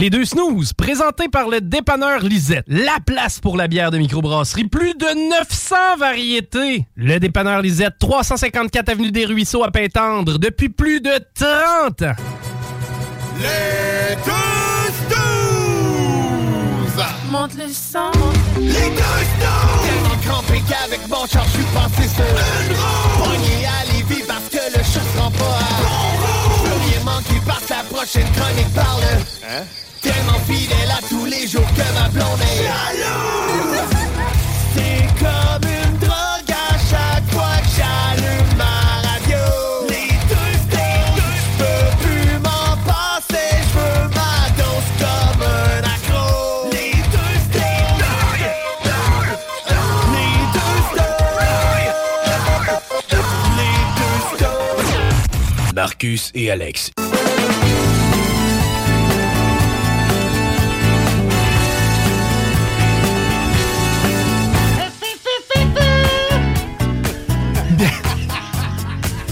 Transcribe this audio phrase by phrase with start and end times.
[0.00, 2.64] Les deux snooze, présentés par le dépanneur Lisette.
[2.68, 4.64] La place pour la bière de microbrasserie.
[4.64, 6.86] Plus de 900 variétés.
[6.96, 12.14] Le dépanneur Lisette, 354 Avenue des Ruisseaux à Pintendre, depuis plus de 30 ans.
[13.42, 17.04] Les deux snooze!
[17.30, 18.10] Monte le sang.
[18.58, 19.84] Les deux snooze!
[19.84, 23.22] Tellement crampé qu'avec mon char, je suis passé sur une roue.
[23.22, 26.62] Pogné à Lévis parce que le chat se rend pas à bon roue.
[26.64, 29.02] Plus rien manqué parce que la prochaine chronique parle.
[29.46, 29.64] Hein?
[30.02, 33.80] Tellement fidèle à tous les jours que ma blonde est jalouse.
[34.74, 39.44] C'est comme une drogue à chaque fois que j'allume ma radio.
[39.88, 41.22] Les deux je
[41.58, 46.28] peux plus m'en passer, je ma dose comme un accro.
[46.72, 48.28] Les deux les deux
[50.14, 50.40] les
[54.44, 55.74] deux.
[55.74, 56.90] Marcus et Alex.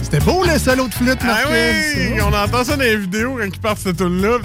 [0.03, 1.50] C'était beau le solo de flûte, Ah Marcus.
[1.53, 4.38] oui, on entend ça dans les vidéos quand ils partent cette tune-là.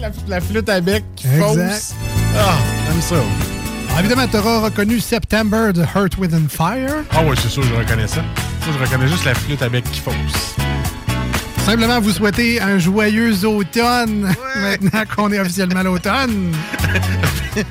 [0.00, 1.94] La, la flûte à bec qui fausse.
[2.36, 2.54] Ah,
[2.88, 3.16] j'aime ça.
[3.96, 7.04] Ah, évidemment, tu auras reconnu September de Heart Within Fire.
[7.12, 8.22] Ah ouais, c'est sûr, je reconnais ça.
[8.66, 10.54] Je reconnais juste la flûte à bec qui fausse.
[11.64, 16.52] Simplement vous souhaiter un joyeux automne, maintenant qu'on est officiellement à l'automne.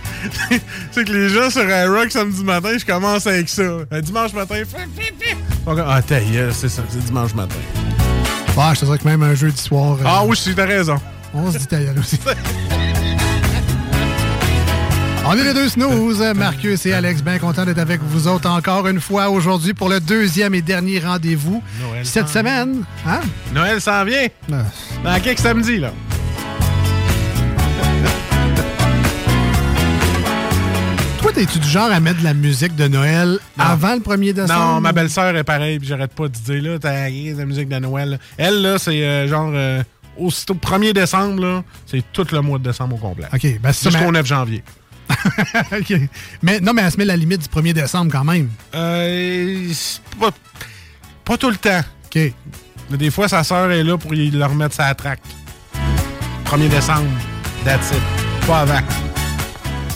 [0.92, 3.62] c'est que les gens sur iRock samedi matin, je commence avec ça.
[3.92, 4.64] Un dimanche matin,
[5.68, 7.56] Ah, ta gueule, c'est ça, c'est dimanche matin.
[8.58, 9.94] Ah, je te dirais que même un jeudi soir.
[10.00, 11.00] euh, Ah oui, si, t'as raison.
[11.34, 12.20] On se dit ta gueule aussi.
[15.26, 18.88] On est les deux snooze, Marcus et Alex, bien content d'être avec vous autres encore
[18.88, 22.84] une fois aujourd'hui pour le deuxième et dernier rendez-vous Noël cette semaine.
[23.08, 23.22] Hein?
[23.54, 24.28] Noël s'en vient.
[24.52, 24.64] Ah.
[25.04, 25.92] Dans quelques samedis, là.
[31.22, 34.54] Toi, t'es-tu du genre à mettre de la musique de Noël avant le 1er décembre?
[34.76, 37.80] Non, ma belle-sœur est pareille, puis j'arrête pas de dire, là, t'as la musique de
[37.80, 38.10] Noël.
[38.10, 38.18] là.
[38.38, 39.82] Elle, là, c'est euh, genre, euh,
[40.18, 43.28] aussitôt 1er décembre, là, c'est tout le mois de décembre au complet.
[43.34, 44.64] OK, ben Jusqu'au mais- 9 janvier.
[46.42, 48.50] Mais non, mais elle se met la limite du 1er décembre quand même.
[48.76, 49.72] Euh,
[50.20, 50.30] pas,
[51.26, 51.82] pas tout le temps.
[52.06, 52.20] OK.
[52.90, 55.22] Mais des fois, sa sœur est là pour y- le remettre sa traque.
[56.46, 57.08] 1er décembre,
[57.66, 58.46] that's it.
[58.48, 58.80] Pas avant.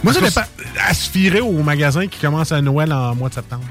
[0.03, 0.41] Moi, ça dépend.
[0.89, 3.63] Elle se fierait au magasin qui commence à Noël en mois de septembre.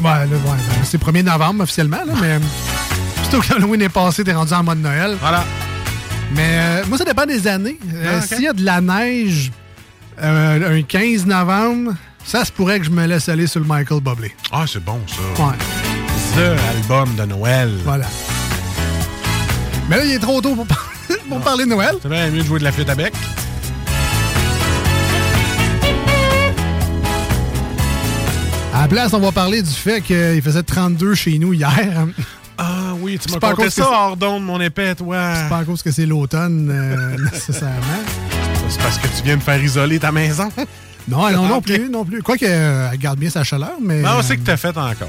[0.00, 2.38] Ouais, là, ouais, ben, c'est 1er novembre officiellement, là, mais
[3.22, 5.16] plutôt que Halloween est passé, t'es rendu en mode Noël.
[5.20, 5.44] Voilà.
[6.34, 7.78] Mais euh, moi, ça dépend des années.
[7.94, 8.22] Euh, Ah.
[8.22, 9.50] S'il y a de la neige
[10.22, 11.92] euh, un 15 novembre,
[12.24, 14.34] ça se pourrait que je me laisse aller sur le Michael Bublé.
[14.52, 15.42] Ah, c'est bon, ça.
[15.42, 15.54] Ouais,
[16.36, 17.70] The album de Noël.
[17.84, 18.06] voilà.
[19.88, 20.92] Mais là, il est trop tôt pour, par-
[21.28, 21.96] pour parler de Noël.
[22.02, 23.12] C'est bien mieux de jouer de la flûte à bec.
[28.74, 32.06] À la place, on va parler du fait qu'il faisait 32 chez nous hier.
[32.56, 35.34] Ah oui, tu m'as conté ça hors d'onde, mon épée, toi.
[35.34, 37.76] C'est pas à cause que c'est l'automne, euh, nécessairement.
[38.70, 40.48] C'est parce que tu viens de faire isoler ta maison.
[41.08, 42.22] Non, non, non plus, non plus.
[42.22, 44.02] Quoique, euh, elle garde bien sa chaleur, mais...
[44.02, 45.08] Non, euh, c'est que t'as fait encore.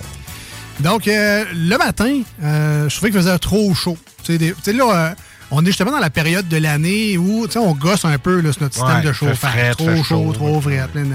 [0.79, 3.97] Donc, euh, le matin, euh, je trouvais qu'il faisait trop chaud.
[4.23, 5.15] Tu sais, là, euh,
[5.51, 8.39] on est justement dans la période de l'année où, tu sais, on gosse un peu
[8.39, 9.75] là, sur notre système Ouais, de chauffage.
[9.75, 10.61] trop chaud, chaud, trop ouais.
[10.61, 11.13] frais, plein de.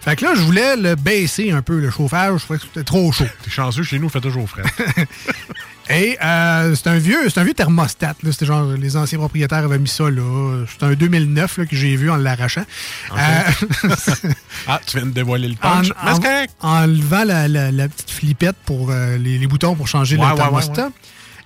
[0.00, 2.40] Fait que là, je voulais le baisser un peu, le chauffage.
[2.40, 3.26] Je trouvais que c'était trop chaud.
[3.44, 4.62] T'es chanceux, chez nous, il fait toujours frais.
[5.90, 8.14] Et euh, c'est un vieux c'est un vieux thermostat.
[8.30, 10.64] C'était genre, les anciens propriétaires avaient mis ça là.
[10.78, 12.64] C'est un 2009 là, que j'ai vu en l'arrachant.
[13.12, 13.16] Euh,
[14.68, 15.88] Ah, tu viens de dévoiler le punch.
[16.60, 20.24] En- levant la, la- la petite flippette pour euh, les, les boutons pour changer Ouais,
[20.24, 20.90] le ouais, thermostat.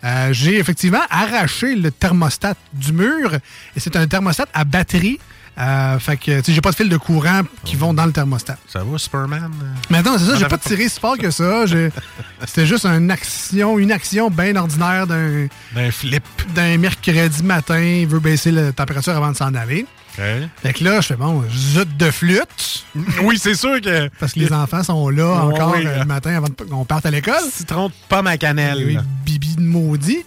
[0.03, 3.33] ouais, j'ai effectivement arraché le thermostat du mur
[3.75, 5.19] et c'est un thermostat à batterie.
[5.59, 8.59] Euh, fait que, tu j'ai pas de fil de courant qui vont dans le thermostat.
[8.69, 9.51] Ça va, Superman?
[9.89, 11.65] Mais attends, c'est ça, j'ai pas tiré si fort que ça.
[12.47, 16.23] C'était juste une action, une action bien ordinaire d'un D'un flip.
[16.55, 17.81] d'un mercredi matin.
[17.81, 19.87] Il veut baisser la température avant de s'en aller.
[20.17, 22.85] Fait que là, je fais bon, zut de flûte.
[23.23, 24.09] Oui, c'est sûr que.
[24.19, 27.11] Parce que les enfants sont là encore oui, euh, le matin avant qu'on parte à
[27.11, 27.35] l'école.
[27.53, 28.83] Citron de pomme à cannelle.
[28.87, 30.25] Oui, bibi de maudit.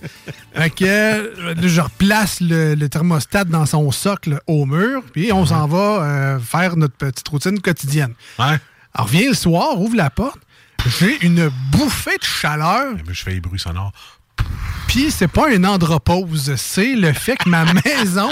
[0.53, 5.45] fait que euh, je replace le, le thermostat dans son socle au mur, puis on
[5.45, 8.13] s'en va euh, faire notre petite routine quotidienne.
[8.37, 8.57] Ouais.
[8.93, 10.39] Alors, viens le soir, ouvre la porte,
[10.99, 13.91] j'ai une bouffée de chaleur, Eh ben, je fais les bruits sonores.
[14.87, 18.29] puis c'est pas une andropause, c'est le fait que ma maison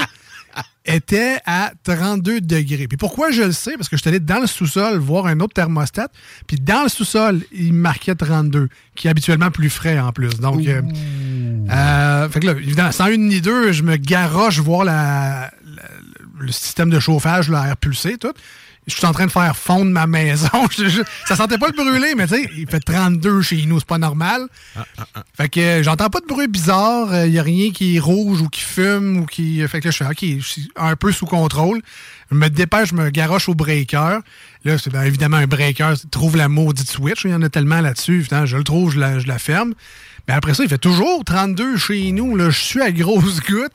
[0.85, 2.87] était à 32 degrés.
[2.87, 3.75] Puis pourquoi je le sais?
[3.77, 6.07] Parce que je suis allé dans le sous-sol voir un autre thermostat,
[6.47, 10.39] puis dans le sous-sol, il marquait 32, qui est habituellement plus frais en plus.
[10.39, 10.81] Donc, euh,
[11.69, 15.83] euh, fait que là, évidemment, sans une ni deux, je me garoche voir la, la-
[16.39, 18.31] le système de chauffage, l'air pulsé, tout.
[18.87, 20.47] Je suis en train de faire fondre ma maison.
[21.27, 23.97] Ça sentait pas le brûler, mais tu sais, il fait 32 chez nous, c'est pas
[23.97, 24.47] normal.
[25.35, 28.41] Fait que euh, j'entends pas de bruit bizarre, il y a rien qui est rouge
[28.41, 29.65] ou qui fume ou qui.
[29.67, 31.81] Fait que là, je fais OK, je suis un peu sous contrôle.
[32.31, 34.19] Je me dépêche, je me garoche au breaker.
[34.65, 37.81] Là, c'est bien évidemment un breaker, trouve la maudite switch, il y en a tellement
[37.81, 38.27] là-dessus.
[38.45, 39.73] Je le trouve, je la, je la ferme.
[40.27, 42.35] Mais après ça, il fait toujours 32 chez nous.
[42.35, 43.71] Là, je suis à grosse goutte.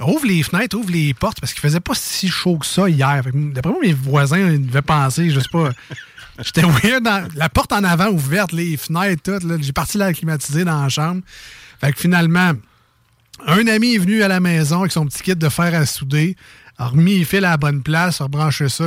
[0.00, 3.22] Ouvre les fenêtres, ouvre les portes, parce qu'il faisait pas si chaud que ça hier.
[3.34, 5.70] D'après moi, mes voisins devaient penser, je sais pas.
[6.42, 9.58] J'étais weird dans la porte en avant ouverte, les fenêtres, tout.
[9.60, 11.20] J'ai parti la climatiser dans la chambre.
[11.80, 12.52] Fait que finalement,
[13.46, 16.36] un ami est venu à la maison avec son petit kit de fer à souder,
[16.80, 18.86] a remis les fils à la bonne place, a rebranché ça.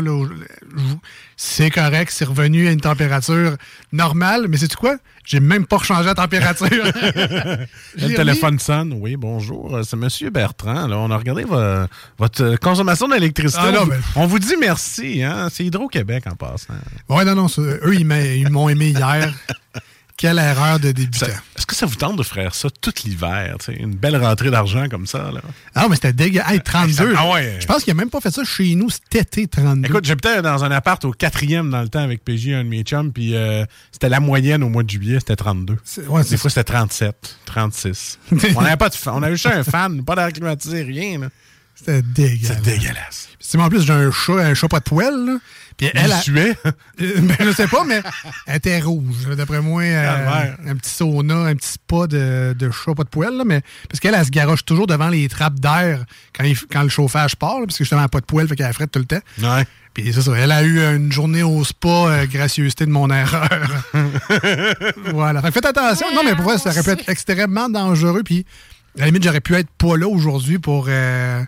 [1.38, 3.56] C'est correct, c'est revenu à une température
[3.92, 4.98] normale, mais c'est quoi?
[5.26, 6.68] J'ai même pas rechangé la température.
[7.96, 8.94] Le téléphone sonne.
[9.00, 9.76] Oui, bonjour.
[9.78, 10.88] euh, C'est Monsieur Bertrand.
[10.88, 11.86] Là, on a regardé vo-
[12.18, 13.62] votre euh, consommation d'électricité.
[13.64, 15.24] Ah, on, mais- on vous dit merci.
[15.24, 15.48] Hein?
[15.52, 16.74] C'est Hydro-Québec en passant.
[17.10, 19.34] Ouais, non, non, eux, ils m'ont aimé hier.
[20.16, 21.26] Quelle erreur de débutant.
[21.58, 23.58] Est-ce que ça vous tente de faire ça tout l'hiver?
[23.68, 25.32] Une belle rentrée d'argent comme ça?
[25.34, 25.42] Là?
[25.76, 26.40] Ah, mais c'était dégueu.
[26.46, 27.16] Hey, 32.
[27.18, 27.58] Ah ouais.
[27.60, 29.90] Je pense qu'il a même pas fait ça chez nous cet été, 32.
[29.90, 32.84] Écoute, j'habitais dans un appart au quatrième dans le temps avec PJ, un de mes
[32.84, 35.78] chums, puis euh, c'était la moyenne au mois de juillet, c'était 32.
[35.84, 38.20] C'est- ouais, Des fois, c'était 37, 36.
[38.56, 39.14] on n'avait pas de fan.
[39.18, 41.20] On avait juste un fan, pas d'air climatisé, rien.
[41.20, 41.30] là.
[41.76, 42.48] C'était dégueulasse.
[42.48, 43.30] C'est dégueulasse.
[43.40, 45.26] Puis, en plus, j'ai un chat, un chat pas de poêle.
[45.26, 45.38] Là.
[45.78, 46.56] Puis elle, a- suait.
[46.66, 46.72] Euh,
[47.20, 48.02] ben, je sais pas, mais
[48.48, 49.28] elle était rouge.
[49.36, 50.58] D'après moi, euh, Calvaire.
[50.68, 53.36] un petit sauna, un petit spa de, de chat pas de poêle.
[53.38, 56.06] Là, mais, parce qu'elle, elle se garoche toujours devant les trappes d'air
[56.36, 58.48] quand, il- quand le chauffage part, là, parce que justement, elle a pas de poêle,
[58.48, 59.22] fait qu'elle frette tout le temps.
[59.42, 59.66] Ouais.
[59.96, 63.50] Puis c'est ça, elle a eu une journée au spa, euh, gracieuseté de mon erreur.
[65.14, 65.42] voilà.
[65.42, 66.08] Fait que faites attention.
[66.16, 68.22] Non, mais pour vrai, ça aurait pu être extrêmement dangereux.
[68.24, 68.46] Puis,
[68.98, 71.44] à la limite, j'aurais pu être pas là aujourd'hui pour euh,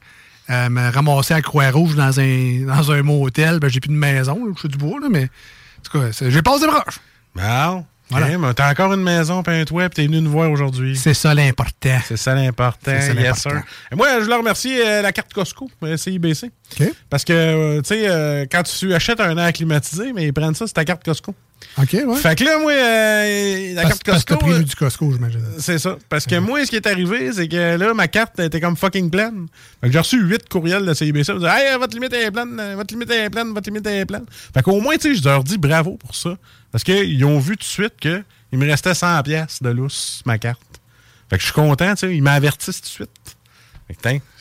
[0.49, 3.59] euh, me ramasser à Croix-Rouge dans un, dans un motel.
[3.59, 6.41] Ben, j'ai plus de maison, je suis du bois, là, mais en tout cas, j'ai
[6.41, 6.99] passé proche.
[7.35, 7.85] Bon.
[8.09, 8.37] Voilà.
[8.37, 8.53] Voilà.
[8.53, 10.95] T'as encore une maison, toit, puis t'es venu nous voir aujourd'hui.
[10.95, 11.97] C'est ça l'important.
[12.07, 12.91] C'est ça l'important.
[12.99, 13.47] C'est ça yes,
[13.95, 16.45] moi, je voulais remercier euh, la carte Costco, euh, CIBC.
[16.79, 16.87] OK.
[17.09, 20.55] Parce que, euh, tu sais, euh, quand tu achètes un air climatisé, mais ils prennent
[20.55, 21.33] ça, c'est ta carte Costco.
[21.77, 22.15] OK, ouais.
[22.17, 24.45] Fait que là, moi, euh, la Parce, carte parce que Costco.
[24.49, 25.41] pris euh, du Costco, j'imagine.
[25.57, 25.97] C'est ça.
[26.09, 29.09] Parce que moi, ce qui est arrivé, c'est que là, ma carte était comme fucking
[29.09, 29.47] pleine.
[29.81, 31.29] Fait que j'ai reçu 8 courriels de CIBC.
[31.33, 34.05] Ils disaient, Hey, votre limite est pleine, euh, votre limite est pleine, votre limite est
[34.05, 34.25] pleine.
[34.53, 36.37] Fait qu'au moins, tu sais, je leur dis bravo pour ça.
[36.75, 40.37] Parce qu'ils ont vu tout de suite qu'il me restait 100 pièces de lousse, ma
[40.37, 40.81] carte.
[41.29, 42.13] Fait que je suis content, tu sais.
[42.13, 43.34] Ils m'avertissent tout de suite.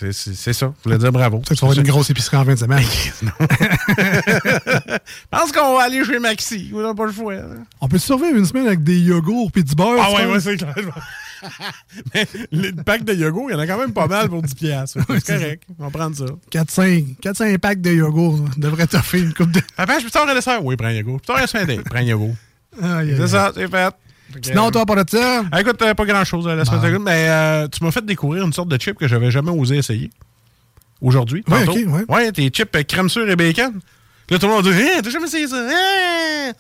[0.00, 0.72] C'est- ça.
[0.78, 1.42] Je voulais dire bravo.
[1.46, 2.82] Tu vas avoir une grosse épicerie en fin de semaine.
[3.98, 4.98] Je
[5.30, 6.70] pense qu'on va aller chez Maxi.
[6.74, 7.34] On n'a pas le choix.
[7.34, 7.44] là.
[7.80, 9.98] On peut survivre une semaine avec des yogourts puis du beurre?
[10.00, 10.74] Ah ouais, ouais, c'est clair.
[12.14, 14.54] Mais le pack de yogourt, il y en a quand même pas mal pour 10
[14.54, 14.98] piastres.
[15.22, 15.62] C'est correct.
[15.78, 16.24] On va prendre ça.
[16.50, 19.60] 4-5 4-5 packs de yogourt devrait t'offrir une coupe de.
[19.76, 20.58] Papa, je peux t'en un?
[20.62, 21.20] Oui, prends un yogourt.
[21.22, 21.82] Je peux t'en un.
[21.82, 22.34] Prends un yogourt.
[22.80, 23.94] C'est ça, c'est fait.
[24.43, 25.45] Sinon, toi, pas de ça?
[25.52, 28.52] ah, écoute, euh, pas grand-chose la semaine dernière, mais euh, tu m'as fait découvrir une
[28.52, 30.11] sorte de chip que j'avais jamais osé essayer.
[31.00, 31.45] Aujourd'hui.
[31.49, 31.78] Ouais, tantôt.
[31.78, 32.04] ok, ouais.
[32.09, 33.81] Ouais, tes chips euh, crème sûre et bacon.
[34.31, 35.57] Là, tout le monde dit Hein, t'as jamais essayé ça?
[35.69, 36.52] Hein?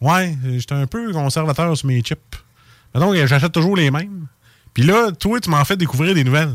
[0.00, 2.18] Ouais, j'étais un peu conservateur sur mes chips.
[2.94, 4.26] Donc, j'achète toujours les mêmes.
[4.72, 6.54] Puis là, toi, tu m'en fais découvrir des nouvelles.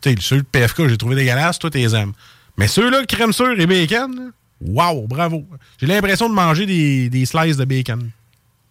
[0.00, 2.12] Tu sais, ceux de PFK, j'ai trouvé dégueulasses, toi, tu les aimes.
[2.56, 5.44] Mais ceux-là, crème sûre et bacon, wow, bravo.
[5.78, 8.10] J'ai l'impression de manger des, des slices de bacon.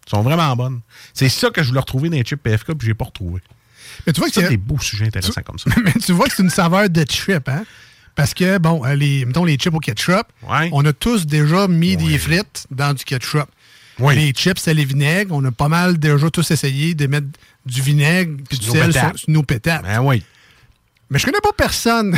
[0.07, 0.81] Ils sont vraiment bonnes.
[1.13, 3.41] C'est ça que je voulais retrouver dans les chips PFK, puis j'ai pas retrouvé.
[4.05, 5.69] Mais tu vois que C'est des beaux sujets intéressants comme ça.
[5.83, 7.63] Mais tu vois que c'est une saveur de chip, hein?
[8.13, 10.69] Parce que, bon, euh, les, mettons les chips au ketchup, Ouais.
[10.71, 13.47] on a tous déjà mis des frites dans du ketchup.
[13.99, 14.15] Oui.
[14.15, 15.33] Les chips, c'est les vinaigres.
[15.35, 17.27] On a pas mal déjà tous essayé de mettre
[17.65, 19.83] du vinaigre puis du sel sur, sur nos pétates.
[19.83, 20.23] Ben oui.
[21.09, 22.17] Mais je connais pas personne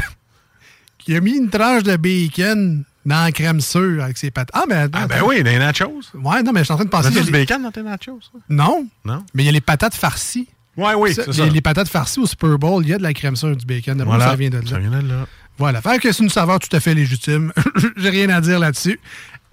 [0.98, 4.50] qui a mis une tranche de bacon dans la crème sûre avec ses pâtes.
[4.54, 6.02] Ah, mais attends, Ah ben oui, des nachos.
[6.14, 7.10] Ouais, non, mais je suis en train de penser.
[7.10, 8.20] T'as il y a du les- bacon dans tes nachos?
[8.22, 8.38] ça?
[8.50, 9.24] Non, Non?
[9.34, 10.48] mais il y a les patates farcies.
[10.76, 11.46] Ouais, oui, c'est ça.
[11.46, 13.66] les, les patates farcies au Super Bowl, il y a de la crème sûre du
[13.66, 14.00] bacon.
[14.04, 14.26] Voilà.
[14.28, 14.64] Ça vient de là.
[14.70, 15.26] Ça vient de là.
[15.58, 15.82] Voilà.
[15.82, 17.52] Fait que c'est une saveur tout à fait légitime.
[17.98, 19.00] J'ai rien à dire là-dessus.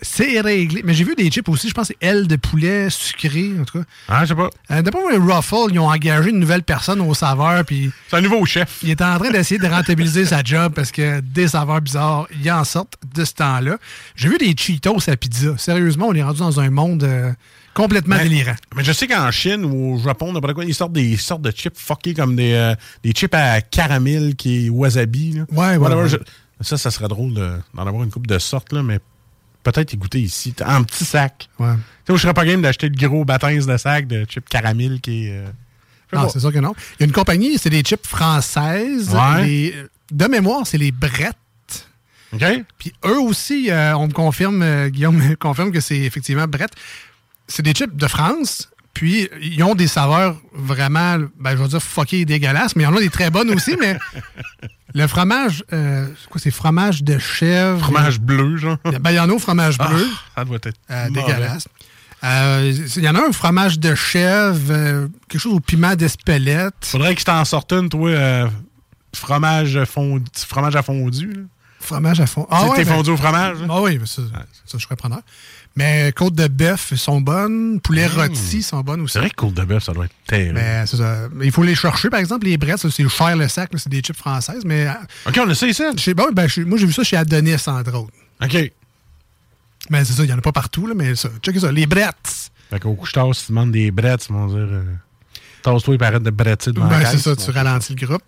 [0.04, 0.82] C'est réglé.
[0.84, 3.64] Mais j'ai vu des chips aussi, je pense que c'est ailes de poulet sucré, en
[3.64, 3.84] tout cas.
[4.08, 4.50] Ah, je sais pas.
[4.70, 8.20] Euh, D'après moi, Ruffle, ils ont engagé une nouvelle personne aux saveurs, puis C'est un
[8.20, 8.78] nouveau chef.
[8.82, 12.50] il est en train d'essayer de rentabiliser sa job parce que des saveurs bizarres, il
[12.52, 13.78] en sortent de ce temps-là.
[14.14, 15.56] J'ai vu des Cheetos à pizza.
[15.56, 17.32] Sérieusement, on est rendu dans un monde euh,
[17.72, 18.54] complètement Mais- délirant.
[18.76, 21.50] Mais je sais qu'en Chine ou au Japon, n'importe quoi, ils sortent des sortes de
[21.50, 25.32] chips fuckés comme des, euh, des chips à caramel qui est wasabi.
[25.32, 25.44] Là.
[25.50, 26.08] Ouais, ouais,
[26.60, 29.00] Ça, ça serait drôle de- d'en avoir une coupe de sortes, là, mais
[29.64, 31.48] peut-être y goûter ici, en petit sac.
[31.58, 31.74] Ouais.
[32.06, 35.00] Tu sais, je serais pas game d'acheter le gros bâton de sac de chips caramel
[35.00, 35.30] qui est.
[35.32, 35.46] euh,
[36.12, 36.28] Non, pas.
[36.28, 36.74] c'est sûr que non.
[36.98, 39.10] Il y a une compagnie, c'est des chips françaises.
[39.12, 39.46] Ouais.
[39.46, 39.74] Les-
[40.12, 41.34] de mémoire, c'est les Brett.
[42.32, 42.44] OK?
[42.78, 46.70] Puis eux aussi, euh, on me confirme, euh, Guillaume me confirme que c'est effectivement Brett.
[47.48, 48.68] C'est des chips de France.
[48.92, 52.86] Puis ils ont des saveurs vraiment, ben, je vais dire fucké et dégueulasses, mais il
[52.86, 53.76] y en a des très bonnes aussi.
[53.80, 53.96] mais
[54.94, 57.80] le fromage, euh, c'est quoi, c'est fromage de chèvre?
[57.80, 58.76] Fromage bleu, genre.
[59.00, 60.06] Ben, il y en a au fromage Ah, bleu.
[60.36, 60.78] ça doit être.
[60.90, 61.66] Euh, dégueulasse.
[62.22, 66.74] Euh, Il y en a un fromage de chèvre, euh, quelque chose au piment d'Espelette.
[66.82, 68.48] Faudrait que je t'en sorte une, toi, euh,
[69.14, 71.26] fromage, fondu, fromage à fondu.
[71.32, 71.40] là.
[71.80, 72.46] Fromage à fond.
[72.50, 73.58] Ah, ouais, t'es ben- fondu au fromage.
[73.60, 73.66] là?
[73.68, 74.22] Ah oui, mais ça,
[74.64, 75.20] ça, je serais preneur.
[75.76, 77.80] Mais côte de bœuf sont bonnes.
[77.80, 79.14] Poulet rôti sont bonnes aussi.
[79.14, 80.54] C'est vrai que côte de bœuf, ça doit être terrible.
[80.54, 81.28] Mais c'est ça.
[81.32, 84.00] Mais il faut les chercher, par exemple, les brettes, c'est cher le sac, c'est des
[84.00, 84.64] chips françaises.
[84.64, 84.92] Mais euh,
[85.28, 85.82] OK, on a ça ici.
[85.96, 88.12] chez, ben, ben, moi, j'ai vu ça chez Adonis, entre autres.
[88.42, 88.72] OK.
[89.90, 91.28] Mais c'est ça, il n'y en a pas partout, là, mais ça.
[91.42, 91.72] Check ça.
[91.72, 92.50] Les brettes.
[92.70, 94.84] Fait qu'au couche-tard, si tu demandes des brettes, ils vont dire euh,
[95.62, 98.22] Tasse-toi et arrête de bretter devant Ben, c'est ça, tu ralentis le groupe.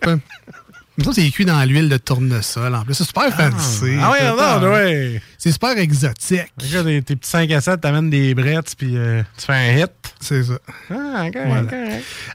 [0.98, 2.74] Mais ça, c'est cuit dans l'huile de tournesol.
[2.74, 3.96] En plus, c'est super fancy.
[4.00, 5.22] Ah C'est- non, ouais.
[5.38, 6.52] C'est super exotique.
[6.60, 9.76] Regarde, tes, tes petits 5 à 7, t'amènes des brettes, puis euh, tu fais un
[9.78, 9.90] hit.
[10.20, 10.54] C'est ça.
[10.90, 11.62] Ah, Voilà.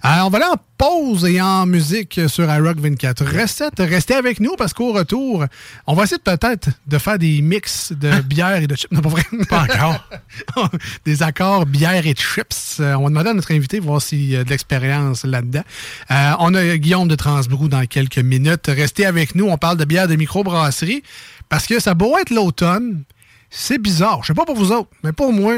[0.04, 3.80] Alors, on va aller en pause et en musique sur iRock 24 recettes.
[3.80, 5.46] Restez avec nous parce qu'au retour,
[5.88, 8.92] on va essayer peut-être de faire des mix de bière et de chips.
[8.92, 9.24] Non, pas vrai.
[9.50, 10.08] Pas encore.
[11.06, 12.78] des accords bière et chips.
[12.80, 15.64] Euh, on va demander à notre invité voir s'il y a de l'expérience là-dedans.
[16.12, 18.68] Euh, on a Guillaume de Transbrou dans quelques minutes.
[18.68, 19.46] Restez avec nous.
[19.48, 21.04] On parle de bière de microbrasserie
[21.52, 23.04] parce que ça doit être l'automne.
[23.50, 24.20] C'est bizarre.
[24.22, 25.56] Je sais pas pour vous autres, mais pour moi,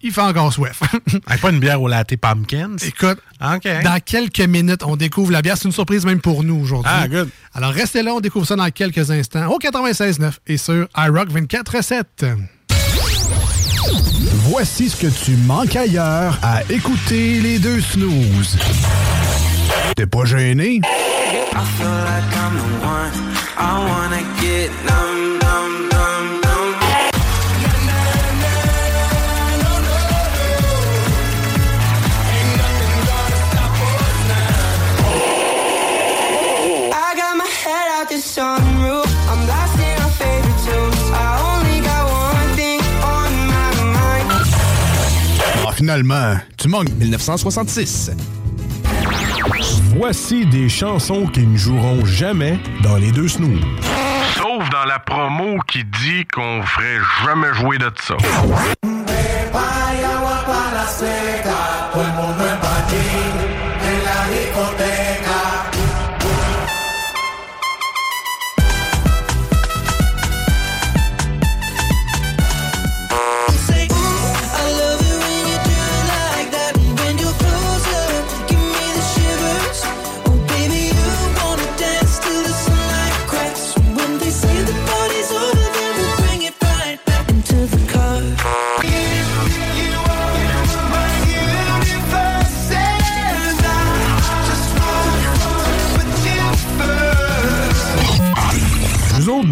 [0.00, 0.80] il fait encore soif.
[1.28, 2.70] Hey, pas une bière au latte pumpkin.
[2.82, 3.68] Écoute, OK.
[3.84, 5.58] dans quelques minutes, on découvre la bière.
[5.58, 6.90] C'est une surprise même pour nous aujourd'hui.
[6.94, 7.28] Ah, good.
[7.52, 12.38] Alors restez là, on découvre ça dans quelques instants au 96.9 et sur iRock 24.7.
[14.48, 18.56] Voici ce que tu manques ailleurs à écouter les deux snooze.
[19.96, 20.76] T'es pas gêné?
[20.76, 23.12] I feel like I'm the one.
[23.58, 24.70] I wanna get
[45.76, 48.10] finalement, tu manques 1966.
[49.94, 53.60] Voici des chansons qui ne joueront jamais dans les deux snooze.
[54.36, 58.16] Sauf dans la promo qui dit qu'on ferait jamais jouer de ça.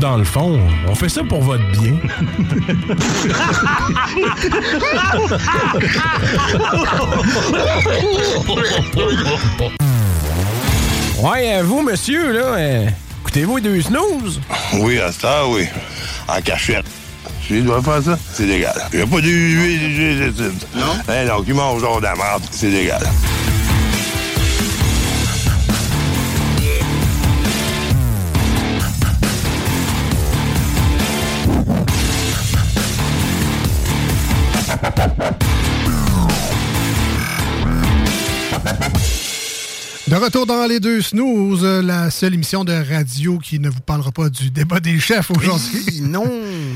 [0.05, 1.95] Dans le fond, on fait ça pour votre bien.
[11.23, 12.87] Ouais, euh, vous, monsieur, là, euh,
[13.23, 14.43] écoutez-vous les deux snooze?
[14.75, 15.69] Oui, à ça, oui.
[16.29, 16.85] En cachette.
[17.49, 18.75] Je dois faire ça, c'est légal.
[18.93, 20.99] Il n'y a pas de Non?
[21.09, 23.01] Eh non, qui mange genre de la merde, c'est légal.
[40.15, 43.81] De retour dans les deux snooze, euh, la seule émission de radio qui ne vous
[43.81, 46.01] parlera pas du débat des chefs aujourd'hui.
[46.03, 46.25] non,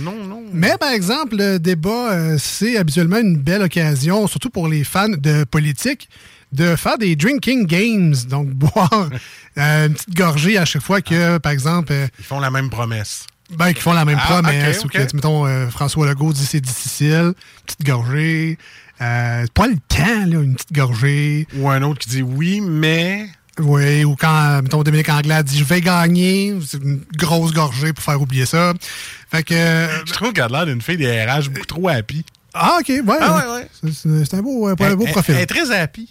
[0.01, 0.43] non, non.
[0.53, 5.09] Mais par exemple, le débat, euh, c'est habituellement une belle occasion, surtout pour les fans
[5.11, 6.09] de politique,
[6.51, 9.09] de faire des drinking games, donc boire
[9.57, 13.25] euh, une petite gorgée à chaque fois que, par exemple, Ils font la même promesse.
[13.57, 16.61] ben, qu'ils font la même Ah, promesse, ou que, mettons, euh, François Legault dit c'est
[16.61, 18.59] difficile, petite gorgée.
[19.01, 21.47] Euh, pas le temps, là, une petite gorgée.
[21.57, 23.29] Ou un autre qui dit oui, mais.
[23.61, 28.05] Oui, ou quand, mettons, Dominique Anglade dit je vais gagner, c'est une grosse gorgée pour
[28.05, 28.73] faire oublier ça.
[29.31, 29.55] Fait que.
[29.55, 32.25] euh, Je trouve qu'elle a l'air d'une fille des RH beaucoup trop happy.
[32.55, 33.03] Ah, ok, ouais.
[33.21, 33.53] Ah, ouais,
[33.83, 33.93] ouais.
[33.93, 35.35] C'est- un beau, euh, un beau Elle- profil.
[35.37, 36.09] Elle est très happy.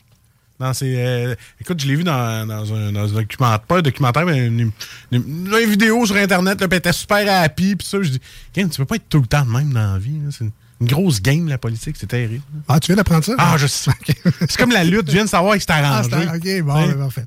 [0.59, 3.81] Dans ses, euh, écoute, je l'ai vu dans, dans un, dans un documentaire, pas un
[3.81, 4.71] documentaire, mais une,
[5.11, 8.19] une- une vidéo sur Internet, là, elle était super happy, puis ça, je dis,
[8.53, 10.19] tu peux pas être tout le temps de même dans la vie.
[10.19, 10.47] là.
[10.81, 12.43] Une, grosse game, la politique, c'est terrible.
[12.67, 13.33] Ah, tu viens d'apprendre ça?
[13.37, 13.91] Ah, je sais.
[14.41, 16.09] C'est comme la lutte, tu viens de savoir que c'est Ah, arrangé.
[16.15, 16.93] OK, bon, T'sais.
[16.93, 17.25] ben, parfait.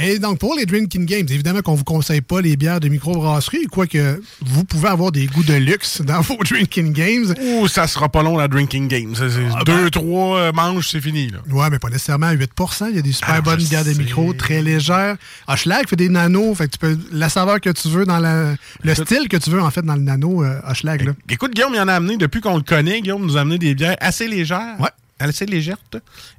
[0.00, 3.66] Et donc, pour les Drinking Games, évidemment qu'on vous conseille pas les bières de microbrasserie,
[3.66, 7.34] quoique vous pouvez avoir des goûts de luxe dans vos Drinking Games.
[7.42, 9.12] Ouh, ça sera pas long, la drinking game.
[9.56, 9.90] Ah, deux, ben.
[9.90, 11.38] trois euh, manches, c'est fini, là.
[11.50, 12.50] Ouais, mais pas nécessairement à 8
[12.90, 15.16] Il y a des super Ah, bonnes bières de micro, très légères.
[15.48, 18.54] Hochelag fait des nanos, fait que tu peux la saveur que tu veux dans la,
[18.84, 21.12] le style que tu veux en fait dans le nano euh, Hochelag.
[21.28, 23.74] Écoute, Guillaume, il en a amené, depuis qu'on le connaît, Guillaume nous a amené des
[23.74, 24.80] bières assez légères.
[24.80, 24.90] Ouais.
[25.20, 25.78] Assez légères.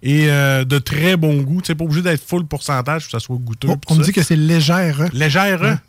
[0.01, 1.61] Et euh, de très bon goût.
[1.61, 3.67] Tu sais, pas obligé d'être full pourcentage pour que ça soit goûteux.
[3.69, 5.09] Oh, on me dit que c'est légère.
[5.11, 5.79] Légères, hein?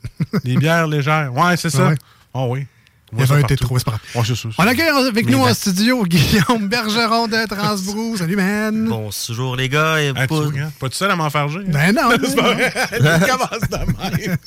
[0.45, 1.33] Des bières légères.
[1.33, 1.89] Ouais, c'est ça.
[1.91, 1.95] Ouais.
[2.35, 2.67] Oh oui.
[3.13, 4.27] On Il y avait trop, c'est pas grave.
[4.29, 8.17] Ouais, On accueille avec Les nous en studio Guillaume Bergeron de Transbrou.
[8.17, 8.87] Salut, man.
[8.89, 10.01] Bonjour les gars.
[10.01, 11.61] Et tu pas- tout seul à m'enfarger.
[11.67, 12.03] Ben non.
[12.25, 12.73] C'est pas vrai.
[12.93, 14.37] Commence de même.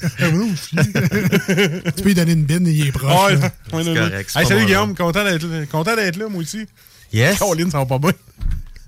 [0.76, 3.34] Ah tu peux lui donner une bine, il est proche.
[3.34, 5.66] Ouais, correct, Hey, salut Guillaume, content d'être là.
[5.66, 6.66] Content d'être là, moi aussi.
[7.12, 7.40] Yes.
[7.40, 8.12] Caroline, ça va pas bien.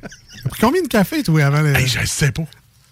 [0.01, 1.75] T'as pris combien de café, toi, avant le.
[1.75, 2.43] Hey, je sais pas.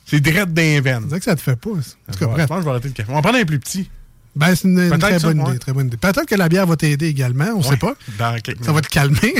[0.05, 1.01] C'est direct d'un veine.
[1.03, 1.69] C'est vrai que ça te fait pas.
[1.81, 1.95] ça.
[2.09, 3.11] En tout cas, Je pense que je vais arrêter le café.
[3.11, 3.89] On va prendre un plus petit.
[4.35, 5.97] Ben, c'est une, très ça, bonne idée, très bonne idée.
[5.97, 7.93] Peut-être que la bière va t'aider également, on Ouais, sait pas.
[8.17, 9.35] Dans Ça va te calmer.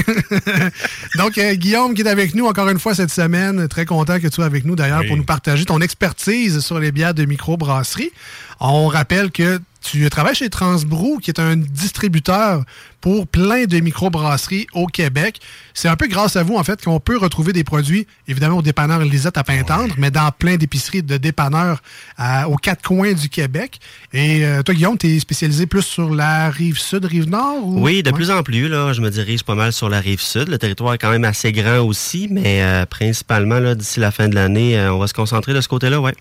[1.17, 3.67] Donc, euh, Guillaume qui est avec nous encore une fois cette semaine.
[3.67, 5.07] Très content que tu sois avec nous d'ailleurs Oui.
[5.07, 8.11] pour nous partager ton expertise sur les bières de microbrasserie.
[8.59, 12.63] On rappelle que tu travailles chez Transbrou, qui est un distributeur
[13.01, 15.41] pour plein de microbrasseries au Québec.
[15.73, 18.61] C'est un peu grâce à vous, en fait, qu'on peut retrouver des produits, évidemment, au
[18.61, 21.81] dépanneur Lisette à Pintendre, mais dans plein d'épiceries de dépanneurs
[22.17, 23.81] à- aux quatre coins du Québec.
[24.13, 27.67] Et euh, toi, Guillaume, tu es spécialisé plus sur la rive sud, rive nord?
[27.67, 27.83] Ou...
[27.83, 28.15] Oui, de Ouais.
[28.15, 30.47] plus en plus, là, je me dirige pas mal sur la rive sud.
[30.47, 34.29] Le territoire est quand même assez grand aussi, mais euh, principalement, là, d'ici la fin
[34.29, 36.15] de l'année, euh, on va se concentrer de ce côté-là, ouais.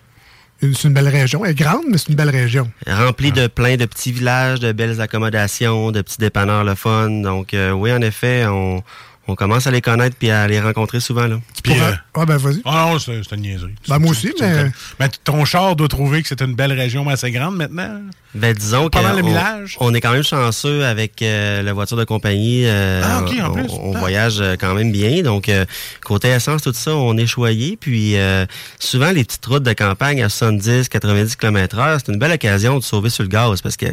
[0.71, 1.43] C'est une belle région.
[1.43, 2.71] Elle est grande, mais c'est une belle région.
[2.87, 7.09] Rempli de plein de petits villages, de belles accommodations, de petits dépanneurs le fun.
[7.09, 8.81] Donc, euh, oui, en effet, on,
[9.27, 11.39] on commence à les connaître puis à les rencontrer souvent, là.
[11.63, 12.61] Puis, euh, Ah, ben, vas-y.
[12.65, 13.73] Ah non, c'est c'est une niaiserie.
[13.87, 14.69] Ben, moi aussi, mais-.
[14.99, 18.01] Mais ton char doit trouver que c'est une belle région assez grande maintenant.
[18.35, 19.77] Ben, disons que le on- village.
[19.79, 22.65] on, est quand même chanceux avec euh, la voiture de compagnie.
[22.65, 23.65] euh, Ah, ok, en on, plus.
[23.79, 23.99] on Ah.
[23.99, 25.21] voyage euh, quand même bien.
[25.21, 25.65] Donc, euh,
[26.03, 27.77] côté essence, tout ça, on est choyé.
[27.79, 28.45] Puis, euh,
[28.79, 32.77] souvent, les petites routes de campagne à 70, 90 km heure, c'est une belle occasion
[32.79, 33.85] de sauver sur le gaz parce que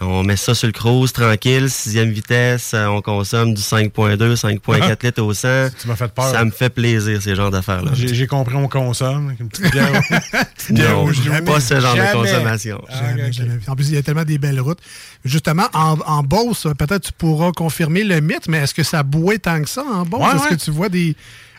[0.00, 5.04] on met ça sur le cruise, tranquille, sixième vitesse, euh, on consomme du 5.2, 5.4
[5.04, 5.48] litres au 100.
[5.48, 5.68] Ah.
[5.78, 6.30] Tu m'as fait peur.
[6.30, 7.92] Ça me fait plaisir, ces genres d'affaires-là.
[7.94, 9.28] J'ai compris, on consomme.
[9.28, 9.92] avec Une petite bière.
[10.56, 12.82] petite bière Non, pas ce genre de consommation.
[12.88, 13.58] Ah, Jamais.
[13.66, 14.80] En plus, il y a tellement des belles routes.
[15.24, 19.38] Justement, en, en Beauce, peut-être tu pourras confirmer le mythe, mais est-ce que ça bouait
[19.38, 20.20] tant que ça en Beauce?
[20.20, 20.56] Ouais, est-ce ouais.
[20.56, 21.14] que tu vois des,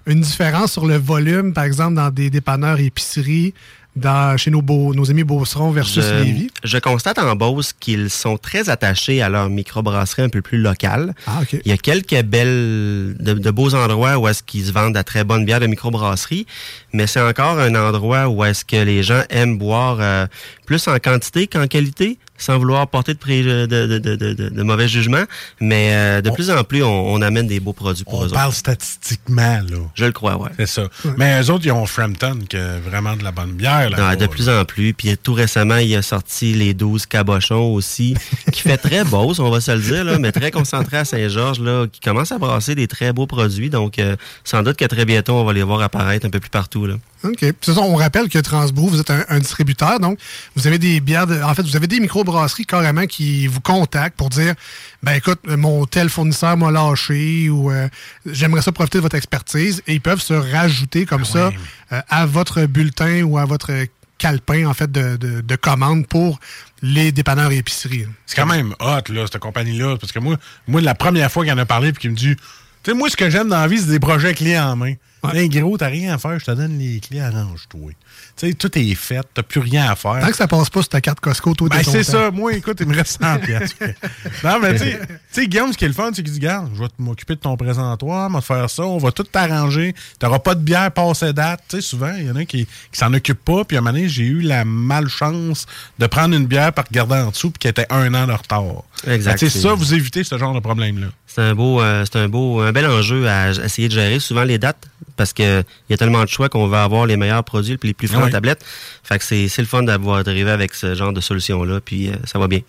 [0.08, 3.54] une différence sur le volume, par exemple, dans des dépanneurs épiceries,
[3.95, 6.51] dans, chez nos, beaux, nos amis Beaucerons versus je, Lévis?
[6.63, 11.13] je constate en Beauce qu'ils sont très attachés à leur microbrasserie un peu plus locale.
[11.27, 11.60] Ah, OK.
[11.65, 15.04] Il y a quelques belles, de, de beaux endroits où est-ce qu'ils se vendent à
[15.04, 16.45] très bonne bière de microbrasserie,
[16.93, 20.25] mais c'est encore un endroit où est-ce que les gens aiment boire euh,
[20.65, 24.63] plus en quantité qu'en qualité, sans vouloir porter de, pré- de, de, de, de- de-
[24.63, 25.23] mauvais jugement.
[25.60, 28.30] Mais euh, de plus en plus, on, on amène des beaux produits pour On eux
[28.30, 28.58] parle autres.
[28.58, 29.77] statistiquement, là.
[29.95, 30.49] Je le crois, ouais.
[30.58, 30.84] C'est ça.
[31.17, 33.89] Mais eux autres, ils ont Frampton, qui a vraiment de la bonne bière.
[33.89, 34.93] Là, Ah, de plus en plus.
[34.93, 38.15] Puis tout récemment, il a sorti les 12 cabochons aussi,
[38.51, 41.60] qui fait très beau, on va se le dire, là, mais très concentré à Saint-Georges,
[41.60, 43.69] là, qui commence à brasser des très beaux produits.
[43.69, 46.49] Donc, euh, sans doute que très bientôt, on va les voir apparaître un peu plus
[46.49, 46.86] partout.
[46.86, 46.95] Là.
[47.24, 47.38] OK.
[47.38, 50.18] Puis, ça, on rappelle que Transbrou, vous êtes un, un distributeur, donc
[50.56, 54.18] vous avez des bières, de- en fait, vous avez des microbrasseries carrément qui vous contactent
[54.18, 54.56] pour dire
[55.04, 57.88] ben écoute, mon tel fournisseur m'a lâché ou euh,
[58.26, 61.52] j'aimerais ça profiter de votre expertise et ils peuvent se rajouter comme ça
[61.92, 63.72] euh, à votre bulletin ou à votre
[64.18, 66.40] calepin en fait de, de, de commande pour
[66.84, 68.06] les dépanneurs et épiceries.
[68.26, 69.98] C'est quand même hot, là, cette compagnie-là.
[69.98, 72.36] Parce que moi, moi, la première fois qu'il en a parlé, puis qu'il me dit,
[72.36, 74.94] tu sais, moi, ce que j'aime dans la vie, c'est des projets clés en main.
[75.24, 77.92] Hey, gros, t'as rien à faire, je te donne les clés, arrange-toi.
[78.38, 80.20] Tu sais, tout est fait, t'as plus rien à faire.
[80.20, 82.32] Tant que ça passe pas sur ta carte Costco, toi, Ben, c'est ça.
[82.32, 83.76] Moi, écoute, il me reste 100 piastres.
[84.44, 86.40] non, mais tu sais- tu sais, Guillaume, ce qui est le fun, c'est qu'il dit,
[86.40, 89.24] garde, je vais m'occuper de ton présentoir, on va te faire ça, on va tout
[89.24, 89.94] t'arranger.
[90.20, 91.62] T'auras pas de bière passée date.
[91.70, 93.64] Tu sais, souvent, il y en a qui, qui s'en occupent pas.
[93.64, 95.66] Puis à un moment donné, j'ai eu la malchance
[96.00, 98.84] de prendre une bière par regarder en dessous, puis qui était un an de retard.
[99.08, 99.38] Exact.
[99.40, 101.08] Tu sais, ça, vous évitez ce genre de problème-là.
[101.28, 104.44] C'est un beau, euh, c'est un beau, un bel enjeu à essayer de gérer souvent
[104.44, 107.44] les dates parce que il y a tellement de choix qu'on va avoir les meilleurs
[107.46, 108.32] produits puis les plus en oui.
[108.32, 108.65] tablette.
[109.04, 112.10] Fait que c'est, c'est le fun d'avoir d'arriver avec ce genre de solution là puis
[112.10, 112.62] euh, ça va bien.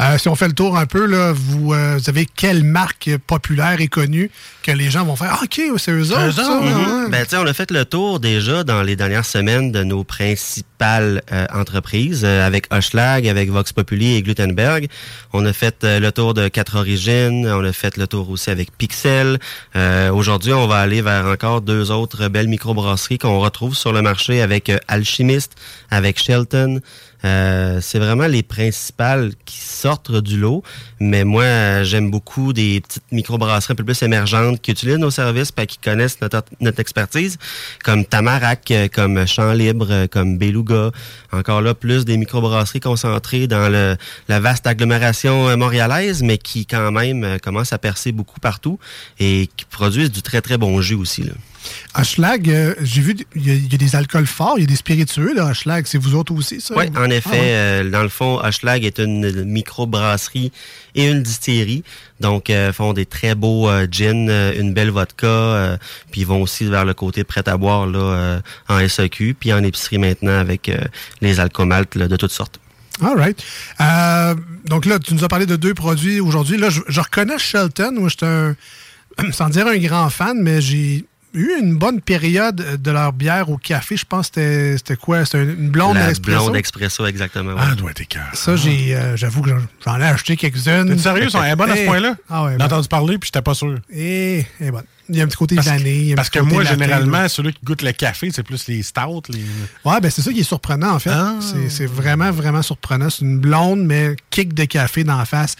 [0.00, 3.10] Euh, si on fait le tour un peu, là, vous, euh, vous avez quelle marque
[3.26, 4.30] populaire et connue?
[4.62, 6.32] Que les gens vont faire Ah, OK, c'est eux autres.
[6.32, 7.04] ça, Mhm.
[7.04, 7.10] ouais.
[7.10, 11.46] Ben, on a fait le tour déjà dans les dernières semaines de nos principales euh,
[11.52, 14.88] entreprises euh, avec Hochlag, avec Vox Populi et Glutenberg.
[15.32, 18.50] On a fait euh, le tour de Quatre Origines, on a fait le tour aussi
[18.50, 19.38] avec Pixel.
[19.76, 24.02] Euh, Aujourd'hui, on va aller vers encore deux autres belles microbrasseries qu'on retrouve sur le
[24.02, 25.52] marché avec euh, Alchimiste,
[25.90, 26.80] avec Shelton.
[27.24, 30.64] Euh, c'est vraiment les principales qui sortent du lot.
[30.98, 35.52] Mais moi, j'aime beaucoup des petites microbrasseries un peu plus émergentes qui utilisent nos services
[35.56, 37.38] et qui connaissent notre, expertise,
[37.84, 40.90] comme Tamarac, euh, comme Champ Libre, euh, comme Beluga.
[41.32, 43.70] Encore là, plus des microbrasseries concentrées dans
[44.28, 48.78] la vaste agglomération euh, montréalaise, mais qui quand même commencent à percer beaucoup partout
[49.18, 51.22] et qui produisent du très très bon jus aussi.
[51.22, 51.32] Là.
[51.94, 54.64] Hochelag, euh, j'ai vu, il y, a- il y a des alcools forts, il y
[54.64, 55.86] a des spiritueux Hochelag.
[55.86, 56.74] C'est vous autres aussi, ça?
[56.76, 57.40] Oui, en effet, Ah ouais.
[57.42, 60.52] euh, dans le fond, Hochelag est une microbrasserie
[60.94, 61.84] et une distillerie.
[62.20, 65.78] Donc, euh, font des très beaux euh, gins, une belle vodka,
[66.10, 69.62] puis ils vont aussi vers le côté prêt à boire là, en SAQ, puis en
[69.62, 70.70] épicerie maintenant avec
[71.20, 72.58] les alcoomaltes là, de toutes sortes.
[73.00, 73.42] All right.
[73.80, 74.34] Euh,
[74.66, 76.58] donc là, tu nous as parlé de deux produits aujourd'hui.
[76.58, 77.92] Là, je, je reconnais Shelton.
[77.98, 78.54] Moi, j'étais un,
[79.32, 83.56] sans dire un grand fan, mais j'ai eu une bonne période de leur bière au
[83.56, 83.96] café.
[83.96, 85.24] Je pense que c'était- c'était quoi?
[85.24, 86.44] C'était une blonde La espresso?
[86.44, 87.54] blonde expresso, exactement.
[87.58, 87.76] Ah, ouais.
[87.76, 88.26] doit être écœurant.
[88.34, 89.50] Ça, j'ai, euh, j'avoue que
[89.84, 90.88] j'en- ai acheté quelques-unes.
[90.88, 91.24] T'es sérieux?
[91.24, 92.14] Ils sont bonnes à ce Eh, point-là?
[92.28, 92.56] Ah ouais.
[92.58, 93.78] J'ai entendu parler, puis j'étais pas sûr.
[93.92, 94.82] eh, eh, bon.
[95.08, 96.14] Il y a un petit côté Parce vanille.
[96.14, 99.22] Parce que moi, généralement, ceux-là qui goûtent le café, c'est plus les stouts.
[99.30, 99.40] Les...
[99.84, 101.10] Ouais, ben c'est ça qui est surprenant, en fait.
[101.12, 101.34] Ah.
[101.40, 103.10] C'est- C'est vraiment, vraiment surprenant.
[103.10, 105.56] C'est une blonde, mais kick de café d'en face.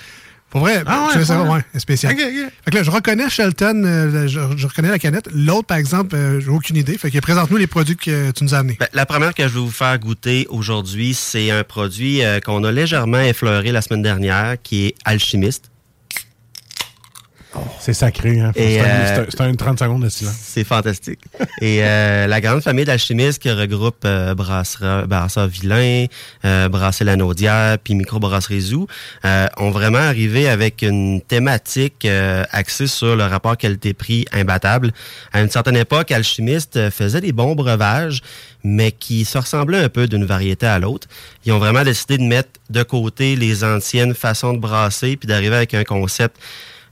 [0.53, 2.15] Pour vrai, Ah ouais, ça, c'est spécial.
[2.15, 5.27] Fait que là, je reconnais Shelton, euh, je, je reconnais la canette.
[5.33, 6.99] L'autre, par exemple, euh, j'ai aucune idée.
[6.99, 8.77] Fait que présente-nous les produits que tu nous as amenés.
[8.79, 12.65] Ben, la première que je vais vous faire goûter aujourd'hui, c'est un produit euh, qu'on
[12.65, 15.72] a légèrement effleuré la semaine dernière, qui est Alchimiste.
[17.81, 18.53] C'est sacré, hein?
[18.55, 20.35] C'est un- euh, un- c'est un 30 secondes de silence.
[20.43, 21.21] C'est fantastique.
[21.61, 26.07] Et euh, la grande famille d'alchimistes qui regroupe euh, Brasseur Vilain,
[26.45, 28.87] euh, Brasser la Naudière, puis Microbrasserie Zoo,
[29.25, 34.93] euh, ont vraiment arrivé avec une thématique euh, axée sur le rapport qualité-prix imbattable.
[35.33, 38.21] À une certaine époque, Alchimiste faisait des bons breuvages,
[38.65, 41.09] mais qui se ressemblaient un peu d'une variété à l'autre.
[41.45, 45.57] Ils ont vraiment décidé de mettre de côté les anciennes façons de brasser, puis d'arriver
[45.57, 46.37] avec un concept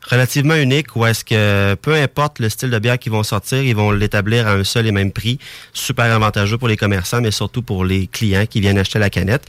[0.08, 3.76] relativement unique où est-ce que peu importe le style de bière qu'ils vont sortir, ils
[3.76, 5.38] vont l'établir à un seul et même prix.
[5.72, 9.44] Super avantageux pour les commerçants, mais surtout pour les clients qui viennent acheter la canette.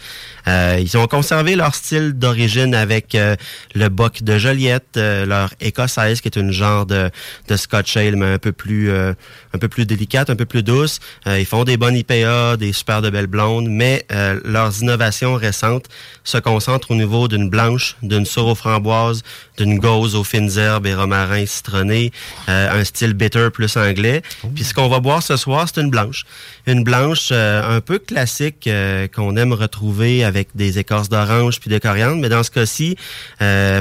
[0.48, 3.36] Euh, ils ont conservé leur style d'origine avec euh,
[3.76, 7.10] le boc de Joliette, euh, leur écossaise qui est une genre de,
[7.48, 9.14] de Scotch Ale, mais un peu plus euh,
[9.54, 11.00] un peu plus délicate, un peu plus douce.
[11.28, 15.36] Euh, ils font des bonnes IPA, des super de belles blondes, mais euh, leurs innovations
[15.36, 15.86] récentes
[16.24, 19.24] se concentrent au niveau d'une blanche, d'une sour aux framboises,
[19.58, 22.12] d'une gauze aux fines herbes et romarin citronné,
[22.50, 24.22] euh, un style bitter plus anglais.
[24.56, 26.26] Puis ce qu'on va boire ce soir, c'est une blanche.
[26.68, 31.70] Une blanche euh, un peu classique euh, qu'on aime retrouver avec des écorces d'orange puis
[31.70, 32.96] de coriandre, mais dans ce cas-ci,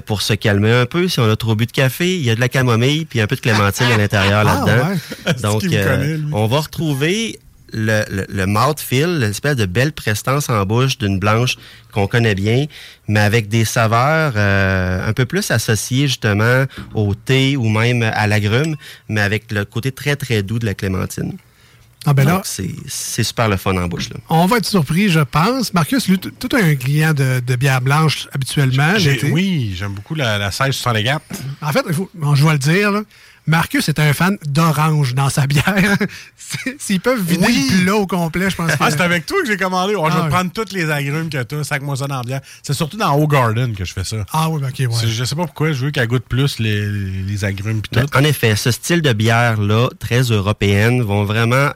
[0.07, 2.35] pour se calmer un peu, si on a trop bu de café, il y a
[2.35, 4.89] de la camomille puis un peu de clémentine à l'intérieur Ah, là-dedans.
[4.89, 5.35] ouais.
[5.43, 7.39] Donc, euh, connaît, on va retrouver
[7.73, 11.57] le, le, le mouthfeel, l'espèce de belle prestance en bouche d'une blanche
[11.93, 12.67] qu'on connaît bien,
[13.09, 18.27] mais avec des saveurs euh, un peu plus associées justement au thé ou même à
[18.27, 18.77] l'agrume,
[19.09, 21.37] mais avec le côté très très doux de la clémentine.
[22.07, 24.09] Ah ben là, Donc, c'est c'est super le fun en bouche.
[24.09, 24.17] Là.
[24.31, 25.75] on va être surpris, je pense.
[25.75, 28.95] Marcus, lui, tout un client de, de bière blanche habituellement.
[29.31, 31.21] Oui, j'aime beaucoup la, la 1664.
[31.61, 33.03] En fait, il faut, bon, je vais le dire, là,
[33.51, 35.97] Marcus est un fan d'orange dans sa bière.
[36.79, 37.69] S'ils peuvent vider Oui.
[37.79, 38.77] le plat au complet, je pense que...
[38.81, 39.95] Ah, c'est avec toi que j'ai commandé.
[39.97, 42.41] Oh, je vais Ah, prendre toutes les agrumes que t'as, sac-moi ça dans la bière.
[42.63, 44.17] C'est surtout dans Haut Garden que je fais ça.
[44.33, 45.07] Ah oui, ok, ouais.
[45.09, 48.01] Je sais pas pourquoi, je veux qu'elle goûte plus les, les agrumes pis tout.
[48.01, 51.71] Ben, En effet, ce style de bière-là, très européenne, vont vraiment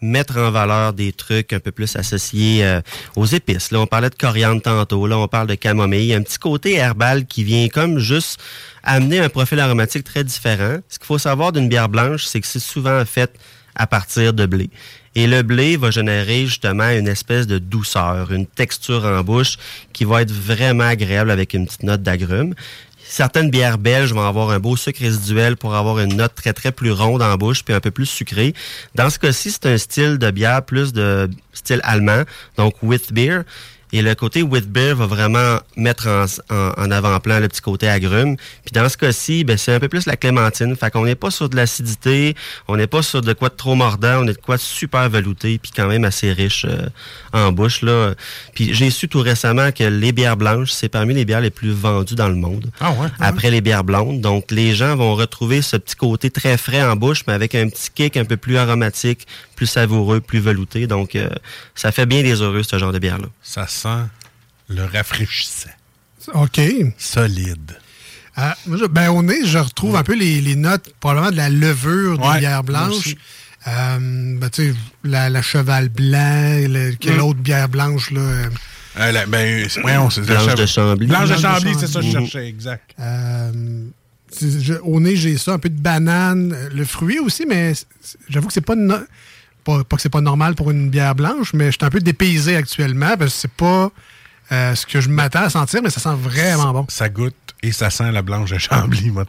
[0.00, 2.80] mettre en valeur des trucs un peu plus associés euh,
[3.16, 3.70] aux épices.
[3.70, 6.14] Là, on parlait de coriandre tantôt, là, on parle de camomille.
[6.14, 8.40] Un petit côté herbal qui vient comme juste
[8.82, 10.78] amener un profil aromatique très différent.
[10.88, 13.38] Ce qu'il faut savoir d'une bière blanche, c'est que c'est souvent fait
[13.74, 14.70] à partir de blé.
[15.14, 19.56] Et le blé va générer justement une espèce de douceur, une texture en bouche
[19.92, 22.54] qui va être vraiment agréable avec une petite note d'agrumes.
[23.10, 26.72] Certaines bières belges vont avoir un beau sucre résiduel pour avoir une note très très
[26.72, 28.54] plus ronde en bouche puis un peu plus sucrée.
[28.94, 32.24] Dans ce cas-ci, c'est un style de bière plus de style allemand,
[32.58, 33.44] donc with beer.
[33.92, 36.24] Et le côté with beer va vraiment mettre en,
[36.54, 38.36] en- en avant-plan le petit côté agrume.
[38.36, 40.76] Puis dans ce cas-ci, ben, c'est un peu plus la clémentine.
[40.76, 42.34] Fait qu'on n'est pas sur de l'acidité,
[42.68, 45.08] on n'est pas sur de quoi de trop mordant, on est de quoi de super
[45.08, 46.88] velouté, puis quand même assez riche euh,
[47.32, 47.82] en bouche.
[47.82, 48.14] Là.
[48.54, 51.70] Puis j'ai su tout récemment que les bières blanches, c'est parmi les bières les plus
[51.72, 52.70] vendues dans le monde.
[52.80, 53.08] Ah ouais?
[53.20, 54.20] Après les bières blondes.
[54.20, 57.68] Donc les gens vont retrouver ce petit côté très frais en bouche, mais avec un
[57.68, 59.26] petit kick un peu plus aromatique,
[59.58, 60.86] plus savoureux, plus velouté.
[60.86, 61.28] Donc euh,
[61.74, 63.26] ça fait bien des heureux, ce genre de bière-là.
[63.42, 64.04] Ça sent
[64.68, 65.70] le rafraîchissant.
[66.34, 66.60] OK.
[66.96, 67.72] Solide.
[68.36, 68.56] Ah,
[68.90, 72.24] ben, au nez, je retrouve un peu les, les notes, probablement de la levure des
[72.28, 73.16] Ouais, bières blanches.
[73.66, 73.98] Euh,
[74.38, 77.22] ben, tu sais, la, la cheval blanc, le- quelle Mm.
[77.24, 78.20] autre bière blanche, là?
[78.20, 78.48] euh,
[79.00, 81.06] Euh, la- ben, c'est- voyons, c'est Blanche la de Chambly.
[81.08, 82.90] Blanche de Blanche de Chambly, c'est ça que je cherchais, exact.
[83.00, 83.84] Euh,
[84.40, 87.72] je- au nez, j'ai ça, un peu de banane, le fruit aussi, mais
[88.28, 89.04] j'avoue que c'est pas, no-
[89.64, 92.00] pas, pas que c'est pas normal pour une bière blanche, mais je suis un peu
[92.00, 93.90] dépaysé actuellement parce que c'est pas
[94.52, 96.86] euh, ce que je m'attends à sentir, mais ça sent vraiment bon.
[96.88, 99.24] Ça goûte et ça sent la blanche de Chambly, moi,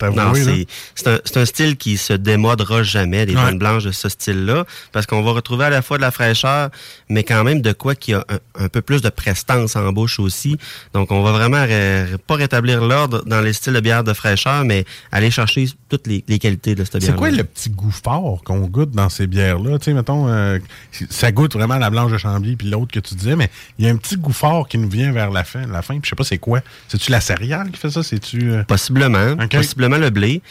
[0.95, 3.55] c'est un, un style qui se démodera jamais, des Ouais.
[3.55, 6.69] blanches de ce style-là, parce qu'on va retrouver à la fois de la fraîcheur,
[7.09, 10.19] mais quand même de quoi qui a un, un peu plus de prestance en bouche
[10.19, 10.57] aussi.
[10.93, 14.63] Donc, on va vraiment ré- pas rétablir l'ordre dans les styles de bière de fraîcheur,
[14.65, 17.11] mais aller chercher toutes les, les qualités de cette bière.
[17.11, 19.79] C'est quoi le petit goût fort qu'on goûte dans ces bières-là?
[19.79, 20.59] Tu sais, mettons, euh,
[21.09, 23.87] ça goûte vraiment la blanche de Chambly puis l'autre que tu disais, mais il y
[23.87, 26.09] a un petit goût fort qui nous vient vers la fin, la fin puis je
[26.09, 26.61] sais pas c'est quoi.
[26.87, 28.03] C'est-tu la céréale qui fait ça?
[28.21, 28.51] C'est-tu...
[28.51, 29.35] euh, Possiblement.
[29.49, 30.41] Possiblement le blé.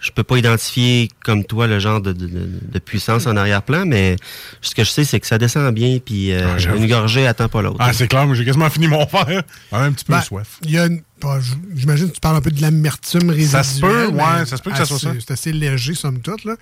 [0.00, 3.86] Je peux pas identifier comme toi le genre de, de- de- de puissance en arrière-plan,
[3.86, 4.16] mais
[4.60, 7.48] ce que je sais, c'est que ça descend bien, puis euh, Ah, une gorgée attend
[7.48, 7.76] pas l'autre.
[7.78, 9.42] Ah, c'est clair, j'ai quasiment fini mon verre.
[9.72, 10.58] J'ai un petit peu Ben, soif.
[10.62, 11.38] Il y a une- bah,
[11.74, 13.48] J'imagine que tu parles un peu de l'amertume résiduelle.
[13.48, 15.12] Ça se peut, ouais, ça se peut que ça soit ça.
[15.18, 16.44] C'est assez léger, somme toute.
[16.44, 16.56] Là.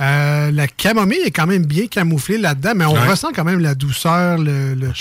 [0.00, 3.08] Euh, la camomille est quand même bien camouflée là-dedans, mais on Ouais.
[3.08, 4.38] ressent quand même la douceur.
[4.38, 4.92] Le, le-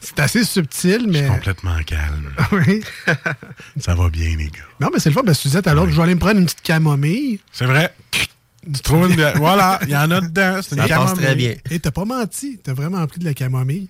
[0.00, 1.26] C'est assez subtil, mais.
[1.26, 2.30] Complètement calme.
[2.52, 2.82] oui?
[3.78, 4.60] Ça va bien, les gars.
[4.80, 6.20] Non, mais c'est le fun, que tu disais tout à l'heure, je vais aller me
[6.20, 7.38] prendre une petite camomille.
[7.52, 7.94] C'est vrai.
[8.72, 10.60] Tu trouves une bière- Voilà, il y en a dedans.
[10.62, 11.16] C'est une Ça passe camomille.
[11.24, 11.54] très bien.
[11.70, 13.88] Et t'as pas menti, t'as vraiment pris de la camomille.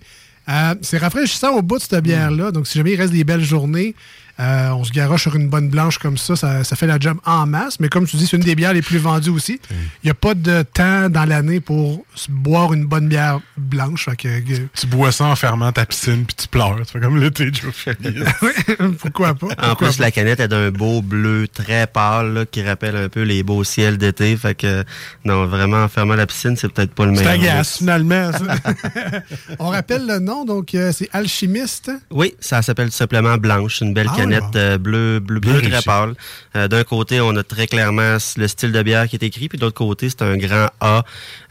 [0.49, 3.43] Euh, c'est rafraîchissant au bout de cette bière-là, donc si jamais il reste des belles
[3.43, 3.95] journées,
[4.39, 7.17] euh, on se garoche sur une bonne blanche comme ça, ça, ça fait la job
[7.25, 7.79] en masse.
[7.79, 9.59] Mais comme tu dis, c'est une des bières les plus vendues aussi.
[9.71, 14.05] Il n'y a pas de temps dans l'année pour boire une bonne bière blanche.
[14.05, 16.77] Fait que, que- Tu bois ça en fermant ta piscine puis tu pleures.
[16.85, 17.71] Tu fais comme l'été Joe
[18.99, 19.47] pourquoi pas?
[19.61, 20.03] En plus, pas.
[20.03, 23.63] la canette est d'un beau bleu très pâle là, qui rappelle un peu les beaux
[23.63, 24.35] ciels d'été.
[24.37, 24.83] Fait que,
[25.25, 27.53] non, vraiment, en fermant la piscine, c'est peut-être pas le C'est meilleur.
[27.55, 28.31] agace, finalement.
[28.31, 28.39] ça.
[29.59, 31.91] On rappelle le nom, donc euh, c'est Alchimiste.
[32.09, 36.13] Oui, ça s'appelle tout simplement Blanche, une belle Ah, canette euh, bleu, bleu, très pâle.
[36.55, 39.57] Euh, D'un côté, on a très clairement le style de bière qui est écrit, puis
[39.57, 41.03] de l'autre côté, c'est un grand A.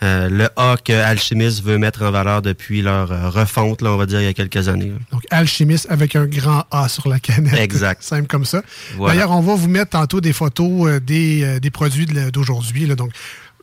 [0.03, 4.07] Euh, le A que Alchimiste veut mettre en valeur depuis leur refonte, là, on va
[4.07, 4.91] dire, il y a quelques années.
[4.91, 4.99] là.
[5.13, 7.59] Donc Alchimiste avec un grand A sur la canette.
[7.59, 8.03] Exact.
[8.11, 8.63] Simple comme ça.
[8.97, 9.15] Voilà.
[9.15, 12.87] D'ailleurs, on va vous mettre tantôt des photos des, des produits d'aujourd'hui.
[12.95, 13.13] Donc,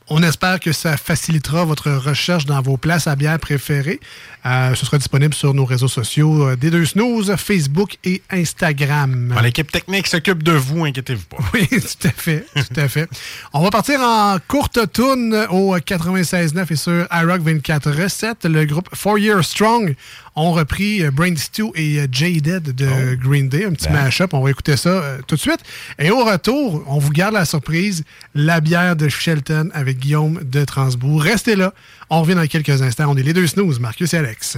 [0.10, 4.00] on espère que ça facilitera votre recherche dans vos places à bière préférées.
[4.46, 9.34] Euh, ce sera disponible sur nos réseaux sociaux euh, des deux snooze, Facebook et Instagram.
[9.36, 11.38] Bon, L'équipe technique s'occupe de vous, inquiétez-vous pas.
[11.54, 13.10] Oui, tout à fait, tout à fait.
[13.54, 18.46] On va partir en courte tourne au 96.9 et sur iRock 24 recettes.
[18.46, 19.96] Le groupe Four Years Strong
[20.38, 24.04] ont repris euh, Brain Stew et euh, Jaded de Green Day, un petit Ben.
[24.04, 24.34] mash-up.
[24.34, 25.60] On va écouter ça euh, tout de suite.
[26.00, 28.04] Et au retour, on vous garde la surprise,
[28.36, 31.22] la bière de Shelton Guillaume de Transbourg.
[31.22, 31.74] Restez là.
[32.10, 33.06] On revient dans quelques instants.
[33.10, 34.58] On est les deux snooze, Marcus et Alex.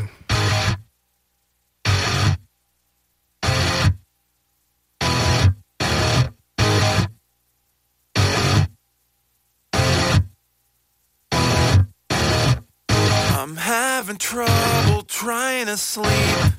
[13.41, 16.54] I'm having trouble trying to sleep.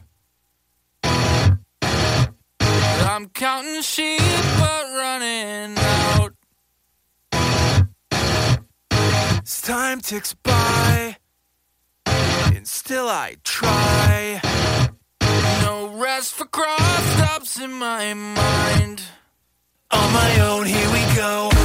[3.13, 4.19] I'm counting sheep
[4.59, 6.00] but running out.
[9.59, 11.17] Time ticks by,
[12.07, 14.41] and still I try.
[15.63, 19.03] No rest for cross stops in my mind.
[19.91, 21.60] On my own, here we go.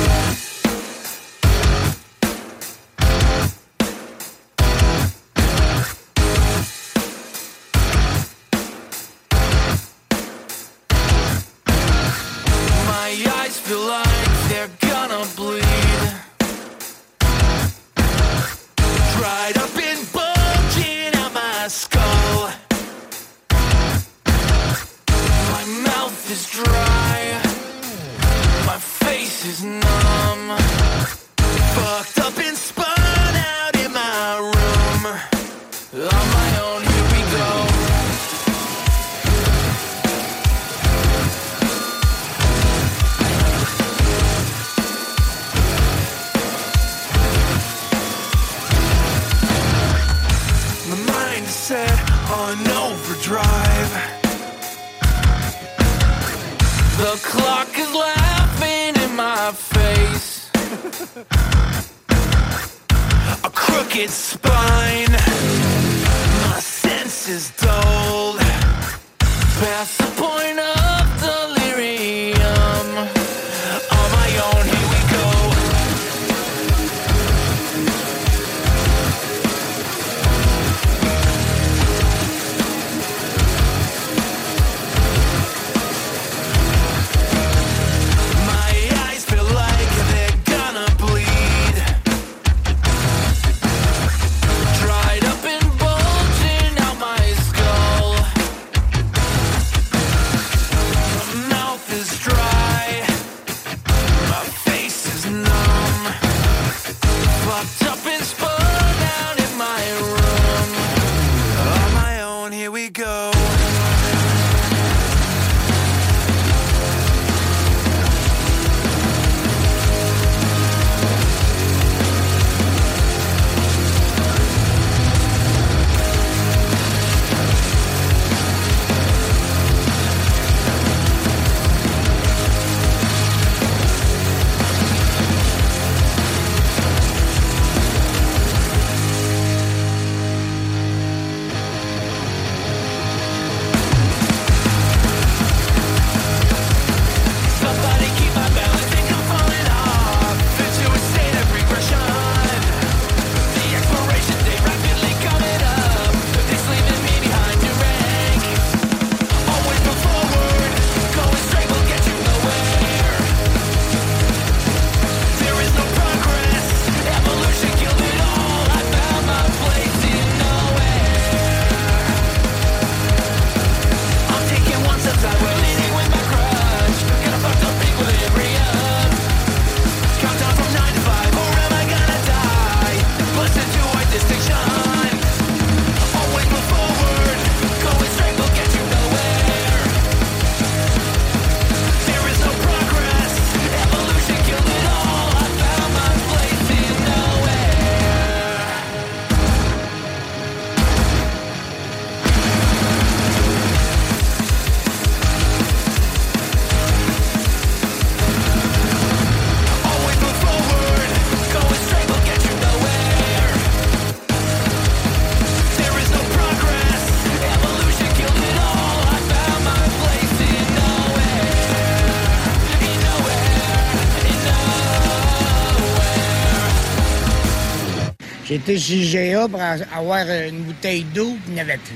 [228.67, 229.61] J'étais chez GA pour
[229.95, 231.95] avoir une bouteille d'eau, puis il n'y en avait plus.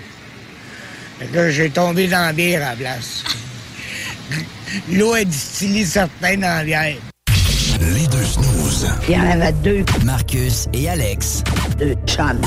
[1.17, 3.23] Fait que j'ai tombé dans la bière à la place.
[4.91, 6.95] L'eau est distillée certains dans la bière.
[7.81, 8.87] Les deux snooze.
[9.07, 9.83] Il y en avait deux.
[10.03, 11.43] Marcus et Alex.
[11.79, 12.39] Deux chums.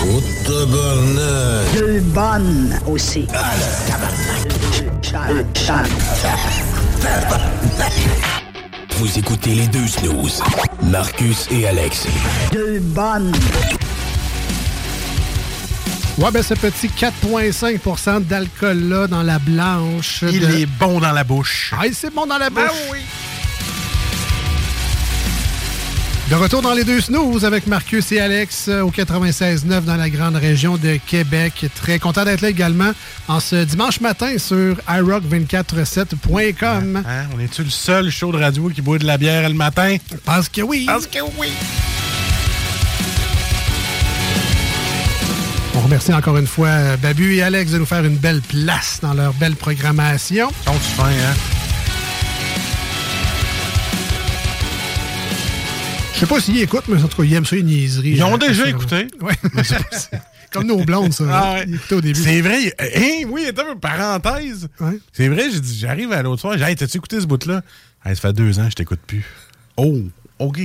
[0.46, 3.26] Deux bonnes aussi.
[3.26, 5.20] Deux chums.
[5.28, 5.76] Deux chums.
[8.98, 10.40] Vous écoutez les deux snooze.
[10.80, 12.06] Marcus et Alex.
[12.52, 13.32] Deux bonnes.
[16.18, 20.22] Ouais, ben ce petit 4,5% d'alcool-là dans la blanche.
[20.30, 21.72] Il de- est bon dans la bouche.
[21.76, 22.62] Ah, c'est bon dans la bouche.
[22.92, 22.98] oui.
[26.30, 30.08] De retour dans les deux snooze avec Marcus et Alex euh, au 96.9 dans la
[30.08, 31.66] grande région de Québec.
[31.74, 32.92] Très content d'être là également
[33.28, 37.02] en ce dimanche matin sur iRock247.com.
[37.06, 39.96] Hein, On est-tu le seul show de radio qui boit de la bière le matin?
[40.24, 40.84] Parce que oui.
[40.86, 41.48] Parce que oui.
[45.92, 49.12] Remercie encore une fois euh, Babu et Alex de nous faire une belle place dans
[49.12, 50.48] leur belle programmation.
[50.64, 50.72] Sont
[51.02, 51.34] hein?
[56.14, 58.12] Je sais pas s'ils écoutent, mais en tout cas, ils aiment ça, les niaiseries.
[58.12, 59.06] Ils ont Euh, déjà écouté.
[59.20, 59.34] Ouais.
[60.50, 61.24] Comme nos blondes, ça.
[61.30, 61.66] Ah ouais.
[61.68, 62.18] Ils au début.
[62.18, 62.74] C'est vrai.
[62.80, 64.68] euh, Hein, oui, attends, parenthèse.
[65.12, 67.60] C'est vrai, j'ai dit, j'arrive à l'autre soir, j'ai dit, hey, t'as-tu écouté ce bout-là?
[68.06, 69.24] Hey, ça fait deux ans, je t'écoute plus.
[69.76, 69.98] Oh,
[70.38, 70.58] OK.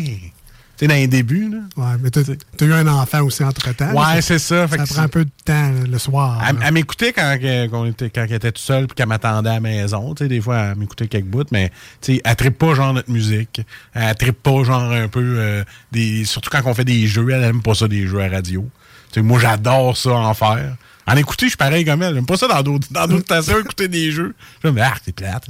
[0.77, 1.57] Tu sais, dans les débuts, là.
[1.75, 2.21] Ouais, mais t'as
[2.55, 3.93] t'as eu un enfant aussi entre-temps.
[3.93, 4.67] Ouais, c'est ça.
[4.67, 6.43] Fait Ça prend un peu de temps là, le soir.
[6.47, 9.59] Elle, elle m'écoutait quand, était, quand elle était toute seule puis qu'elle m'attendait à la
[9.59, 10.13] maison.
[10.13, 12.93] Tu sais, des fois, elle m'écoutait quelques bouts, mais tu sais, elle trippe pas genre
[12.93, 13.61] notre musique.
[13.95, 16.25] Elle trippe pas genre un peu euh, des.
[16.25, 18.69] Surtout quand on fait des jeux, elle aime pas ça des jeux à radio.
[19.11, 20.75] Tu sais, moi j'adore ça en faire.
[21.07, 22.13] En écouter, je suis pareil comme elle.
[22.13, 24.35] J'aime pas ça dans d'autres dans d'autres stations, écouter des jeux.
[24.63, 25.47] Je me dis, ah, c'est plate.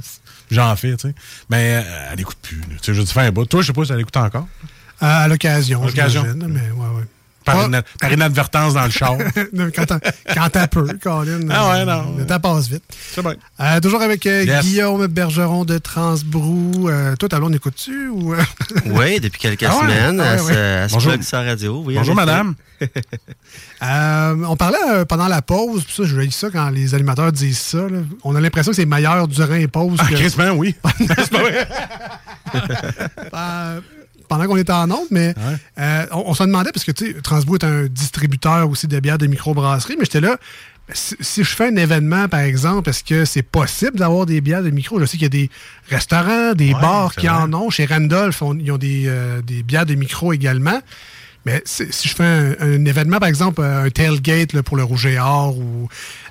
[0.50, 1.14] J'en fais, tu sais.
[1.50, 2.60] Mais euh, elle écoute plus.
[2.60, 3.44] Tu sais, je dis, fais un bout.
[3.44, 4.48] Toi, je sais pas si elle écoute encore.
[5.00, 5.82] À, à l'occasion.
[5.82, 6.22] À l'occasion.
[6.22, 7.02] j'imagine, Mais ouais, ouais.
[7.44, 8.12] Par, Ah.
[8.12, 9.16] inadvertance dans le char.
[10.34, 11.40] Quand t'as- peu, Colin.
[11.50, 12.16] Ah ouais, non.
[12.18, 12.82] Le temps passe vite.
[13.14, 13.36] C'est bien.
[13.60, 14.62] Euh, toujours avec euh, Yes.
[14.62, 16.90] Guillaume Bergeron de Transbrou.
[16.90, 18.08] Euh, toi, ta blonde, écoute-tu?
[18.08, 18.34] Ou...
[18.34, 18.42] euh?
[18.84, 19.80] Oui, depuis quelques Ah ouais?
[19.80, 20.88] semaine, Ah ouais, ouais.
[20.88, 21.12] se Bonjour.
[21.32, 21.82] la radio.
[21.86, 22.54] Oui, Bonjour, madame.
[23.80, 27.30] Euh, on parlait euh, pendant la pause, puis ça, je dis ça quand les animateurs
[27.30, 27.78] disent ça.
[27.78, 27.98] là.
[28.24, 29.98] On a l'impression que c'est meilleur durant les pauses.
[30.02, 30.74] Ah, que- Chris, oui.
[31.06, 31.68] C'est pas vrai.
[34.28, 35.34] Pendant qu'on était en onde, mais
[35.78, 39.00] euh, on, on se demandait, parce que tu sais, Transbrou est un distributeur aussi de
[39.00, 40.36] bières de microbrasserie, mais j'étais là,
[40.92, 44.62] si, si je fais un événement, par exemple, est-ce que c'est possible d'avoir des bières
[44.62, 44.98] de micro?
[45.00, 45.50] Je sais qu'il y a des
[45.90, 47.36] restaurants, des Ouais, bars qui vrai.
[47.36, 47.68] en ont.
[47.70, 50.80] Chez Randolph, on- ils ont des, euh, des bières de micro également.
[51.46, 54.82] Mais si je fais un, un événement, par exemple, euh, un tailgate là, pour le
[54.84, 55.88] Rouge et Or ou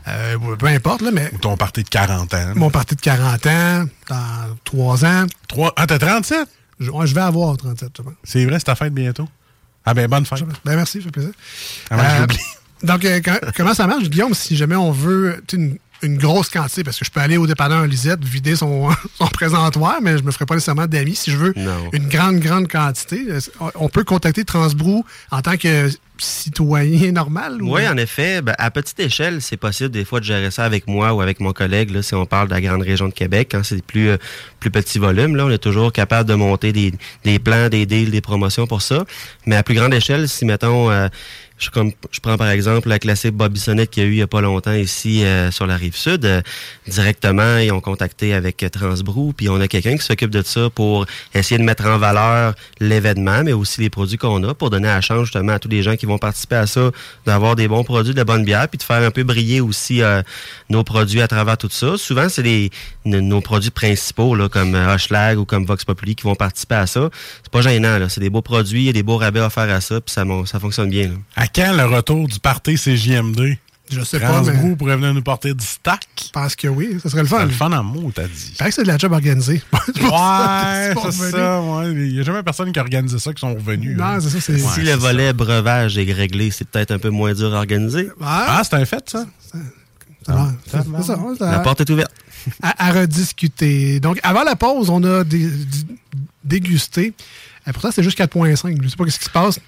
[0.08, 2.54] euh, peu importe, là, mais Ou ton parti de 40 ans.
[2.56, 5.26] mon parti de 40 ans, dans 3 ans.
[5.48, 6.48] Trois- Ah, t'as 37?
[6.80, 8.14] Je, je vais avoir 37, je pense.
[8.24, 9.28] C'est vrai, c'est ta fête bientôt?
[9.86, 10.44] Ah ben, bonne fête.
[10.66, 11.32] Ben merci, ça fait plaisir.
[11.90, 12.28] Je Euh,
[12.84, 13.20] donc, euh,
[13.56, 17.12] comment ça marche, Guillaume, si jamais on veut une, une grosse quantité, parce que je
[17.12, 20.88] peux aller au dépanneur Lisette, vider son, son présentoir, mais je me ferai pas nécessairement
[20.88, 21.16] d'amis.
[21.16, 21.90] Si je veux Non.
[21.94, 23.26] une grande, grande quantité,
[23.76, 25.90] on peut contacter Transbrou en tant que
[26.20, 27.62] citoyen normal?
[27.62, 28.42] ou- Oui, en effet.
[28.42, 31.40] Ben, à petite échelle, c'est possible des fois de gérer ça avec moi ou avec
[31.40, 31.92] mon collègue.
[31.92, 34.18] Là, si on parle de la grande région de Québec, quand c'est des plus, euh,
[34.60, 36.94] plus petits volumes, là, on est toujours capable de monter des,
[37.24, 39.06] des plans, des deals, des promotions pour ça.
[39.46, 41.08] Mais à plus grande échelle, si, mettons, euh,
[41.58, 44.18] je, comme, je prends par exemple la classique Bobby Sonnette qu'il y a eu il
[44.18, 46.26] n'y a pas longtemps ici euh, sur la rive sud.
[46.26, 46.42] euh,
[46.88, 50.70] directement, ils ont contacté avec euh, Transbrou, puis on a quelqu'un qui s'occupe de ça
[50.70, 54.88] pour essayer de mettre en valeur l'événement, mais aussi les produits qu'on a, pour donner
[54.88, 56.92] la chance justement à tous les gens qui vont participer à ça,
[57.26, 60.02] d'avoir des bons produits, de la bonne bière, puis de faire un peu briller aussi
[60.70, 61.98] nos produits à travers tout ça.
[61.98, 62.70] Souvent, c'est
[63.06, 67.10] nos produits principaux, comme Hochelag ou comme Vox Populi, qui vont participer à ça.
[67.44, 68.10] C'est pas gênant, là.
[68.10, 70.24] C'est des beaux produits, il y a des beaux rabais offerts à ça, puis ça,
[70.46, 71.12] ça fonctionne bien.
[71.48, 73.58] À quand le retour du party CJMD?
[73.90, 76.06] Je sais pas, mais- pourrait venir nous porter du stack?
[76.26, 77.38] Je pense que oui, ça serait le fun.
[77.40, 78.54] C'est le fun en mots, t'as dit.
[78.58, 79.62] Paraît que c'est de la job organisée.
[79.72, 81.92] Ouais, c'est ça, ouais.
[81.94, 83.96] Il n'y a jamais personne qui organise ça qui sont revenus.
[83.98, 84.20] Non, hein.
[84.20, 87.54] c'est ça, c'est- si le volet breuvage est réglé, c'est peut-être un peu moins dur
[87.56, 88.10] à organiser.
[88.22, 89.26] Ah, c'est un fait, ça?
[90.70, 90.86] Ça-
[91.40, 92.12] La porte est ouverte.
[92.62, 94.02] à, à rediscuter.
[94.02, 95.96] Donc, avant la pause, on a dé- dé-
[96.44, 97.14] dégusté.
[97.74, 98.78] Pourtant, c'est juste 4,5.
[98.78, 99.60] Je ne sais pas ce qui se passe.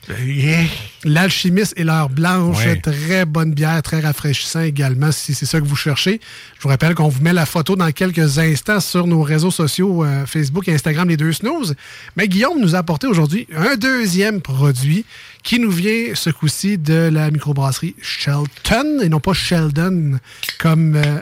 [1.04, 2.76] L'alchimiste et l'heure blanche, Ouais.
[2.80, 6.20] très bonne bière, très rafraîchissant également, si c'est ça que vous cherchez.
[6.58, 10.04] Je vous rappelle qu'on vous met la photo dans quelques instants sur nos réseaux sociaux,
[10.04, 11.76] euh, Facebook et Instagram, les deux snooze.
[12.16, 15.06] Mais Guillaume nous a apporté aujourd'hui un deuxième produit
[15.44, 20.20] qui nous vient ce coup-ci de la microbrasserie Shelton, et non pas Sheldon,
[20.58, 20.96] comme...
[20.96, 21.22] euh,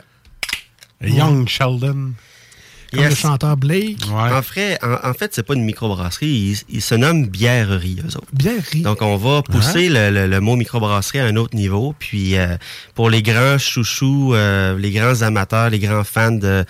[1.02, 2.12] Young Sheldon.
[2.92, 3.98] Comme le chanteur Blake.
[4.38, 8.16] En fait, en, en fait, c'est pas une microbrasserie, ils, ils se nomment bièrerie, eux
[8.16, 8.26] autres.
[8.32, 8.82] Bièrerie.
[8.82, 11.94] Donc, on va pousser le, le- le mot microbrasserie à un autre niveau.
[11.98, 12.56] Puis, euh,
[12.94, 16.64] pour les grands chouchous, euh, les grands amateurs, les grands fans de,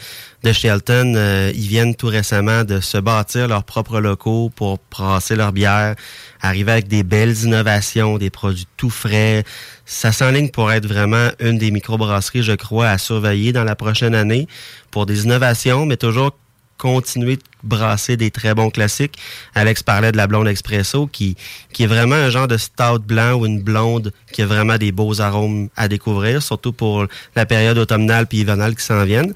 [0.45, 5.35] de Shelton, euh, ils viennent tout récemment de se bâtir leurs propres locaux pour brasser
[5.35, 5.97] leur bière,
[6.41, 9.45] arriver avec des belles innovations, des produits tout frais.
[9.85, 14.15] Ça s'enligne pour être vraiment une des microbrasseries, je crois, à surveiller dans la prochaine
[14.15, 14.47] année
[14.91, 16.33] pour des innovations, mais toujours
[16.79, 19.19] continuer de brasser des très bons classiques.
[19.57, 21.37] Alex parlait de la blonde expresso qui,
[21.73, 24.93] qui est vraiment un genre de stout blanc ou une blonde qui a vraiment des
[24.93, 29.35] beaux arômes à découvrir, surtout pour la période automnale puis hivernale qui s'en viennent.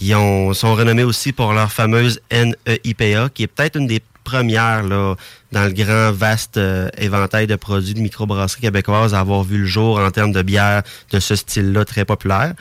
[0.00, 4.82] Ils ont, sont renommés aussi pour leur fameuse NEIPA, qui est peut-être une des premières
[4.82, 5.14] là,
[5.52, 9.66] dans le grand, vaste euh, éventail de produits de microbrasserie québécoise à avoir vu le
[9.66, 10.82] jour en termes de bière
[11.12, 12.54] de ce style-là très populaire.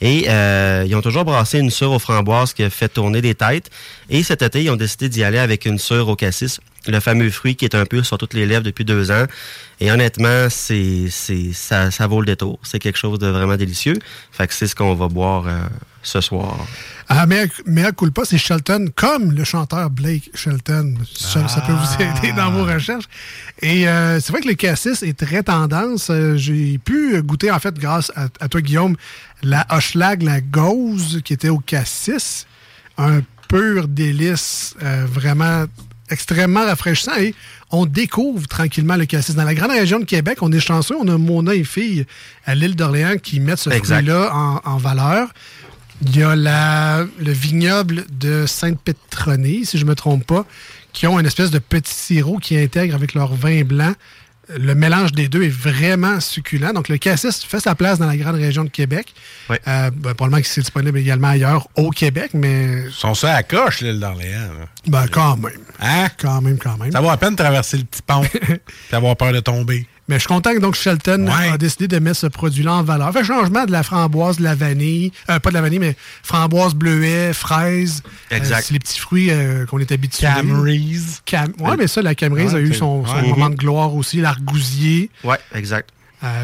[0.00, 3.34] Et euh, ils ont toujours brassé une sure aux framboises qui a fait tourner des
[3.34, 3.70] têtes.
[4.08, 7.30] Et cet été, ils ont décidé d'y aller avec une sure au cassis le fameux
[7.30, 9.26] fruit qui est un peu sur toutes les lèvres depuis deux ans.
[9.80, 12.58] Et honnêtement, c'est, c'est, ça, ça vaut le détour.
[12.62, 13.98] C'est quelque chose de vraiment délicieux.
[14.32, 15.60] Fait que c'est ce qu'on va boire euh,
[16.02, 16.56] ce soir.
[17.08, 20.94] Ah, mais Mea Culpa, c'est Shelton, comme le chanteur Blake Shelton.
[21.14, 23.06] Ça, ça peut vous aider dans vos recherches.
[23.62, 26.08] Et euh, c'est vrai que le cassis est très tendance.
[26.10, 28.96] Euh, J'ai pu goûter, en fait, grâce à, à toi, Guillaume,
[29.42, 32.46] la Hochelag, la Gauze, qui était au cassis.
[32.96, 35.64] Un pur délice, euh, vraiment
[36.10, 37.16] extrêmement rafraîchissant.
[37.18, 37.34] Et
[37.72, 39.34] on découvre tranquillement le cassis.
[39.34, 40.94] Dans la grande région de Québec, on est chanceux.
[41.00, 42.06] On a Mona et fille
[42.46, 45.28] à l'île d'Orléans qui mettent ce fruit-là en, en valeur.
[46.02, 50.46] Il y a la, le vignoble de Sainte-Pétronée, si je ne me trompe pas,
[50.92, 53.92] qui ont une espèce de petit sirop qui intègre avec leur vin blanc.
[54.56, 56.72] Le mélange des deux est vraiment succulent.
[56.72, 59.14] Donc, le cassis fait sa place dans la grande région de Québec.
[59.48, 59.60] Ouais.
[59.68, 63.42] Euh, ben, probablement que c'est disponible également ailleurs au Québec, mais Ils sont ça à
[63.44, 64.48] coche, l'île d'Orléans.
[64.88, 65.52] ben, quand même.
[65.78, 66.08] Hein?
[66.18, 66.90] Quand même, quand même.
[66.90, 68.24] Ça vaut à peine traverser le petit pont
[68.92, 69.86] et avoir peur de tomber.
[70.10, 71.50] Mais je suis content que donc Shelton Ouais.
[71.52, 73.12] a décidé de mettre ce produit-là en valeur.
[73.12, 75.94] Fait changement de la framboise, de la vanille, euh, pas de la vanille, mais
[76.24, 78.02] framboise, bleuet, fraise.
[78.32, 78.56] Exact.
[78.58, 80.26] Euh, c'est les petits fruits euh, qu'on est habitués.
[80.26, 81.22] Camerise.
[81.24, 83.28] Cam ouais, mais ça, la Ouais, a eu son, son ouais.
[83.28, 85.10] moment de gloire aussi, l'argousier.
[85.24, 85.90] Ouais, exact.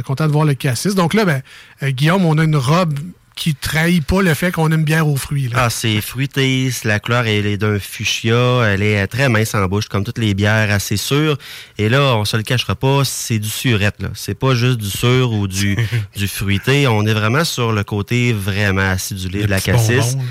[0.07, 0.95] Content de voir le cassis.
[0.95, 1.43] Donc là, ben,
[1.83, 2.99] Guillaume, on a une robe
[3.37, 5.49] qui trahit pas le fait qu'on a une bière aux fruits.
[5.49, 5.65] Là.
[5.67, 9.89] Ah, c'est fruité, la couleur elle est d'un fuchsia, elle est très mince en bouche,
[9.89, 11.37] comme toutes les bières, assez sûres.
[11.77, 14.09] Et là, on se le cachera pas, c'est du surette, là.
[14.15, 15.77] C'est pas juste du sûr ou du,
[16.17, 16.89] du fruité.
[16.89, 20.15] On est vraiment sur le côté vraiment acidulé de la cassis.
[20.15, 20.25] bonbon,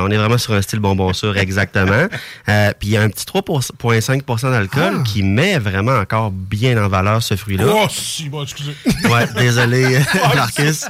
[0.00, 2.06] on est vraiment sur un style bonbon sûr, exactement.
[2.48, 5.02] Euh, Puis il y a un petit 3,5% d'alcool Ah.
[5.04, 7.64] qui met vraiment encore bien en valeur ce fruit-là.
[7.68, 8.74] Oh, si, bon, excusez.
[9.08, 9.98] Ouais, désolé,
[10.34, 10.84] Marcus.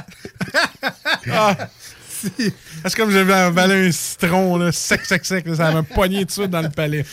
[1.31, 1.55] Ah,
[2.09, 2.53] si.
[2.85, 5.45] C'est comme j'avais avalé un citron, là, sec, sec, sec.
[5.45, 7.05] là, ça m'a poigné tout de suite dans le palais.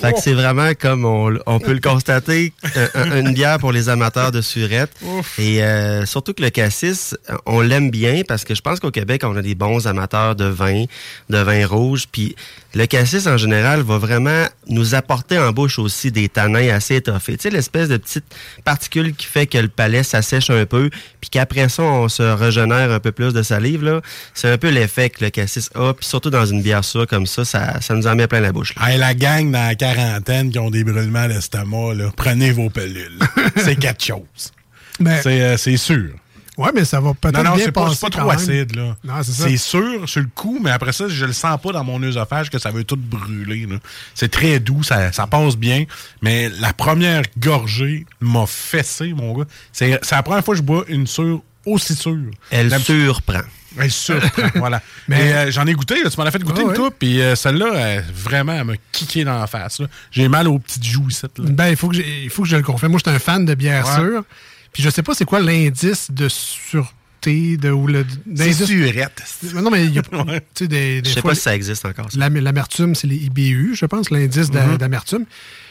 [0.00, 3.72] Fait que c'est vraiment comme on, on peut le constater, un- un- une bière pour
[3.72, 4.90] les amateurs de surette.
[5.38, 9.22] Et euh, surtout que le cassis, on l'aime bien parce que je pense qu'au Québec,
[9.24, 10.84] on a des bons amateurs de vin,
[11.30, 12.04] de vin rouge.
[12.12, 12.36] Puis
[12.74, 17.36] le cassis, en général, va vraiment nous apporter en bouche aussi des tanins assez étoffés.
[17.36, 18.24] Tu sais, l'espèce de petite
[18.64, 20.90] particule qui fait que le palais s'assèche un peu,
[21.20, 23.82] puis qu'après ça, on se régénère un peu plus de salive.
[23.84, 24.00] là.
[24.34, 25.94] C'est un peu l'effet que le cassis a.
[25.94, 28.52] Puis surtout dans une bière sûre comme ça, ça, ça nous en met plein la
[28.52, 28.74] bouche.
[28.76, 28.90] là.
[28.92, 33.18] Hey, la gang dans la quarantaine qui ont des brûlements d'estomac, là, prenez vos pilules.
[33.56, 34.52] c'est quelque chose.
[35.00, 36.10] Mais- C'est euh, sûr.
[36.58, 38.96] Ouais, mais ça va peut-être Non, non, bien c'est pas, trop acide, là.
[39.04, 39.44] Non, c'est ça.
[39.44, 42.50] C'est sûr sur le coup, mais après ça, je le sens pas dans mon œsophage
[42.50, 43.68] que ça veut tout brûler.
[44.12, 45.84] C'est très doux, ça, ça passe bien,
[46.20, 49.44] mais la première gorgée m'a fessé, mon gars.
[49.72, 52.32] C'est la première fois que je bois une sûre aussi sûre.
[52.50, 53.42] Elle surprend.
[53.76, 54.80] Elle surprend, voilà.
[55.08, 56.76] Mais- euh, j'en ai goûté, là, tu m'en as fait goûter Ah une ouais.
[56.76, 59.82] coupe, puis euh, celle-là, vraiment, elle m'a kické dans la face.
[60.10, 61.22] J'ai mal aux petites joues ici.
[61.22, 61.44] là.
[61.50, 62.92] Ben, il faut que il faut que je le confirme.
[62.92, 63.94] Moi, je suis un fan de bière Ouais.
[63.94, 64.24] sûre.
[64.72, 68.06] Puis je sais pas c'est quoi l'indice de sûreté de ou le
[68.36, 69.22] C'est surette.
[69.54, 70.40] Mais Non, mais il y a Ouais.
[70.54, 72.08] tu sais, des, des Je sais fois, pas si ça existe encore.
[72.16, 74.76] l'amertume, c'est les IBU, je pense, l'indice Mm-hmm.
[74.78, 75.24] d'amertume.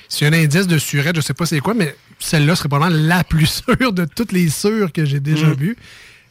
[0.09, 2.69] S'il y a un indice de surette, je sais pas c'est quoi, mais celle-là serait
[2.69, 5.55] probablement la plus sûre de toutes les sûres que j'ai déjà Mm.
[5.55, 5.77] bu.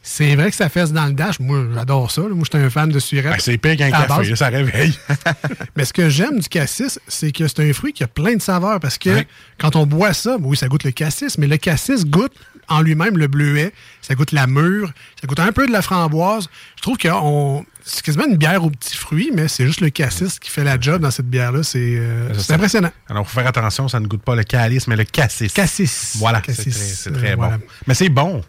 [0.09, 1.37] C'est vrai que ça fesse dans le dash.
[1.41, 2.21] Moi, j'adore ça.
[2.21, 2.29] là.
[2.29, 3.25] Moi, je suis un fan de surette.
[3.33, 4.97] Ben, c'est pire qu'un café, ça réveille.
[5.75, 8.41] Mais ce que j'aime du cassis, c'est que c'est un fruit qui a plein de
[8.41, 9.27] saveurs parce que Ouais.
[9.59, 12.31] quand on boit ça, oui, ça goûte le cassis, mais le cassis goûte
[12.69, 16.47] en lui-même le bleuet, ça goûte la mûre, ça goûte un peu de la framboise.
[16.77, 19.89] Je trouve que on- c'est quasiment une bière aux petits fruits, mais c'est juste le
[19.89, 21.63] cassis qui fait la job dans cette bière-là.
[21.63, 22.91] C'est euh, impressionnant.
[23.09, 25.51] Alors, faut faire attention, ça ne goûte pas le calice, mais le cassis.
[25.51, 26.13] Cassis.
[26.17, 27.41] Voilà, c'est très, Euh, très bon.
[27.43, 27.57] voilà.
[27.87, 28.41] Mais c'est bon.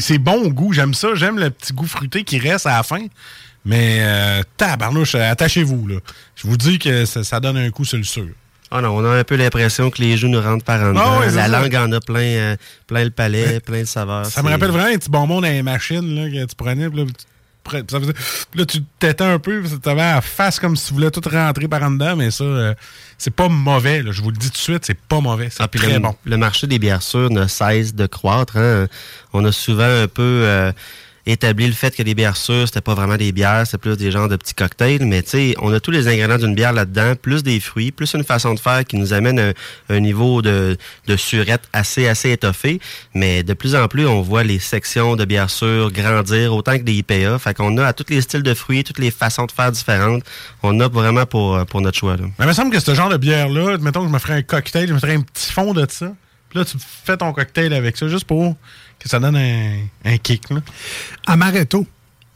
[0.00, 1.14] C'est bon au goût, j'aime ça.
[1.14, 3.06] J'aime le petit goût fruité qui reste à la fin.
[3.64, 5.86] Mais euh, tabarnouche, attachez-vous.
[5.88, 5.96] là.
[6.36, 8.28] Je vous dis que ça, ça donne un coup sur le sûr.
[8.70, 11.20] Ah non, on a un peu l'impression que les joues nous rentrent par en dedans.
[11.20, 11.60] Ah c'est la ça.
[11.60, 12.56] langue en a plein, euh,
[12.88, 14.26] plein le palais, plein de saveurs.
[14.26, 16.84] Ça me rappelle vraiment un petit bonbon dans les machines là, que tu prenais.
[16.88, 17.24] Là, tu,
[17.70, 18.12] ça faisait-
[18.54, 21.68] là, tu t'étends un peu, tu avais la face comme si tu voulais tout rentrer
[21.68, 22.74] par en dedans, mais ça, euh,
[23.18, 24.02] c'est pas mauvais.
[24.02, 24.12] là.
[24.12, 25.48] Je vous le dis tout de suite, c'est pas mauvais.
[25.50, 26.14] C'est Ah, très le, bon.
[26.24, 28.56] le marché des bières sûres ne cesse de croître.
[28.56, 28.86] hein.
[29.32, 30.72] On a souvent un peu euh,
[31.26, 34.10] établi le fait que les bières sûres, c'était pas vraiment des bières, c'est plus des
[34.10, 35.04] genres de petits cocktails.
[35.04, 38.14] Mais tu sais, on a tous les ingrédients d'une bière là-dedans, plus des fruits, plus
[38.14, 39.52] une façon de faire qui nous amène un,
[39.88, 42.80] un niveau de, de surette assez, assez étoffé.
[43.14, 46.82] Mais de plus en plus, on voit les sections de bières sûres grandir autant que
[46.82, 47.38] des IPA.
[47.38, 50.22] Fait qu'on a à tous les styles de fruits, toutes les façons de faire différentes.
[50.62, 52.16] On a vraiment pour, pour notre choix.
[52.16, 52.24] Là.
[52.38, 54.42] Mais il me semble que ce genre de bière-là, mettons que je me ferais un
[54.42, 56.12] cocktail, je me ferais un petit fond de ça.
[56.48, 58.56] Puis là, tu fais ton cocktail avec ça, juste pour
[59.06, 60.50] que ça donne un, un kick.
[60.50, 60.60] Là.
[61.26, 61.86] Amaretto.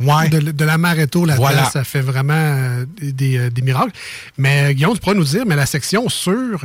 [0.00, 0.30] Ouais.
[0.30, 1.64] De, de l'amaretto là-dedans, Voilà.
[1.68, 3.92] ça fait vraiment euh, des, des, euh, des miracles.
[4.38, 6.64] Mais euh, Guillaume, tu pourrais nous dire, mais la section sûre,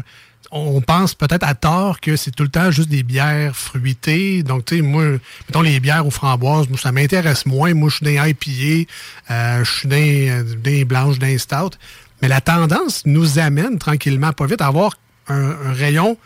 [0.52, 4.42] on pense peut-être à tort que c'est tout le temps juste des bières fruitées.
[4.42, 5.04] Donc, tu sais, moi,
[5.50, 7.74] mettons les bières aux framboises, moi, ça m'intéresse moins.
[7.74, 8.90] Moi, je suis d'un IPA,
[9.32, 11.72] euh, je suis d'un d'un blanche, d'un stout.
[12.22, 14.94] Mais la tendance nous amène tranquillement, pas vite, à avoir
[15.28, 16.18] un, un rayon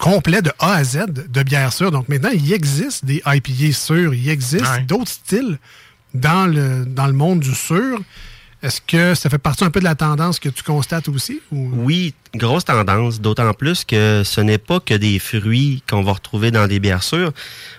[0.00, 1.92] complet de A à Z de bières sûres.
[1.92, 4.82] Donc maintenant, il existe des IPA sûrs, il existe Ouais.
[4.82, 5.58] d'autres styles
[6.14, 8.00] dans le, dans le monde du sûr.
[8.62, 11.40] Est-ce que ça fait partie un peu de la tendance que tu constates aussi?
[11.52, 16.12] ou- Oui, grosse tendance, d'autant plus que ce n'est pas que des fruits qu'on va
[16.12, 17.32] retrouver dans des bières sûres.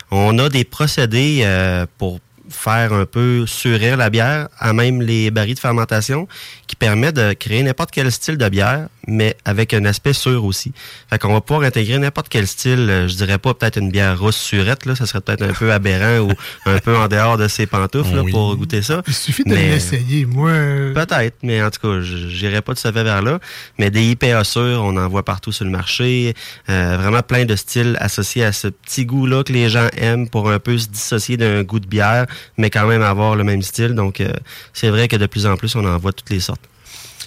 [0.10, 2.20] On a des procédés euh, pour
[2.50, 6.28] faire un peu surir la bière, à même les barils de fermentation,
[6.68, 10.74] qui permettent de créer n'importe quel style de bière, mais avec un aspect sûr aussi.
[11.10, 14.20] Fait qu'on va pouvoir intégrer n'importe quel style, euh, je dirais pas peut-être une bière
[14.20, 16.32] rousse surette, là, ça serait peut-être un peu aberrant ou
[16.66, 19.02] un peu en dehors de ses pantoufles là, pour goûter ça.
[19.08, 20.26] Il suffit de l'essayer.
[20.26, 20.52] Moi,
[20.94, 23.40] Peut-être, mais en tout cas, je j'irai pas de ce fait vers là.
[23.78, 26.34] Mais des IPA sûrs, on en voit partout sur le marché.
[26.70, 30.50] Euh, vraiment plein de styles associés à ce petit goût-là que les gens aiment pour
[30.50, 32.26] un peu se dissocier d'un goût de bière,
[32.58, 33.94] mais quand même avoir le même style.
[33.96, 34.32] Donc, euh,
[34.74, 36.71] c'est vrai que de plus en plus, on en voit toutes les sortes.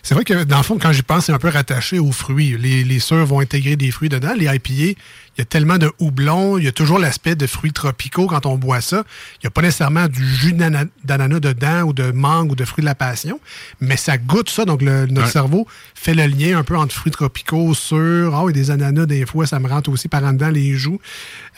[0.07, 2.59] C'est vrai que dans le fond, quand j'y pense, c'est un peu rattaché aux fruits.
[2.59, 4.35] Les, les sûrs vont intégrer des fruits dedans.
[4.37, 4.97] Les IPA, il
[5.39, 8.57] y a tellement de houblon, il y a toujours l'aspect de fruits tropicaux quand on
[8.57, 9.05] boit ça.
[9.37, 12.67] Il n'y a pas nécessairement du jus d'ana- d'ananas dedans ou de mangue ou de
[12.67, 13.41] fruits de la passion,
[13.81, 14.67] mais ça goûte ça.
[14.67, 15.33] Donc le- notre Ouais.
[15.33, 18.35] cerveau fait le lien un peu entre fruits tropicaux, sûrs.
[18.35, 21.01] Ah oui, des ananas, des fois, ça me rentre aussi par en dedans les joues.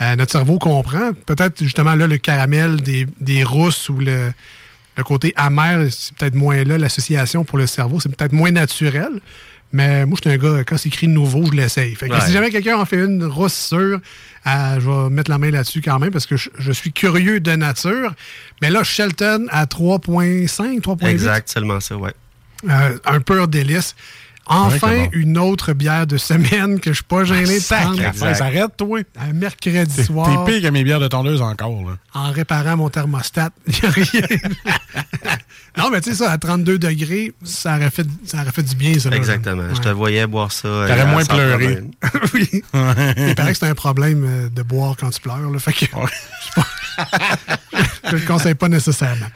[0.01, 1.11] Euh, notre cerveau comprend.
[1.27, 4.31] Peut-être justement là, le caramel des, des rousses ou le,
[4.97, 9.09] le côté amer, c'est peut-être moins là, l'association pour le cerveau, c'est peut-être moins naturel.
[9.73, 11.95] Mais moi, je suis un gars, quand c'est écrit nouveau, je l'essaye.
[11.97, 12.21] Fait que Ouais.
[12.21, 14.01] si jamais quelqu'un en fait une rousse sûre,
[14.47, 17.41] euh, je vais mettre la main là-dessus quand même parce que je, je suis curieux
[17.41, 18.15] de nature.
[18.63, 21.07] Mais là, Shelton à 3.5, 3.8.
[21.09, 22.13] Exact, seulement ça, ouais.
[22.71, 23.97] Euh, un pur délice.
[24.49, 28.77] Enfin, une autre bière de semaine que je suis pas gêné de prendre Sacrifice, arrête,
[28.77, 29.01] toi.
[29.21, 31.97] un mercredi soir t'es pire que mes bières de tondeuse encore, là.
[32.15, 33.51] en réparant mon thermostat.
[33.67, 34.39] Il y a rien.
[35.77, 38.77] non, mais tu sais, ça, à 32 degrés, ça aurait fait, ça aurait fait du
[38.77, 39.11] bien, ça.
[39.11, 39.75] Exactement.
[39.75, 40.69] Je te voyais boire ça.
[40.69, 41.83] euh, T'aurais moins pleuré.
[42.35, 42.63] oui.
[43.17, 45.39] Il paraît que c'est un problème euh, de boire quand tu pleures.
[45.51, 45.87] Là, fait que
[48.05, 49.27] je ne le conseille pas nécessairement.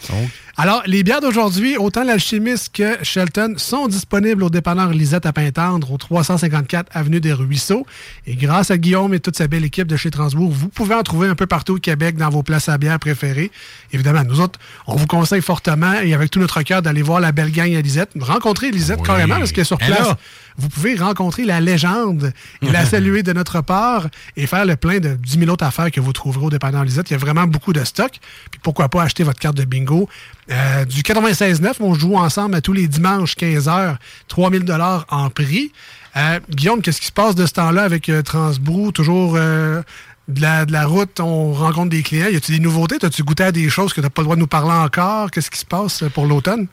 [0.56, 5.90] Alors, les bières d'aujourd'hui, autant l'Alchimiste que Shelton, sont disponibles au dépanneur Lisette à Pintendre,
[5.90, 7.86] au 354 Avenue des Ruisseaux.
[8.26, 11.02] Et grâce à Guillaume et toute sa belle équipe de chez Transbourg, vous pouvez en
[11.02, 13.50] trouver un peu partout au Québec dans vos places à bière préférées.
[13.92, 17.32] Évidemment, nous autres, on vous conseille fortement et avec tout notre cœur d'aller voir la
[17.32, 18.10] belle gang à Lisette.
[18.20, 19.06] Rencontrer Lisette Oui.
[19.06, 20.08] carrément parce qu'elle est sur place.
[20.56, 22.32] Vous pouvez rencontrer la légende
[22.62, 25.90] et la saluer de notre part et faire le plein de 10 000 autres affaires
[25.90, 27.10] que vous trouverez au dépanneur Lisette.
[27.10, 28.12] Il y a vraiment beaucoup de stock.
[28.50, 30.08] Puis pourquoi pas acheter votre carte de bingo.
[30.50, 33.96] Euh, du 96.9, on joue ensemble à tous les dimanches 15h,
[34.28, 35.72] 3000 dollars en prix.
[36.16, 38.90] Euh, Guillaume, qu'est-ce qui se passe de ce temps-là avec euh, Transbrou?
[38.90, 39.82] Toujours euh,
[40.28, 42.28] de, la, de la route, on rencontre des clients.
[42.28, 42.96] Y a-tu des nouveautés?
[43.02, 45.30] As-tu goûté à des choses que tu n'as pas le droit de nous parler encore?
[45.30, 46.66] Qu'est-ce qui se passe pour l'automne?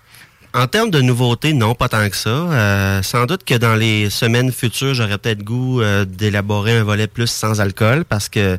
[0.58, 2.30] En termes de nouveautés, non, pas tant que ça.
[2.30, 7.05] Euh, sans doute que dans les semaines futures, j'aurais peut-être goût euh, d'élaborer un volet
[7.05, 8.58] plus sans alcool parce que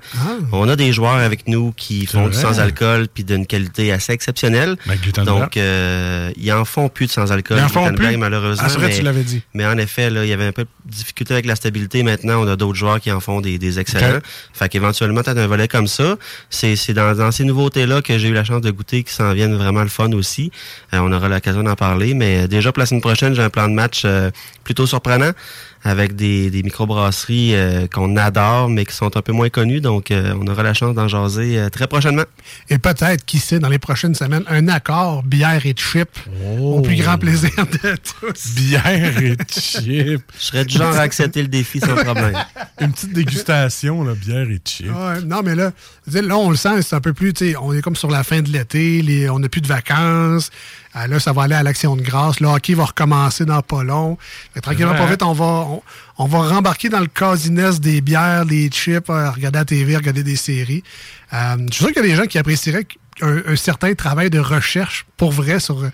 [0.52, 4.12] on a des joueurs avec nous qui font du sans alcool puis d'une qualité assez
[4.12, 4.76] exceptionnelle.
[4.86, 5.24] Ben.
[5.24, 7.58] Donc, euh, ils en font plus de sans alcool.
[7.58, 8.16] Ils en font plus?
[8.16, 8.62] malheureusement.
[8.64, 9.42] Ah, c'est vrai, mais, tu l'avais dit.
[9.52, 12.04] Mais en effet, là, il y avait un peu de difficulté avec la stabilité.
[12.04, 14.20] Maintenant, on a d'autres joueurs qui en font des, des excellents.
[14.52, 16.14] Fait qu'éventuellement, peut-être un volet comme ça.
[16.48, 19.32] C'est c'est dans, dans ces nouveautés-là que j'ai eu la chance de goûter qui s'en
[19.32, 20.52] viennent vraiment le fun aussi.
[20.94, 21.87] Euh, on aura l'occasion d'en parler.
[21.96, 24.30] Mais déjà pour la semaine prochaine, j'ai un plan de match euh,
[24.64, 25.32] plutôt surprenant
[25.84, 29.80] avec des, des microbrasseries euh, qu'on adore, mais qui sont un peu moins connues.
[29.80, 32.24] Donc, euh, on aura la chance d'en jaser euh, très prochainement.
[32.68, 36.08] Et peut-être, qui sait, dans les prochaines semaines, un accord bière et chip
[36.60, 38.54] au plus grand plaisir de tous.
[38.56, 40.22] Bière et chip.
[40.38, 42.34] Je serais du genre à accepter le défi sans problème.
[42.80, 44.86] Une petite dégustation, là, bière et chip.
[44.86, 45.72] Ouais, non, mais là,
[46.06, 48.24] là, on le sent, c'est un peu plus, tu sais, on est comme sur la
[48.24, 50.50] fin de l'été, on n'a plus de vacances.
[50.98, 52.40] Euh, là, ça va aller à l'action de grâce.
[52.40, 54.16] Le hockey va recommencer dans pas long.
[54.54, 54.98] Fait tranquillement, Ouais.
[54.98, 55.82] pas vite, on va, on,
[56.18, 60.22] on va rembarquer dans le casiness des bières, des chips, euh, regarder la TV, regarder
[60.22, 60.82] des séries.
[61.32, 62.86] Euh, je suis sûr qu'il y a des gens qui apprécieraient
[63.22, 65.84] un, un certain travail de recherche pour vrai sur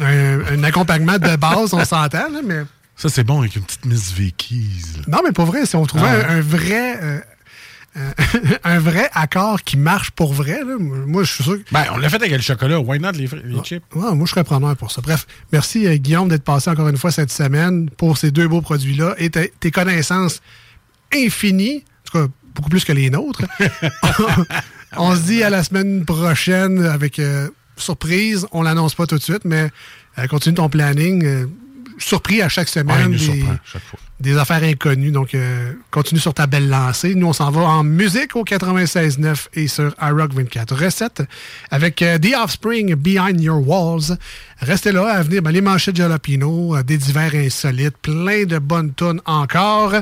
[0.00, 2.62] un, un accompagnement de base, on s'entend, mais.
[2.96, 4.96] Ça, c'est bon avec une petite Miss Vicky's.
[4.98, 5.02] là.
[5.08, 6.98] Non, mais pour vrai, si on trouvait Ah un, un vrai.
[7.02, 7.20] euh,
[8.64, 11.70] un vrai accord qui marche pour vrai, là, moi, je suis sûr que.
[11.72, 12.80] Ben, on l'a fait avec le chocolat.
[12.80, 13.28] Why not les,
[13.62, 13.84] chips?
[13.94, 15.02] Ouais, moi, je serais preneur pour ça.
[15.02, 18.62] Bref, merci euh, Guillaume d'être passé encore une fois cette semaine pour ces deux beaux
[18.62, 20.40] produits-là et tes tes connaissances
[21.14, 23.42] infinies, en tout cas beaucoup plus que les nôtres.
[24.96, 28.46] on se dit à la semaine prochaine avec euh, surprise.
[28.52, 29.70] On l'annonce pas tout de suite, mais
[30.18, 31.46] euh, continue ton planning.
[32.04, 33.04] Surpris à chaque semaine.
[33.06, 33.98] nous des, surprend chaque fois.
[34.20, 35.10] des affaires inconnues.
[35.12, 37.14] Donc, euh, continue sur ta belle lancée.
[37.14, 40.74] Nous, on s'en va en musique au 96.9 et sur iRock 24.
[40.74, 41.22] Recette
[41.70, 44.16] avec euh, The Offspring, Behind Your Walls.
[44.60, 45.42] Restez là à venir.
[45.42, 49.94] Ben, les manchettes Jalapino, euh, des divers insolites, plein de bonnes tonnes encore.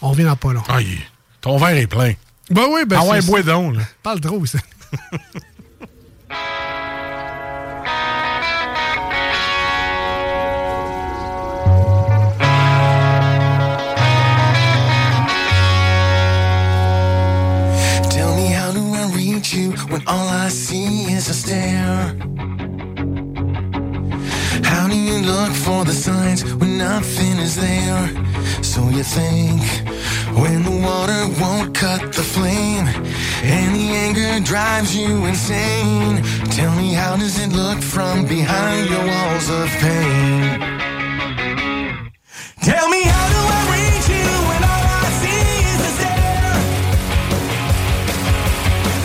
[0.00, 0.62] On revient dans pas long.
[0.68, 0.98] Ah, il-
[1.40, 2.12] ton verre est plein.
[2.50, 3.82] Ben oui, ben Ah ouais, bois donc, là.
[4.02, 4.58] Parle trop, ça.
[19.50, 22.14] you when all I see is a stare?
[24.62, 28.08] How do you look for the signs when nothing is there?
[28.62, 29.62] So you think
[30.38, 32.86] when the water won't cut the flame
[33.42, 36.22] and the anger drives you insane?
[36.50, 40.60] Tell me how does it look from behind your walls of pain?
[42.62, 43.91] Tell me how do I reach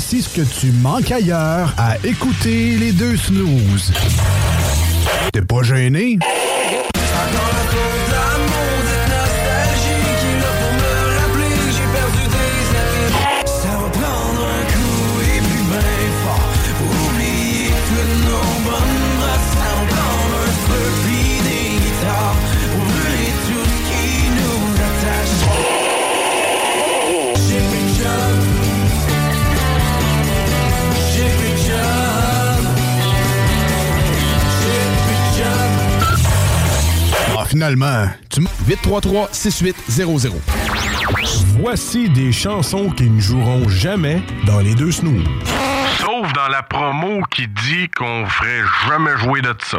[0.00, 3.92] Voici ce que tu manques ailleurs à écouter les deux snooze.
[5.32, 6.20] T'es pas gêné?
[37.68, 40.32] finalement, tu 833-6800.
[41.60, 45.24] Voici des chansons qui ne joueront jamais dans les deux snooze.
[45.98, 49.78] Sauf dans la promo qui dit qu'on ferait jamais jouer de ça.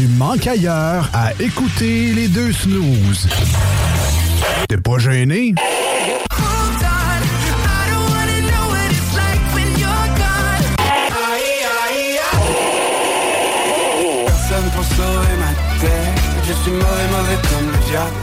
[0.00, 3.28] tu manques ailleurs à écouter les deux snooze.
[4.66, 5.54] T'es pas gêné?
[14.24, 15.90] Personne pour sauver ma tête.
[16.46, 18.20] Je suis mauvais, mauvais comme le diable.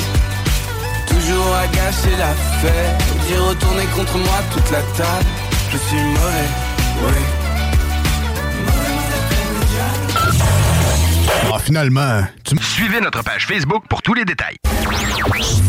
[1.08, 3.04] Toujours à gâcher la fête.
[3.30, 5.30] J'ai retourné contre moi toute la table.
[5.72, 6.50] Je suis mauvais,
[7.04, 7.37] oui.
[11.54, 14.58] Ah, finalement, tu Suivez notre page Facebook pour tous les détails.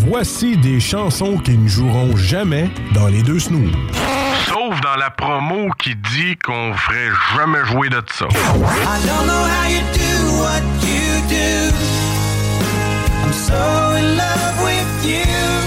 [0.07, 3.73] Voici des chansons qui ne joueront jamais dans les deux snooze.
[4.47, 8.27] Sauf dans la promo qui dit qu'on ferait jamais jouer de ça.
[8.27, 11.75] I don't know how you do what you do.
[13.25, 13.55] I'm so
[13.97, 15.58] in love with you.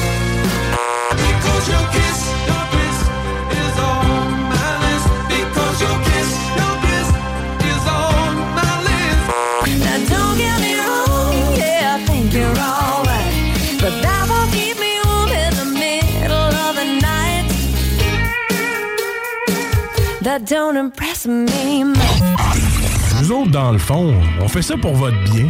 [20.32, 21.98] That don't impress me much.
[23.20, 25.50] Nous autres, dans le fond, on fait ça pour votre bien.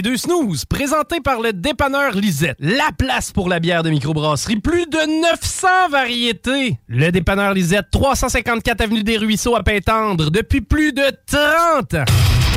[0.00, 2.56] Les deux snooze, présentés par le dépanneur Lisette.
[2.58, 4.56] La place pour la bière de microbrasserie.
[4.56, 6.78] Plus de 900 variétés.
[6.88, 12.04] Le dépanneur Lisette, 354 Avenue des Ruisseaux à Pintendre, depuis plus de 30 ans.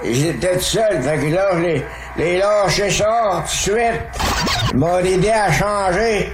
[0.09, 1.83] J'étais tout seul, fait que là, je les,
[2.17, 4.01] les lâché ça tout de suite.
[4.71, 6.31] Ils m'ont aidé à changer.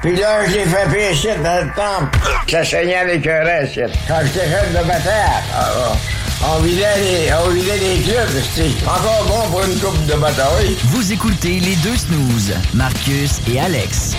[0.00, 2.18] Puis là, je l'ai fait pécher dans le temple.
[2.48, 3.80] Ça saignait un reste.
[4.06, 5.96] Quand j'étais jeune de bataille, alors,
[6.44, 8.42] on vidait les, on vidait les clubs.
[8.54, 10.76] C'était encore bon pour une coupe de bataille.
[10.86, 14.12] Vous écoutez les deux snooze, Marcus et Alex.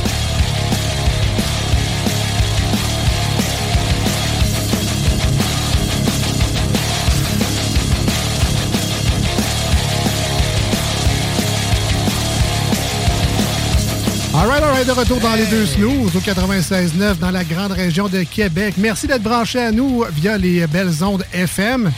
[14.85, 18.75] De retour dans les deux snooze au 96.9 dans la grande région de Québec.
[18.77, 21.91] Merci d'être branché à nous via les belles ondes FM.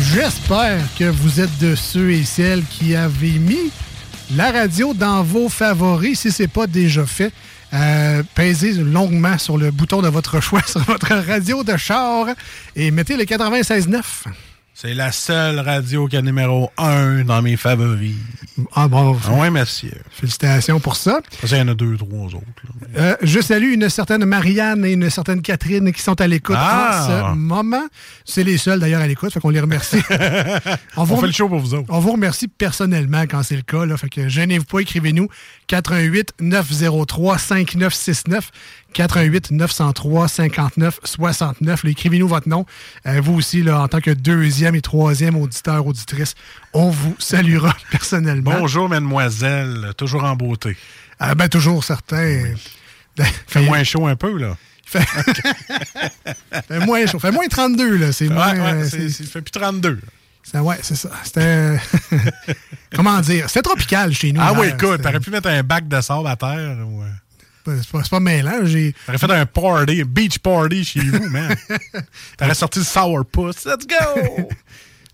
[0.00, 3.72] J'espère que vous êtes de ceux et celles qui avaient mis
[4.36, 7.32] la radio dans vos favoris, si ce n'est pas déjà fait.
[7.74, 12.26] Euh, pèsez longuement sur le bouton de votre choix sur votre radio de char
[12.76, 14.02] et mettez le 96.9.
[14.80, 18.14] C'est la seule radio qui est numéro 1 dans mes favoris.
[18.74, 19.14] Ah bon.
[19.28, 19.90] Ah ouais, merci.
[20.10, 21.20] Félicitations pour ça.
[21.38, 22.46] Parce qu'il y en a deux, trois autres.
[22.96, 27.26] Euh, je salue une certaine Marianne et une certaine Catherine qui sont à l'écoute Ah!
[27.28, 27.82] en ce moment.
[28.24, 30.00] C'est les seuls d'ailleurs à l'écoute, fait qu'on les remercie.
[30.96, 31.86] On vous fait le show pour vous autres.
[31.90, 33.84] On vous remercie personnellement quand c'est le cas.
[33.84, 35.28] Là, fait que gênez-vous pas, écrivez-nous
[35.66, 38.50] 88 903 5969
[38.92, 41.84] 88 903 59 69.
[41.84, 42.66] Là, Écrivez-nous votre nom.
[43.06, 46.34] Euh, vous aussi, là, en tant que deuxième et troisième auditeur, auditrice,
[46.72, 48.52] on vous saluera personnellement.
[48.58, 49.92] Bonjour, mademoiselle.
[49.96, 50.76] Toujours en beauté.
[51.18, 52.44] Ah, ben, toujours certain.
[53.46, 54.56] Fait moins chaud un peu, là.
[54.86, 55.04] Fait,
[56.68, 57.18] fait moins chaud.
[57.18, 58.12] Fait moins 32, là.
[58.12, 58.54] C'est moins.
[58.54, 60.00] ouais, euh, c'est- fait plus 32.
[60.42, 61.10] c'est- ouais, c'est ça.
[61.22, 61.78] C'était.
[62.94, 63.48] Comment dire?
[63.48, 64.40] C'était tropical chez nous.
[64.42, 64.74] Ah oui, hier.
[64.76, 66.48] écoute, t'aurais pu mettre un bac de sable à terre.
[66.58, 67.08] euh,
[67.64, 68.64] C'est pas, pas mêlant.
[68.64, 68.94] J'ai.
[69.06, 71.54] T'aurais fait un party, un beach party chez vous, man.
[72.38, 73.64] T'aurais sorti le sourpuss.
[73.64, 74.48] Let's go!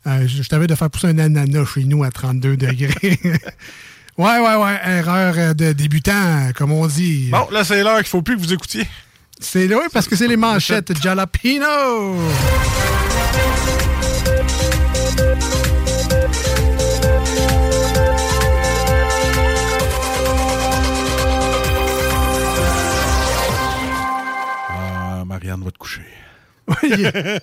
[0.07, 3.19] Euh, je je t'avais de faire pousser un ananas chez nous à 32 degrés.
[3.25, 4.81] ouais, ouais, ouais.
[4.85, 7.31] Erreur euh, de débutant, comme on dit.
[7.33, 8.87] Bon, là, c'est l'heure qu'il faut plus que vous écoutiez.
[9.41, 12.17] C'est oui, parce que c'est les manchettes Jalapino.
[25.67, 26.03] Va te coucher.
[26.83, 27.43] Il, est,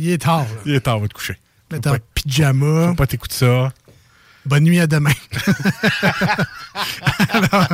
[0.00, 0.40] il est tard.
[0.40, 0.60] là.
[0.66, 1.36] Il est tard, va te coucher.
[1.70, 2.88] Mettre en pyjama.
[2.88, 3.72] Faut pas t'écouter ça.
[4.46, 5.10] Bonne nuit à demain.
[7.30, 7.66] Alors,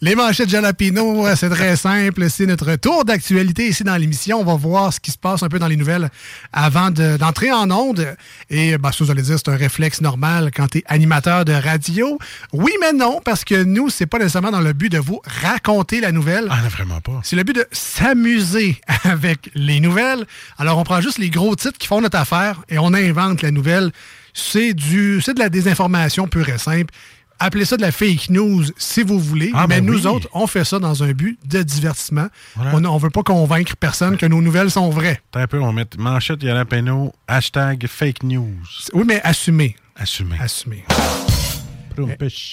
[0.00, 2.28] les manchettes Jalapino, c'est très simple.
[2.28, 4.40] C'est notre tour d'actualité ici dans l'émission.
[4.40, 6.10] On va voir ce qui se passe un peu dans les nouvelles
[6.52, 8.14] avant de- d'entrer en onde.
[8.50, 11.52] Et bah, ça, vous allez dire, c'est un réflexe normal quand tu es animateur de
[11.52, 12.18] radio.
[12.52, 16.00] Oui, mais non, parce que nous, c'est pas nécessairement dans le but de vous raconter
[16.00, 16.46] la nouvelle.
[16.50, 17.20] Ah, non, vraiment pas.
[17.22, 20.26] C'est le but de s'amuser avec les nouvelles.
[20.58, 23.50] Alors, on prend juste les gros titres qui font notre affaire et on invente la
[23.50, 23.92] nouvelle.
[24.34, 26.92] C'est du, c'est de la désinformation pure et simple.
[27.38, 29.50] Appelez ça de la fake news si vous voulez.
[29.52, 30.06] Ah, mais ben nous oui.
[30.06, 32.28] autres, on fait ça dans un but de divertissement.
[32.54, 32.88] Voilà.
[32.88, 35.20] On ne veut pas convaincre personne que nos nouvelles sont vraies.
[35.32, 38.54] Attends un peu, on mettre manchette Jalapeno, hashtag fake news.
[38.92, 39.74] Oui, mais assumez.
[39.96, 40.36] Assumé.
[40.40, 40.84] Assumez.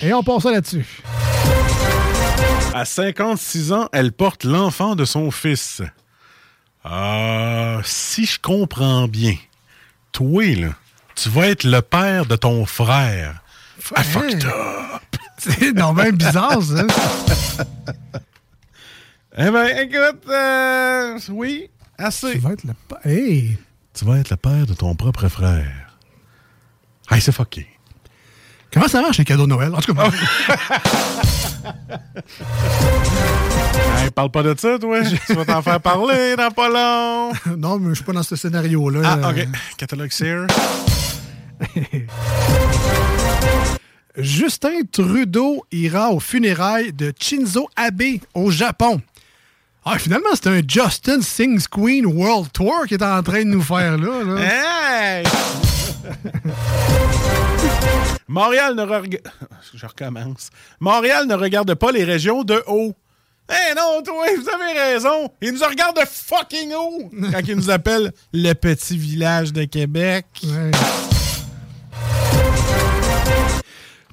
[0.02, 1.02] Et on passe ça là-dessus.
[2.74, 5.82] À 56 ans, elle porte l'enfant de son fils.
[6.84, 9.36] Ah, si je comprends bien,
[10.12, 10.70] toi, là,
[11.22, 13.42] tu vas être le père de ton frère.
[13.96, 14.52] Ah, fucked up.
[15.38, 16.84] C'est non, même bizarre, ça.
[19.42, 22.32] Eh ben, écoute, euh, oui, assez.
[22.34, 22.74] Tu vas être le...
[22.90, 23.58] pa- Hey!
[23.94, 25.94] Tu vas être le père de ton propre frère.
[27.10, 27.66] Hey, c'est fucké.
[28.74, 29.74] Comment ça marche les cadeaux de Noël?
[29.74, 30.10] En tout cas,
[33.98, 35.00] Hey, parle pas de ça, toi.
[35.26, 37.32] tu vas t'en faire parler dans pas long.
[37.58, 39.02] non, mais je suis pas dans ce scénario-là.
[39.24, 39.48] Ah, OK.
[39.78, 40.48] Catalogue Sears.
[44.18, 49.02] Justin Trudeau ira aux funérailles de Shinzo Abe au Japon.
[49.86, 53.62] Ah, finalement, c'est un Justin Sings Queen World Tour qui est en train de nous
[53.62, 54.24] faire là.
[54.24, 54.42] là.
[54.42, 55.24] Hey!
[58.28, 59.24] Montréal ne regarde...
[59.74, 60.50] Je recommence.
[60.80, 62.94] Montréal ne regarde pas les régions de haut.
[63.50, 65.32] Eh non, toi, vous avez raison.
[65.42, 70.26] Il nous regarde de fucking haut quand il nous appelle le petit village de Québec.
[70.44, 71.09] Ouais.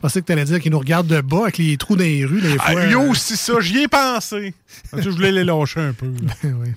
[0.07, 2.24] Pensais que tu allais dire qu'ils nous regardent de bas avec les trous dans les
[2.24, 2.84] rues, des Ah, fois.
[2.86, 4.54] yo, c'est ça, j'y ai pensé.
[4.90, 6.07] Parce que je voulais les lâcher un peu.
[6.42, 6.68] Ben oui.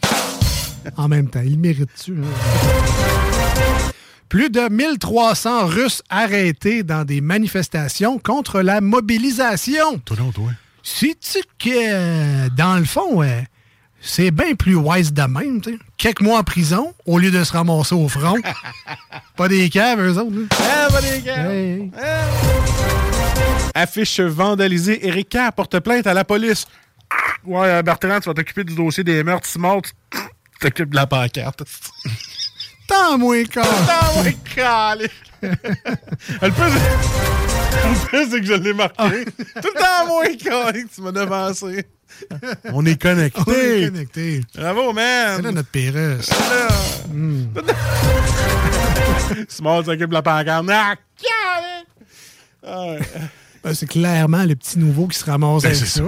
[0.97, 2.13] En même temps, ils méritent-tu?
[2.13, 3.89] hein?
[4.29, 9.99] Plus de 1300 Russes arrêtés dans des manifestations contre la mobilisation.
[10.05, 10.49] Toi non, toi.
[10.83, 13.41] Sais-tu que, euh, dans le fond, euh,
[14.01, 15.77] c'est bien plus wise de même, tu.
[15.97, 18.37] Quelques mois en prison, au lieu de se ramasser au front.
[19.35, 20.31] Pas des caves, eux autres.
[20.35, 20.45] là.
[20.59, 21.07] Ah, pas des.
[21.29, 21.91] Hey, hey.
[23.73, 25.07] Affiche vandalisée.
[25.07, 26.65] Erika porte plainte à la police.
[27.45, 29.47] Ouais, euh, Bertrand, tu vas t'occuper du dossier des meurtres.
[29.47, 29.91] Simon, tu
[30.59, 31.63] t'occupes de la pancarte.
[32.87, 33.61] Tant moins con.
[33.61, 35.09] Tant moins calé.
[35.41, 36.73] Le plus,
[37.85, 39.23] le plus, c'est que je l'ai marqué.
[39.25, 41.85] Tout le temps moins calé que tu m'as devancé.
[42.73, 43.41] On est connectés.
[43.47, 44.41] On est connectés.
[44.55, 45.37] Bravo, man.
[45.37, 46.29] C'est là notre Pérus.
[47.07, 47.45] Hmm.
[49.47, 50.65] Simon, tu t'occupes de la pancarte.
[50.69, 51.85] Ah, calé.
[52.65, 52.99] Ah, ouais.
[53.61, 56.01] Ben, c'est clairement le petit nouveau qui se ramasse Ben, avec ça.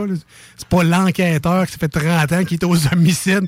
[0.56, 3.46] C'est pas l'enquêteur qui fait 30 ans qui est aux homicides.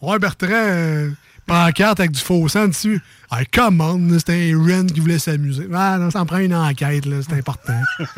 [0.00, 1.10] Ouais, Bertrand, euh,
[1.46, 3.00] pancarte avec du faux sang dessus.
[3.30, 5.66] Ah, come on, c'était un Ren qui voulait s'amuser.
[5.74, 7.80] Ah, non, ça en prend une enquête, là, c'est important.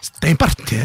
[0.00, 0.76] c'est important.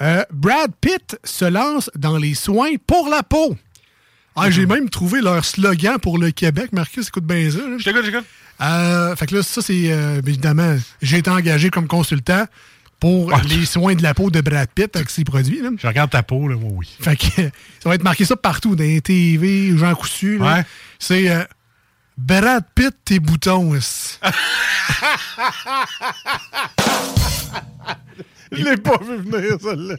[0.00, 3.56] Euh, Brad Pitt se lance dans les soins pour la peau.
[4.36, 6.72] Ah, j'ai même trouvé leur slogan pour le Québec.
[6.72, 7.58] Marcus, écoute bien ça.
[7.78, 8.24] Je t'écoute, j'écoute.
[8.60, 12.46] Euh, fait que là, ça, c'est euh, évidemment, j'ai été engagé comme consultant
[13.00, 13.40] pour Ah.
[13.48, 15.62] les soins de la peau de Brad Pitt avec ses produits.
[15.62, 15.70] là.
[15.80, 16.88] Je regarde ta peau, là, moi, oui.
[17.00, 17.26] Fait que
[17.80, 20.38] ça va être marqué ça partout, dans les TV, Jean Cousu.
[20.38, 20.56] là.
[20.58, 20.64] Ouais.
[20.98, 21.44] C'est euh,
[22.16, 23.72] Brad Pitt, tes boutons.
[28.50, 29.96] Je l'ai pas vu venir, celle-là.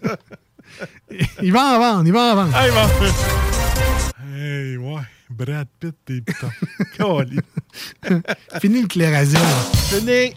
[1.41, 2.53] il va en vendre, il va en vendre.
[2.55, 3.13] Ah, il va en faire.
[4.35, 5.01] Hey, ouais.
[5.29, 6.49] Brad Pitt, t'es putain.
[6.97, 7.39] Cali.
[8.59, 9.39] Fini le clairazine.
[9.89, 10.33] Fini.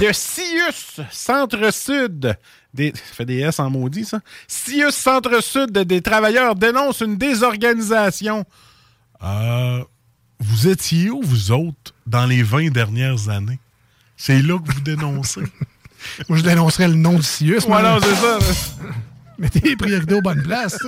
[0.00, 2.36] Le CIUS Centre-Sud
[2.72, 2.92] des.
[2.94, 4.20] Ça fait des S en maudit, ça.
[4.46, 8.44] CIUS Centre-Sud des travailleurs dénonce une désorganisation.
[9.22, 9.82] Euh,
[10.38, 13.58] vous étiez où, vous autres, dans les 20 dernières années?
[14.16, 15.42] C'est là que vous dénoncez.
[16.28, 17.60] Moi, je dénoncerais le nom du CIUS.
[17.66, 18.38] Voilà, c'est ça.
[19.38, 20.78] Mettez les priorités aux bonnes places.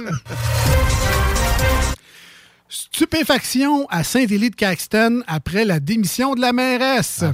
[2.68, 7.24] Stupéfaction à Saint-Élie-de-Caxton après la démission de la mairesse.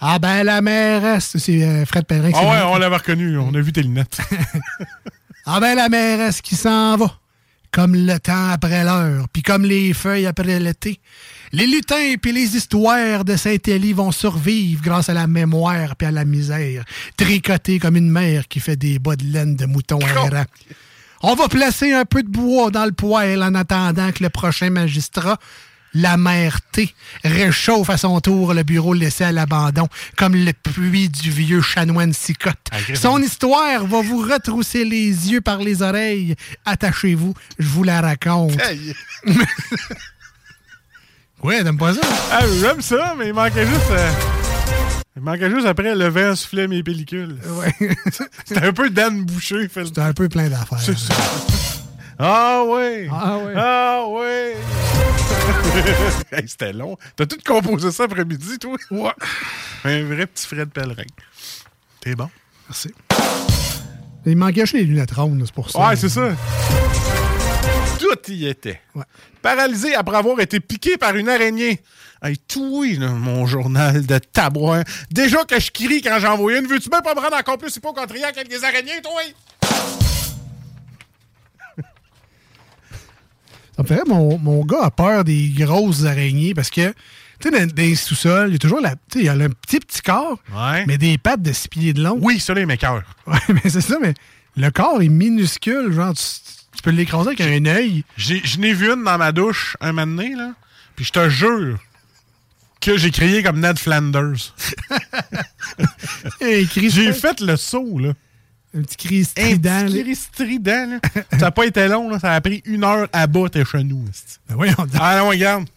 [0.00, 3.38] Ah ben, la mairesse, c'est euh, Fred qui Ah ouais, on l'avait reconnu.
[3.38, 4.18] On a vu tes lunettes.
[5.50, 7.10] Ah ben, la mairesse qui s'en va.
[7.70, 11.00] Comme le temps après l'heure, puis comme les feuilles après l'été.
[11.52, 16.10] Les lutins puis les histoires de Saint-Élie vont survivre grâce à la mémoire puis à
[16.10, 16.84] la misère,
[17.16, 20.44] tricotées comme une mère qui fait des bas de laine de mouton errant.
[21.22, 24.70] On va placer un peu de bois dans le poêle en attendant que le prochain
[24.70, 25.36] magistrat,
[25.94, 31.08] la mère T, réchauffe à son tour le bureau laissé à l'abandon, comme le puits
[31.08, 32.68] du vieux chanoine cicotte.
[32.94, 36.36] Son histoire va vous retrousser les yeux par les oreilles.
[36.64, 38.52] Attachez-vous, je vous la raconte.
[41.42, 42.00] Ouais, t'aimes pas ça?
[42.32, 43.90] Ah, j'aime ça, mais il manquait juste.
[43.92, 44.10] euh,
[45.18, 47.38] Il manquait juste après le vent soufflait mes pellicules.
[47.44, 47.74] Ouais.
[48.44, 49.66] C'était un peu Dan Boucher.
[49.66, 49.84] Fait...
[49.84, 50.78] C'était un peu plein d'affaires.
[50.78, 51.12] C'est ça.
[52.20, 53.08] Ah ouais!
[53.10, 53.52] Ah ouais!
[53.56, 54.56] Ah ouais!
[56.32, 56.96] Hey, C'était long.
[57.16, 58.76] T'as tout composé ça après-midi, toi?
[58.92, 59.10] Ouais.
[59.82, 61.02] Un vrai petit Fred Pellerin.
[62.00, 62.30] T'es bon?
[62.68, 62.92] Merci.
[64.24, 65.80] Il manquait les lunettes rondes, c'est pour ça.
[65.80, 66.30] Ouais, c'est ça.
[67.98, 68.80] Tout y était.
[69.42, 71.80] Paralysé après avoir été piqué par une araignée.
[72.22, 74.82] Hey, tout oui, là, mon journal de tabouin.
[75.10, 76.66] Déjà que je crie quand j'en vois une.
[76.66, 79.22] Veux-tu même pas me rendre encore plus hypochondriaque avec des araignées, toi?
[83.76, 86.88] Ça me ferait, mon, mon gars a peur des grosses araignées parce que,
[87.38, 88.96] tu sais, dans, dans les sous-sols, il y a toujours la.
[88.96, 90.84] Tu sais, il y a un petit, petit corps, Ouais.
[90.86, 92.18] mais des pattes de 6 pieds de long.
[92.20, 93.02] Oui, ça, les m'écoeure.
[93.28, 94.14] Ouais, mais c'est ça, mais
[94.56, 95.92] le corps est minuscule.
[95.92, 96.24] Genre, tu,
[96.76, 98.04] tu peux l'écraser avec un œil.
[98.16, 100.52] Je n'ai vu une dans ma douche un moment donné, là.
[100.96, 101.78] Puis je te jure
[102.80, 104.54] que j'ai crié comme Ned Flanders.
[106.40, 108.12] J'ai fait le saut, là.
[108.74, 109.70] Un petit cri strident.
[109.70, 111.22] Un petit cri strident, là.
[111.32, 112.18] ça n'a pas été long, là.
[112.18, 114.04] Ça a pris une heure à bas tes genoux.
[114.48, 114.90] Ben voyons donc.
[115.00, 115.68] Ah non, regarde.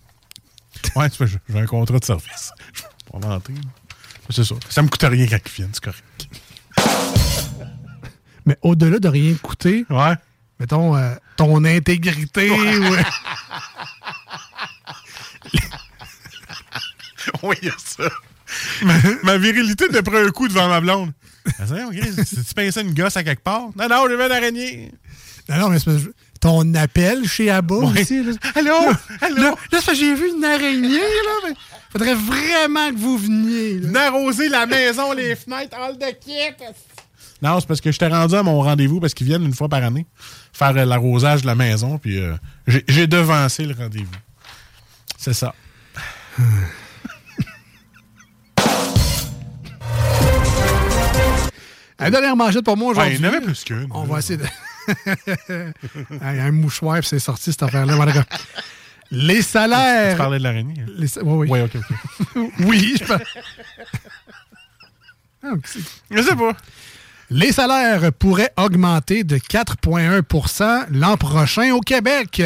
[0.96, 2.52] Ouais, j'ai un contrat de service.
[2.74, 3.56] Je vais pas mentir.
[4.30, 4.56] C'est ça.
[4.70, 6.28] Ça me coûte rien quand ils viennent, c'est correct.
[8.46, 10.14] Mais au-delà de rien coûter, ouais.
[10.60, 12.50] mettons, euh, ton intégrité.
[12.50, 12.56] ou-
[17.48, 18.04] oui, il y a ça.
[18.84, 18.94] ma,
[19.24, 21.12] ma virilité de près un coup devant ma blonde.
[21.60, 23.70] Elle dit, oh, Chris, tu pinçais une gosse à quelque part?
[23.76, 24.92] Non, non, j'ai vu une araignée.
[25.50, 28.02] Non, non, mais c'est parce que ton appel chez Abba Ouais.
[28.02, 28.24] aussi.
[28.24, 28.32] Là.
[28.56, 28.74] Allô?
[29.22, 29.36] Allô?
[29.42, 31.32] Là, là, c'est parce que j'ai vu une araignée, là.
[31.50, 31.54] Mais
[31.92, 33.80] faudrait vraiment que vous veniez.
[33.82, 36.56] N'arroser la maison, les fenêtres, all de kit.
[37.42, 39.68] Non, c'est parce que je t'ai rendu à mon rendez-vous parce qu'ils viennent une fois
[39.68, 40.06] par année
[40.54, 42.36] faire euh, l'arrosage de la maison, puis euh,
[42.68, 44.06] j'ai j'ai devancé le rendez-vous.
[45.18, 45.56] C'est ça.
[52.02, 53.16] La dernière manchette pour moi aujourd'hui.
[53.16, 53.88] Il y en avait plus qu'une.
[53.92, 54.46] On va essayer de.
[56.22, 57.96] Ah, un mouchoir, puis c'est sorti cette affaire-là.
[59.12, 60.14] Les salaires.
[60.14, 60.82] Tu parlais de l'araignée?
[60.82, 61.08] hein?
[61.08, 61.50] Sa- Oui, oui.
[61.50, 61.76] Ouais, ok,
[62.36, 62.52] ok.
[62.66, 63.22] oui, je parle.
[65.44, 65.54] Ah,
[66.12, 66.52] Je sais pas.
[67.32, 72.44] Les salaires pourraient augmenter de 4,1% l'an prochain au Québec.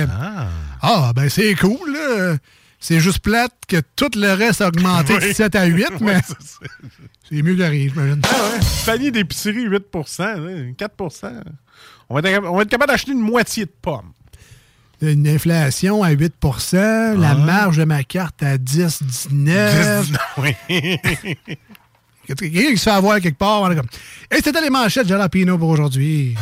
[0.81, 1.91] Ah, ben c'est cool.
[1.91, 2.35] là.
[2.79, 5.33] C'est juste plate que tout le reste a augmenté de Oui.
[5.33, 6.19] 7 à 8, mais
[7.29, 8.21] c'est mieux que rien, j'imagine.
[8.23, 8.59] Ah ouais.
[8.85, 9.83] Panier d'épicerie, 8
[10.19, 10.35] là,
[10.77, 10.93] 4
[12.07, 14.11] on va, être, on va être capable d'acheter une moitié de pommes.
[15.01, 20.05] Une inflation à 8% la marge de ma carte à 10, 19.
[20.05, 20.55] 19, oui.
[22.27, 23.61] Quelqu'un qui se fait avoir quelque part.
[23.61, 23.87] on est comme,
[24.31, 26.35] Et c'était les manchettes Jalapino pour aujourd'hui.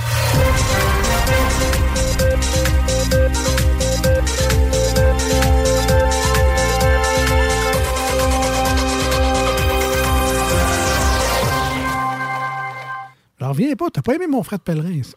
[13.54, 13.90] Reviens pas.
[13.92, 15.02] T'as pas aimé mon frère de pèlerin.
[15.04, 15.16] ça?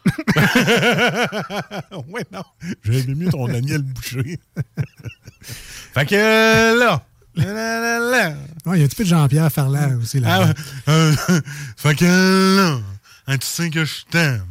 [2.09, 2.43] ouais, non.
[2.85, 4.39] J'avais mieux ton Daniel Boucher.
[5.41, 7.03] fait que euh, là.
[7.37, 10.21] il y a un petit peu de Jean-Pierre Ferland aussi.
[10.21, 10.53] Là
[10.87, 10.91] Ah.
[10.91, 11.13] Euh,
[11.77, 12.79] fait que là.
[13.27, 14.45] hein, tu sais que je t'aime.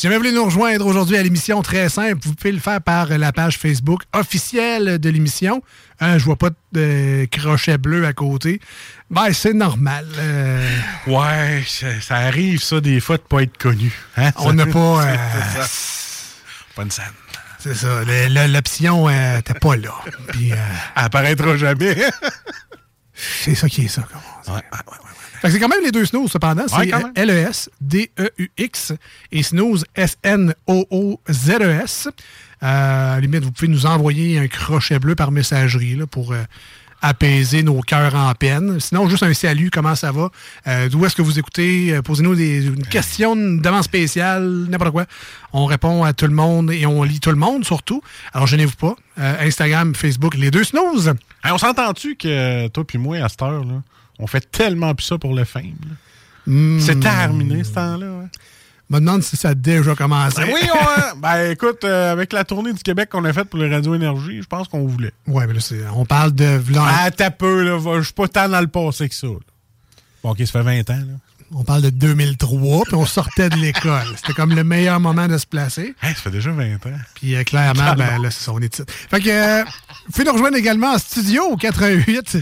[0.00, 2.80] Si jamais vous voulez nous rejoindre aujourd'hui à l'émission, très simple, vous pouvez le faire
[2.80, 5.62] par la page Facebook officielle de l'émission.
[6.00, 8.62] Hein, je vois pas de crochet bleu à côté.
[9.10, 10.06] Ben, c'est normal.
[10.16, 10.66] Euh,
[11.06, 11.62] Ouais,
[12.00, 13.92] ça, arrive, ça, des fois, de pas être connu.
[14.16, 14.30] Hein?
[14.36, 15.64] On n'a pas, C'est- euh.
[16.76, 17.04] Pas une scène.
[17.58, 18.00] c'est ça.
[18.48, 19.92] L'option euh, n'était pas là.
[20.28, 20.56] Puis, euh,
[20.96, 21.94] Elle apparaîtra jamais.
[23.12, 24.08] c'est ça qui est ça.
[24.10, 24.60] comment.
[24.62, 26.62] Fait que c'est quand même les deux snooze, cependant.
[26.62, 27.12] Ouais, C'est quand même.
[27.14, 28.92] L-E-S, D-E-U-X
[29.32, 29.84] et snooze,
[30.90, 32.08] S-N-O-O-Z-E-S.
[32.62, 36.32] Euh, à la limite, vous pouvez nous envoyer un crochet bleu par messagerie là, pour
[36.32, 36.42] euh,
[37.02, 38.78] apaiser nos cœurs en peine.
[38.80, 40.28] Sinon, juste un salut, comment ça va?
[40.66, 41.94] Euh, D'où est-ce que vous écoutez?
[41.94, 45.06] Euh, Posez-nous des, une question, une demande spéciale, n'importe quoi.
[45.54, 48.02] On répond à tout le monde et on lit tout le monde, surtout.
[48.34, 48.94] Alors, gênez-vous pas.
[49.18, 51.08] Euh, Instagram, Facebook, les deux snooze.
[51.42, 53.82] Hey, on s'entend-tu que toi puis moi, à cette heure, là,
[54.20, 55.74] on fait tellement plus ça pour le fame?
[56.46, 56.78] Hmm.
[56.80, 58.06] C'est terminé, ce temps-là.
[58.06, 58.26] ouais.
[58.88, 60.36] Je me demande si ça a déjà commencé.
[60.44, 60.60] Ben oui,
[61.14, 63.94] on- ben écoute, euh, avec la tournée du Québec qu'on a faite pour le Radio
[63.94, 65.12] Énergie, je pense qu'on voulait.
[65.28, 66.60] Ouais, mais là, c'est- on parle de...
[66.76, 67.78] Ah, t'as peu, là.
[67.98, 69.28] Je suis pas tant dans le passé que ça.
[69.28, 69.34] là.
[70.24, 71.14] Bon, OK, ça fait 20 ans, là.
[71.52, 74.06] On parle de 2003, puis on sortait de l'école.
[74.16, 75.96] C'était comme le meilleur moment de se placer.
[76.00, 76.98] Hey, ça fait déjà 20 ans.
[77.14, 78.92] Puis euh, clairement, ben, là, c'est ça, on est titre.
[79.10, 79.64] Fait que, euh,
[80.06, 82.38] vous pouvez nous rejoindre également en studio au 88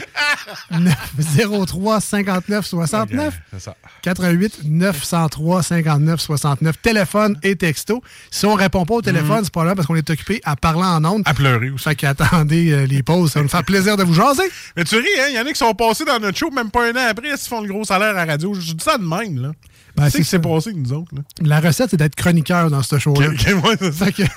[0.70, 3.34] 903 59 69.
[3.50, 3.76] C'est ça.
[4.02, 6.76] 88 903 59 69.
[6.82, 8.02] Téléphone et texto.
[8.30, 10.84] Si on répond pas au téléphone, c'est pas là parce qu'on est occupé à parler
[10.84, 11.22] en ondes.
[11.24, 11.84] À pleurer aussi.
[11.84, 13.32] Fait qu'attendez euh, les pauses.
[13.32, 14.50] Ça va nous faire plaisir de vous jaser.
[14.76, 15.26] Mais tu ris, hein?
[15.30, 17.34] Il y en a qui sont passés dans notre show, même pas un an après,
[17.38, 18.52] s'ils font le gros salaire à la radio.
[18.52, 19.52] Je dis ça de même, là.
[19.96, 20.38] Ben, c'est que c'est ça.
[20.38, 21.22] passé avec nous autres, là?
[21.42, 23.28] La recette, c'est d'être chroniqueur dans ce show-là.
[23.30, 23.54] Que-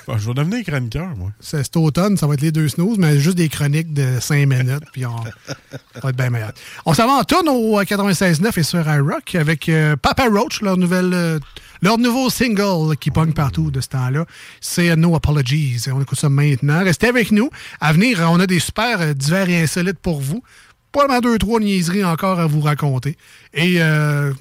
[0.06, 1.30] Bon, je vais devenir chroniqueur, moi.
[1.40, 4.46] C'est cet automne, ça va être les deux snooze, mais juste des chroniques de 5
[4.46, 6.52] minutes, puis on ça va être bien meilleur.
[6.84, 10.76] On s'en va en tourne au 96.9 et sur iRock avec euh, Papa Roach, leur
[10.76, 11.38] nouvelle, euh,
[11.80, 14.24] leur nouveau single qui pogne partout de ce temps-là.
[14.60, 15.76] C'est euh, No Apologies.
[15.92, 16.82] On écoute ça maintenant.
[16.82, 17.50] Restez avec nous.
[17.80, 20.42] À venir, on a des super euh, divers et insolites pour vous.
[20.92, 23.16] Probablement deux, trois niaiseries encore à vous raconter.
[23.54, 24.32] Et euh,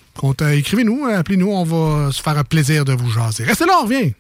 [0.54, 3.46] écrivez-nous, appelez-nous, on va se faire un plaisir de vous jaser.
[3.46, 4.14] Restez là, on revient.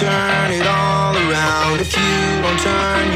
[0.00, 1.80] Turn it all around.
[1.80, 3.15] If you don't turn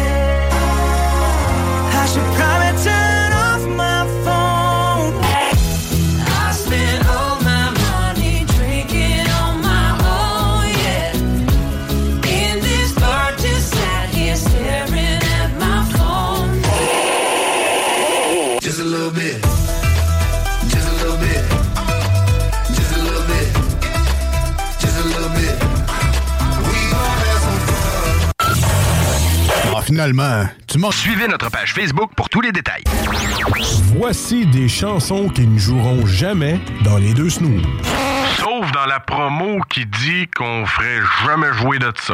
[29.91, 30.91] Finalement, tu m'as...
[30.91, 32.83] Suivez notre page Facebook pour tous les détails.
[33.97, 37.61] Voici des chansons qui ne joueront jamais dans les deux snooze.
[38.37, 42.13] Sauf dans la promo qui dit qu'on ferait jamais jouer de ça.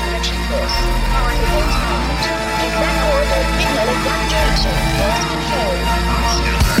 [0.51, 0.75] this
[1.15, 1.31] are
[3.15, 4.75] order, signal is one direction,
[6.11, 6.80] most.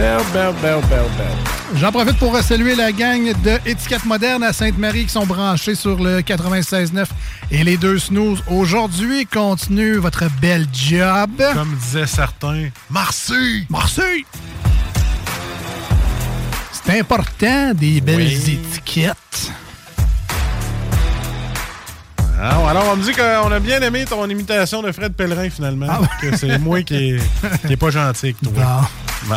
[0.00, 1.78] Belle, belle, belle, belle, belle.
[1.78, 6.02] J'en profite pour saluer la gang de Étiquette Moderne à Sainte-Marie qui sont branchés sur
[6.02, 7.04] le 96.9
[7.50, 8.42] et les deux snooze.
[8.46, 11.30] Aujourd'hui, continue votre bel job.
[11.52, 13.66] Comme disaient certains, Marcy!
[13.68, 14.24] Marcy!
[16.72, 18.16] C'est important, des belles
[18.46, 18.58] Oui.
[18.72, 19.52] étiquettes.
[22.42, 25.86] Ah, alors, on me dit qu'on a bien aimé ton imitation de Fred Pellerin, finalement.
[25.90, 27.18] Ah Que c'est moi qui
[27.68, 28.88] est pas gentil avec toi.
[29.28, 29.36] Bon.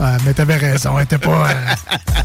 [0.00, 1.50] Ah, mais t'avais raison, elle était pas...
[1.50, 1.54] euh,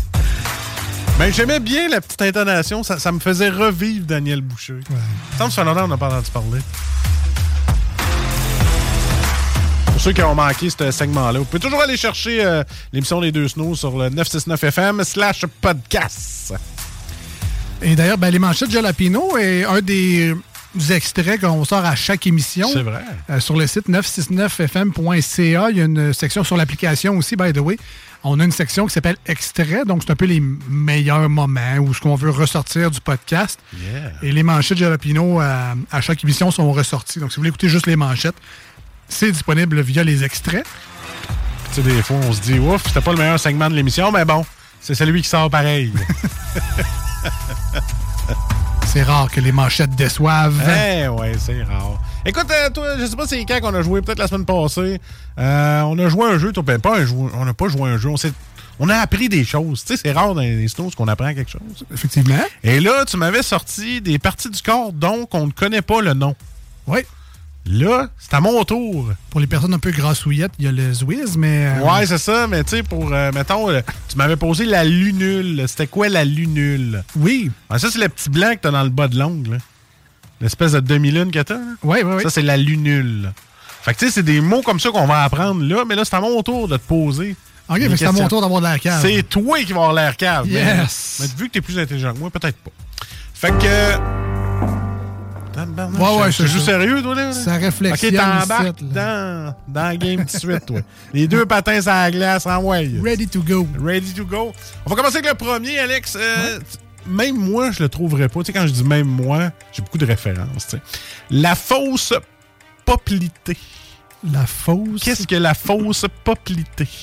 [1.20, 2.82] Ben, j'aimais bien la petite intonation.
[2.82, 4.74] Ça, ça me faisait revivre Daniel Boucher.
[4.76, 4.94] Me que
[5.38, 6.60] ça fait longtemps qu'on n'a pas entendu parler.
[9.88, 12.64] Pour ceux qui ont manqué ce segment-là, vous pouvez toujours aller chercher euh,
[12.94, 16.54] l'émission Les Deux Snows sur le 969FM slash podcast.
[17.82, 20.36] Et d'ailleurs, ben, les manchettes Jalapino est un des
[20.92, 22.68] extraits qu'on sort à chaque émission.
[22.72, 23.04] C'est vrai.
[23.30, 27.60] Euh, sur le site 969fm.ca, il y a une section sur l'application aussi, by the
[27.60, 27.78] way.
[28.24, 31.94] On a une section qui s'appelle Extrait, donc c'est un peu les meilleurs moments ou
[31.94, 33.60] ce qu'on veut ressortir du podcast.
[33.74, 34.12] Yeah.
[34.24, 37.20] Et les manchettes Jalapino à, à chaque émission sont ressorties.
[37.20, 38.36] Donc si vous voulez écouter juste les manchettes,
[39.08, 40.66] c'est disponible via les extraits.
[41.70, 44.12] Tu sais, des fois, on se dit, ouf, c'était pas le meilleur segment de l'émission,
[44.12, 44.46] mais bon,
[44.82, 45.94] c'est celui qui sort pareil.
[48.86, 50.64] C'est rare que les manchettes déçoivent.
[50.68, 52.02] Eh ouais, c'est rare.
[52.26, 55.00] Écoute, euh, toi, je sais pas c'est quand qu'on a joué, peut-être la semaine passée.
[55.38, 57.88] Euh, on a joué un jeu, toi, ben, pas un jeu, on n'a pas joué
[57.88, 58.32] un jeu, on s'est
[58.80, 59.84] on a appris des choses.
[59.84, 61.86] Tu sais, c'est rare dans les snows qu'on apprend quelque chose.
[61.94, 62.40] Effectivement.
[62.64, 66.14] Et là, tu m'avais sorti des parties du corps dont on ne connaît pas le
[66.14, 66.36] nom.
[66.88, 67.02] Oui.
[67.72, 69.10] Là, c'est à mon tour.
[69.30, 71.68] Pour les personnes un peu grassouillettes, il y a le Zwiz, mais...
[71.68, 74.84] euh, Ouais, c'est ça, mais tu sais, pour, euh, mettons, euh, tu m'avais posé la
[74.84, 75.64] lunule.
[75.68, 77.04] C'était quoi la lunule?
[77.16, 77.52] Oui.
[77.78, 79.60] ça, c'est le petit blanc que t'as dans le bas de l'ongle.
[80.42, 81.56] L'espèce de demi-lune que t'as.
[81.56, 81.62] là.
[81.84, 82.24] Oui, oui, oui.
[82.24, 83.32] Ça, c'est la lunule.
[83.84, 86.04] Fait que tu sais, c'est des mots comme ça qu'on va apprendre là, mais là,
[86.06, 87.36] c'est à mon tour de te poser.
[87.70, 89.00] OK, mais c'est à mon tour d'avoir de la cave.
[89.02, 90.48] C'est toi qui vas avoir l'air cave.
[90.50, 91.18] mais- Yes.
[91.22, 92.72] Mais, vu que t'es plus intelligent que moi, peut-être pas.
[93.36, 94.39] Fait que.
[95.68, 97.34] Ouais, ouais, je- joue sérieux, toi, là?
[97.34, 100.80] Ça réflexionne Ok, t'embarques dans, dans la game tout de suite, toi.
[101.14, 102.92] Les deux patins sur la glace, en way.
[103.04, 103.68] Ready to go.
[103.84, 104.52] Ready to go.
[104.86, 106.16] On va commencer avec le premier, Alex.
[106.20, 106.60] Euh,
[107.08, 108.40] Même moi, je le trouverais pas.
[108.42, 110.76] Tu sais, quand je dis même moi, j'ai beaucoup de références.
[111.32, 112.14] La fausse
[112.86, 113.58] poplité.
[114.32, 115.02] La fausse?
[115.04, 116.88] Qu'est-ce que la fausse poplité?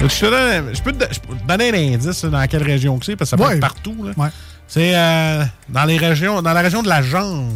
[0.00, 2.98] je, te donne- je peux te, je peux te donner un indice dans quelle région
[2.98, 3.54] que c'est, parce que ça peut Ouais.
[3.56, 3.96] être partout.
[4.04, 4.12] là.
[4.16, 4.28] Ouais.
[4.68, 7.50] C'est euh, dans les régions, dans la région de la jambe.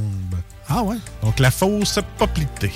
[0.68, 0.96] Ah ouais?
[1.22, 2.70] Donc la fausse poplité.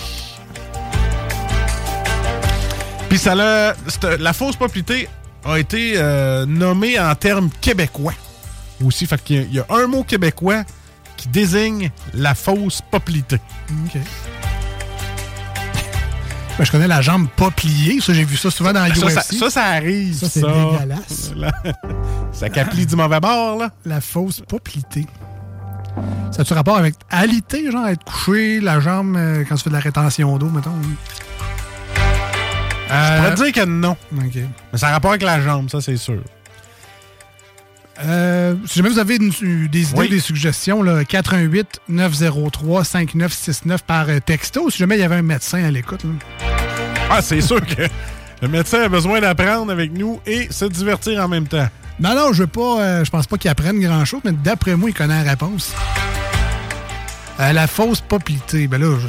[3.08, 3.74] Puis ça l'a.
[4.18, 5.08] La fausse poplité
[5.44, 8.14] a été euh, nommée en termes québécois
[8.84, 9.06] aussi.
[9.06, 10.64] Fait qu'il y a- il y a un mot québécois
[11.16, 13.36] qui désigne la fausse poplité.
[13.86, 14.00] OK.
[16.58, 18.00] Ben, je connais la jambe pas pliée.
[18.00, 19.10] Ça, j'ai vu ça souvent dans Ça, UFC.
[19.10, 20.14] ça, ça, ça arrive.
[20.14, 21.32] Ça, c'est dégueulasse.
[22.32, 23.70] Ça caplie du mauvais bord, là.
[23.84, 25.06] La fausse poplité.
[26.32, 29.74] Ça a-tu rapport avec alité, genre être couché, la jambe euh, quand tu fais de
[29.74, 30.72] la rétention d'eau, mettons?
[32.88, 33.96] Je pourrais te dire que non.
[34.10, 34.30] Mais
[34.78, 36.20] ça a rapport avec la jambe, ça, c'est sûr.
[38.02, 40.06] Euh, si jamais vous avez une- des idées Oui.
[40.06, 45.62] ou des suggestions, là, 418-903-5969 par euh, texto, si jamais il y avait un médecin
[45.64, 46.02] à l'écoute.
[47.10, 47.82] Ah, c'est sûr que
[48.42, 51.68] le médecin a besoin d'apprendre avec nous et se divertir en même temps.
[52.00, 52.80] Non, non, je veux pas.
[52.80, 55.72] euh, je pense pas qu'il apprenne grand-chose, mais d'après moi, il connaît la réponse.
[57.38, 58.66] Euh, la fausse poplité.
[58.66, 59.06] Ben là, je-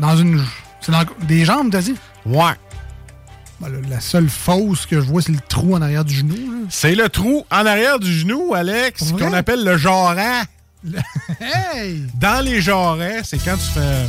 [0.00, 0.42] dans une.
[0.80, 1.96] C'est dans des jambes, t'as dit?
[2.24, 2.52] Ouais.
[3.62, 6.34] Ben, la seule fausse que je vois, c'est le trou en arrière du genou.
[6.68, 10.42] C'est le trou en arrière du genou, Alex, qu'on appelle le jarret.
[11.40, 12.02] Hey!
[12.18, 14.06] Dans les jarrets, c'est quand tu fais.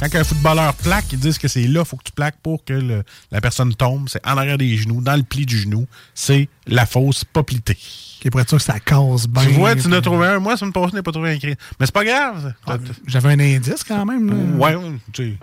[0.00, 2.72] Quand un footballeur plaque, ils disent que c'est là, faut que tu plaques pour que
[2.72, 3.02] le-
[3.32, 4.08] la personne tombe.
[4.08, 5.86] C'est en arrière des genoux, dans le pli du genou.
[6.14, 7.74] C'est la fausse poplité.
[8.20, 9.42] Qui est pour être sûr que ça casse bien.
[9.44, 10.38] tu vois, tu en as trouvé un.
[10.38, 11.54] Moi, ça me passe, je n'ai pas trouvé un cri.
[11.80, 12.52] Mais c'est pas grave.
[12.64, 14.28] T'as- J'avais un indice quand même.
[14.58, 14.66] là.
[14.76, 14.76] Ouais,
[15.12, 15.34] tu sais,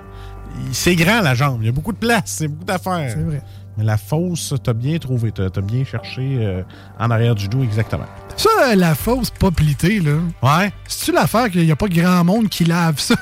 [0.72, 1.60] c'est grand la jambe.
[1.62, 3.10] Il y a beaucoup de place, c'est beaucoup d'affaires.
[3.14, 3.42] C'est vrai.
[3.78, 5.32] Mais la fausse, t'as bien trouvé.
[5.32, 6.64] T'as as bien cherché euh,
[6.98, 8.06] en arrière du genou exactement.
[8.38, 10.14] Ça, euh, la fausse poplité, là.
[10.42, 10.72] Ouais.
[10.88, 13.16] C'est-tu l'affaire qu'il n'y a pas grand monde qui lave ça?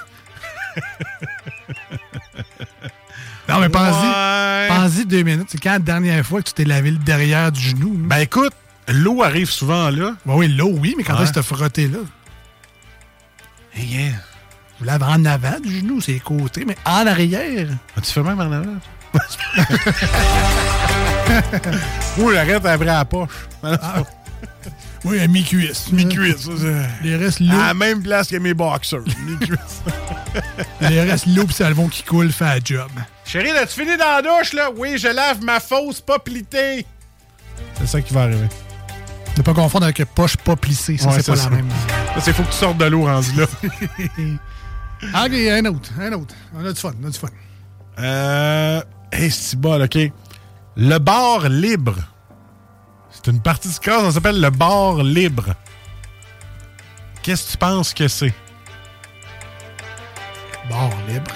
[3.49, 4.07] non, mais pense-y.
[4.07, 4.68] Ouais.
[4.69, 5.47] Pense-y deux minutes.
[5.49, 7.93] C'est quand la dernière fois que tu t'es lavé le derrière du genou?
[7.97, 8.53] Ben écoute,
[8.88, 10.14] l'eau arrive souvent là.
[10.26, 11.23] Ben oui, l'eau, oui, mais quand Ouais.
[11.23, 11.99] est-ce que tu t'as frotté là?
[13.76, 14.11] Hey, yeah.
[14.78, 17.68] Tu laves en avant du genou, c'est les côtés, mais en arrière.
[17.95, 18.76] Ah, tu fais même en avant?
[22.18, 23.30] oui, arrête après la poche.
[25.06, 25.91] Oui, à mi-cuisse.
[25.91, 26.48] Mi-cuisse.
[27.04, 27.41] Les restes.
[27.41, 29.02] À la même place que mes boxers.
[29.26, 29.82] Mi-cuisse.
[30.82, 32.90] Les restes l'eau pis savon qui coule fait la job.
[33.26, 34.70] Chérie, as-tu fini dans la douche, là?
[34.76, 36.86] Oui, je lave ma fausse poplité.
[37.80, 38.48] C'est ça qui va arriver.
[39.38, 41.50] Ne pas confondre avec poche pas plissée, ça Ouais, c'est pas ça.
[41.50, 41.70] la même.
[42.22, 43.45] C'est faut que tu sortes de l'eau rendu là.
[45.09, 46.35] Ok, un autre, un autre.
[46.55, 47.27] On a du fun, on a du fun.
[47.99, 48.81] Euh.
[49.11, 49.97] Hey, c'est bon, OK.
[50.75, 51.95] Le bar libre.
[53.11, 55.53] C'est une partie du corps, ça s'appelle le bar libre.
[57.21, 58.34] Qu'est-ce que tu penses que c'est?
[60.69, 61.31] Bar libre.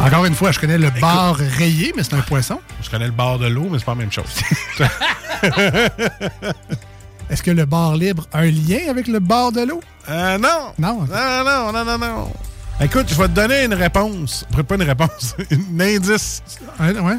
[0.00, 2.60] Encore une fois, je connais le bar rayé, mais c'est un poisson.
[2.82, 4.40] Je connais le bar de l'eau, mais c'est pas la même chose.
[7.28, 9.80] Est-ce que le bar libre a un lien avec le bar de l'eau?
[10.08, 10.72] Euh, non.
[10.78, 11.06] Non.
[11.06, 12.32] Non, non, non, non, non.
[12.80, 14.44] Écoute, je vais te donner une réponse.
[14.66, 16.42] Pas une réponse, un indice.
[16.80, 17.18] ouais.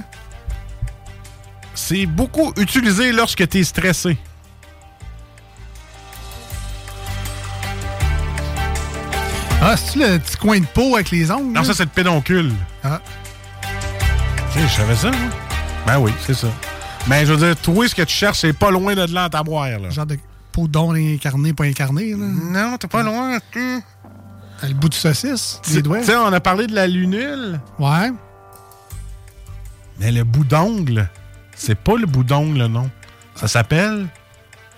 [1.74, 4.18] C'est beaucoup utilisé lorsque tu es stressé.
[9.62, 11.52] Ah, c'est-tu le petit coin de peau avec les ongles?
[11.52, 11.64] Non, là?
[11.64, 12.52] ça, c'est le pédoncule.
[12.84, 13.02] Ah.
[14.54, 15.30] Tu sais, je savais ça, moi.
[15.86, 16.48] Ben oui, c'est ça.
[17.08, 19.30] Mais je veux dire, toi, ce que tu cherches, c'est pas loin de là en
[19.30, 19.90] taboire, là.
[19.90, 20.18] Genre de
[20.52, 22.12] peau d'ongle incarné, pas incarné.
[22.12, 22.18] Là.
[22.18, 23.38] Non, t'es pas loin.
[23.52, 23.80] tu-
[24.64, 26.00] Le bout du saucisse, les doigts.
[26.00, 27.60] Tu sais, on a parlé de la lunule.
[27.80, 28.12] Ouais.
[30.00, 31.10] Mais le bout d'ongle,
[31.56, 32.90] c'est pas le bout d'ongle, non.
[33.36, 34.08] Ça s'appelle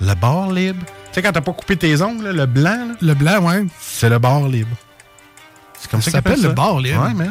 [0.01, 0.83] le bord libre.
[0.85, 3.65] Tu sais, quand t'as pas coupé tes ongles, là, le blanc, là, Le blanc, ouais.
[3.79, 4.75] c'est le bord libre.
[5.79, 7.03] C'est comme ça, Ça s'appelle le bord libre.
[7.03, 7.29] Ouais, mais.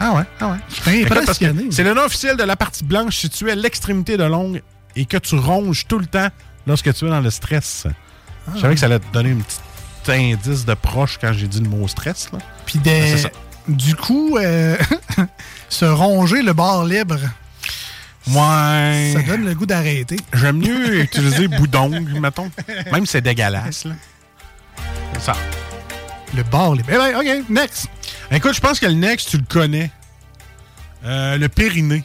[0.00, 0.56] Ah ouais, ah ouais.
[0.68, 1.66] Je impressionné.
[1.70, 4.62] C'est le nom officiel de la partie blanche située à l'extrémité de l'ongle
[4.96, 6.28] et que tu ronges tout le temps
[6.66, 7.86] lorsque tu es dans le stress.
[8.54, 11.60] Je savais que ça allait te donner un petit indice de proche quand j'ai dit
[11.60, 12.28] le mot stress.
[12.32, 12.38] Là.
[12.66, 13.30] Puis Ben, des- ça.
[13.68, 14.76] du coup, euh,
[15.68, 17.18] se ronger le bar libre,
[18.28, 19.12] Ouais.
[19.14, 20.16] ça donne le goût d'arrêter.
[20.32, 22.50] J'aime mieux utiliser bout d'ongle, mettons.
[22.92, 23.84] Même si c'est dégueulasse.
[23.84, 23.94] Là.
[25.20, 25.34] Ça.
[26.34, 26.88] Le bar libre.
[26.90, 27.88] Eh ben, OK, next.
[28.30, 29.90] Écoute, je pense que le next, tu le connais.
[31.04, 32.04] Euh, le périnée.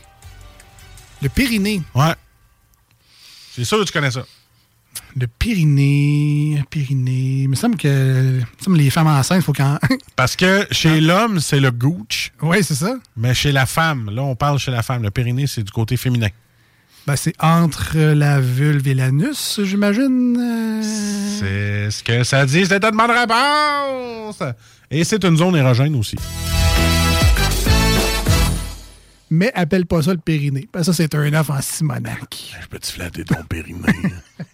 [1.22, 1.82] Le périnée?
[1.96, 2.14] Ouais.
[3.56, 4.24] C'est sûr que tu connais ça.
[5.16, 6.64] Le périnée.
[6.70, 7.44] Périnée.
[7.44, 7.88] Il me semble que
[8.40, 9.80] me semble les femmes enceintes, il faut qu'en.
[10.16, 12.32] Parce que chez l'homme, c'est le gooch.
[12.42, 12.96] oui, c'est ça.
[13.16, 15.02] Mais chez la femme, là, on parle chez la femme.
[15.04, 16.30] Le périnée, c'est du côté féminin.
[17.08, 20.38] Ben, c'est entre la vulve et l'anus, j'imagine.
[20.38, 20.82] euh.
[21.40, 24.44] C'est ce que ça dit, c'est une bonne réponse!
[24.92, 26.16] Et c'est une zone érogène aussi.
[29.32, 30.68] Mais appelle pas ça le périnée.
[30.72, 32.56] Parce que ça, c'est un œuf en Simonac.
[32.60, 33.80] Je peux te flatter ton périnée.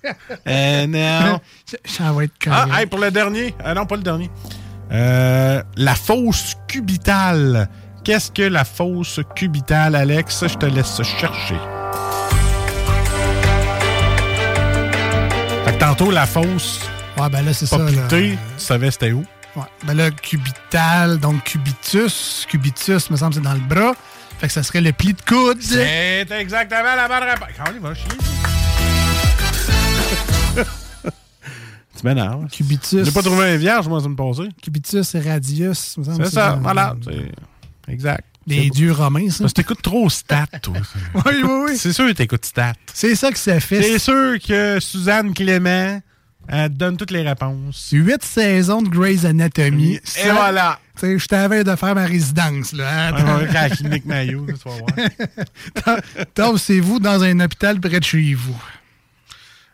[0.47, 1.39] euh, non.
[1.85, 2.79] Ça va être Ah, correct.
[2.81, 3.55] hey, pour le dernier.
[3.63, 4.29] Ah non, pas le dernier.
[4.91, 7.69] Euh, la fosse cubitale.
[8.03, 10.43] Qu'est-ce que la fosse cubitale, Alex?
[10.45, 11.55] Je te laisse chercher.
[15.63, 16.81] Fait que tantôt, la fosse
[17.17, 17.77] Ouais, ben là, c'est ça.
[17.77, 17.85] là.
[18.09, 19.23] tu savais c'était où?
[19.55, 19.63] Ouais.
[19.85, 22.45] Ben là, cubital, donc cubitus.
[22.49, 23.93] Cubitus, me semble, c'est dans le bras.
[24.39, 25.61] Fait que ça serait le pli de coude.
[25.61, 27.47] C'est exactement la bonne réponse.
[27.57, 28.05] Quand il va chier.
[31.97, 32.47] tu m'énerves.
[32.51, 33.05] Cubitus.
[33.05, 34.49] J'ai pas trouvé un vierge, moi, ça me passait.
[34.61, 35.97] Cubitus radius.
[35.97, 36.95] me semble, C'est ça, dans- voilà.
[37.87, 38.23] Exact.
[38.47, 39.39] Les dieux romains, ça.
[39.39, 40.75] Parce que t'écoutes trop stat, toi.
[41.15, 41.77] oui, oui, oui.
[41.77, 42.73] C'est sûr que t'écoutes stat.
[42.93, 43.81] C'est ça que ça fait.
[43.81, 45.99] C'est sûr que Suzanne Clément,
[46.47, 47.89] elle te donne toutes les réponses.
[47.91, 49.95] Huit saisons de Grey's Anatomy.
[50.23, 50.79] Et voilà.
[51.01, 53.11] Je t'avais de faire ma résidence, là.
[53.13, 54.75] Ouais, ouais, à la clinique Maillot, tu vas
[55.85, 55.99] voir.
[56.33, 58.55] Tassez-vous dans un hôpital près de chez vous.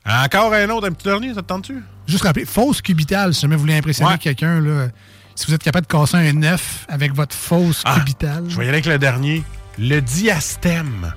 [0.06, 1.76] Encore un autre, un petit dernier, ça te tente-tu?
[2.08, 4.18] Juste rappeler, fausse cubitale, si jamais vous voulez impressionner Ouais.
[4.18, 4.88] quelqu'un, là.
[5.36, 8.44] si vous êtes capable de casser un œuf avec votre fausse cubitale.
[8.46, 9.44] Ah, Je vais y aller avec le dernier.
[9.78, 11.14] Le diastème.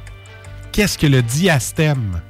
[0.73, 2.21] Qu'est-ce que le diastème?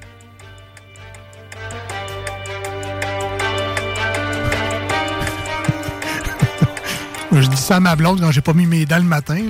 [7.34, 9.40] Je dis ça à ma blonde quand j'ai pas mis mes dents le matin.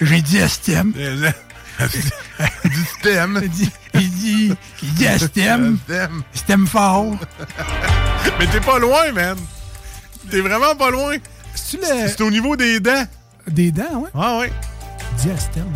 [0.00, 0.92] J'ai dit.
[0.96, 3.40] Diastème.
[3.42, 4.52] Il dit, il dit,
[4.82, 4.94] il
[6.66, 7.16] fort.
[8.38, 9.36] Mais t'es pas loin, man.
[10.30, 11.16] T'es vraiment pas loin.
[11.54, 13.04] C'est au niveau des dents.
[13.48, 14.10] Des dents, ouais?
[14.14, 14.52] Ah, ouais.
[15.18, 15.72] Diastème.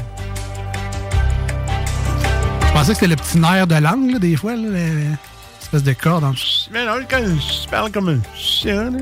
[2.66, 5.16] Je pensais que c'était le petit nerf de langue, là, des fois, là, le-
[5.60, 6.32] l'espèce de corde en
[6.72, 8.98] Mais non, quand je parle comme un chien, là.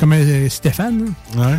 [0.00, 1.14] Comme euh, Stéphane.
[1.36, 1.42] là.
[1.48, 1.58] Ouais.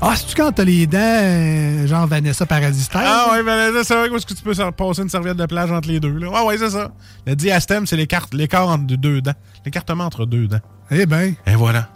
[0.00, 2.86] Ah, c'est-tu quand t'as les dents, euh, genre Vanessa Paradis?
[2.94, 5.46] Ah ouais, là, c'est vrai où est-ce que tu peux se passer une serviette de
[5.46, 6.12] plage entre les deux.
[6.18, 6.28] Là?
[6.34, 6.92] Ah ouais, c'est ça.
[7.26, 9.32] Le diastème, c'est l'écart l'écart entre deux dents.
[9.64, 10.60] L'écartement entre deux dents.
[10.90, 11.34] Eh ben.
[11.46, 11.88] Et voilà.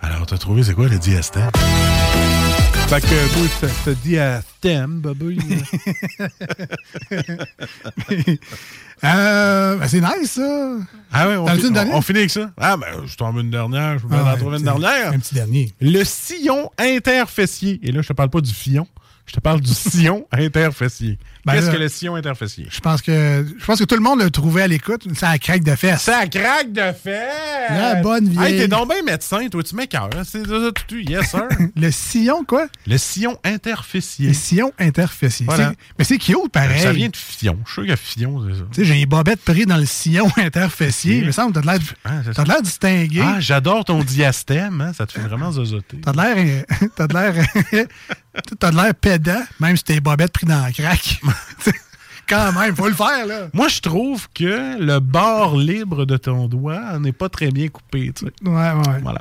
[0.00, 1.50] Alors, t'as trouvé c'est quoi le diastème?
[2.88, 5.38] Fait que toi, t'as- t'as dit à thème, babouille.
[9.04, 10.76] euh, ben, c'est nice, ça.
[11.12, 11.94] Ah ouais, on, fi- une on- dernière?
[11.96, 12.50] on finit avec ça.
[12.56, 15.12] Ah ben, je tombe une dernière, je vais Ah en trouver une dernière.
[15.12, 15.72] Un petit dernier.
[15.80, 17.80] Le sillon interfessier.
[17.82, 18.86] Et là, je te parle pas du fion,
[19.26, 21.18] je te parle du sillon interfessier.
[21.44, 22.66] Ben Qu'est-ce que le sillon interfessier?
[22.70, 25.06] Je pense que je pense que tout le monde l'a trouvé à l'écoute.
[25.22, 26.02] À craque de fesses.
[26.02, 27.70] Ça craque de fesses!
[27.70, 28.54] La bonne vieille.
[28.54, 30.10] Hey, t'es donc bien médecin, toi, tu m'écœures.
[30.16, 30.22] hein?
[30.24, 30.54] C'est ça.
[30.92, 31.44] Yes, sir.
[31.76, 32.66] Le sillon, quoi?
[32.86, 34.28] Le sillon interfessier.
[34.28, 35.46] Le sillon interfessier.
[35.46, 35.70] Voilà.
[35.70, 36.80] C'est- Mais c'est cute, pareil.
[36.80, 37.58] Ça vient de fion.
[37.66, 38.64] Je suis sûr que fion, c'est ça.
[38.72, 41.18] Tu sais, j'ai les bobettes prises dans le sillon interfessier.
[41.18, 43.20] Il me semble que t'as de l'air Ah, l'air distingué.
[43.22, 44.92] Ah, j'adore ton diastème, hein?
[44.96, 45.98] ça te fait vraiment zozoter.
[46.02, 46.64] T'as de l'air.
[46.96, 47.86] T'as de l'air.
[48.58, 51.20] T'as de l'air pédant, même si t'es bobettes pris dans le crack.
[52.28, 53.48] Quand même, faut le faire, là.
[53.52, 58.12] Moi, je trouve que le bord libre de ton doigt n'est pas très bien coupé.
[58.16, 58.32] Tu sais.
[58.48, 59.00] Ouais, ouais.
[59.02, 59.20] Voilà.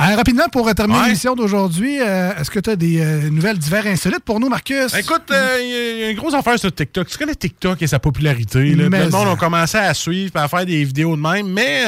[0.00, 1.04] Euh, rapidement, pour terminer Ouais.
[1.06, 4.94] l'émission d'aujourd'hui, euh, est-ce que tu as des euh, nouvelles divers insolites pour nous, Marcus?
[4.94, 7.06] Écoute, euh, il y a- il y, a une grosse affaire sur TikTok.
[7.08, 8.74] Tu connais TikTok et sa popularité.
[8.74, 8.88] Là?
[8.88, 11.48] Mais Le monde a commencé à suivre et à faire des vidéos de même.
[11.52, 11.84] Mais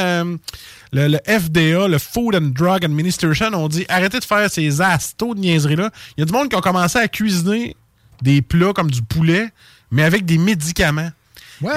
[0.93, 5.35] le, le FDA, le Food and Drug Administration, ont dit arrêtez de faire ces astos
[5.35, 5.91] de niaiseries-là.
[6.17, 7.77] Il y a du monde qui a commencé à cuisiner
[8.23, 9.49] des plats comme du poulet,
[9.91, 11.11] mais avec des médicaments.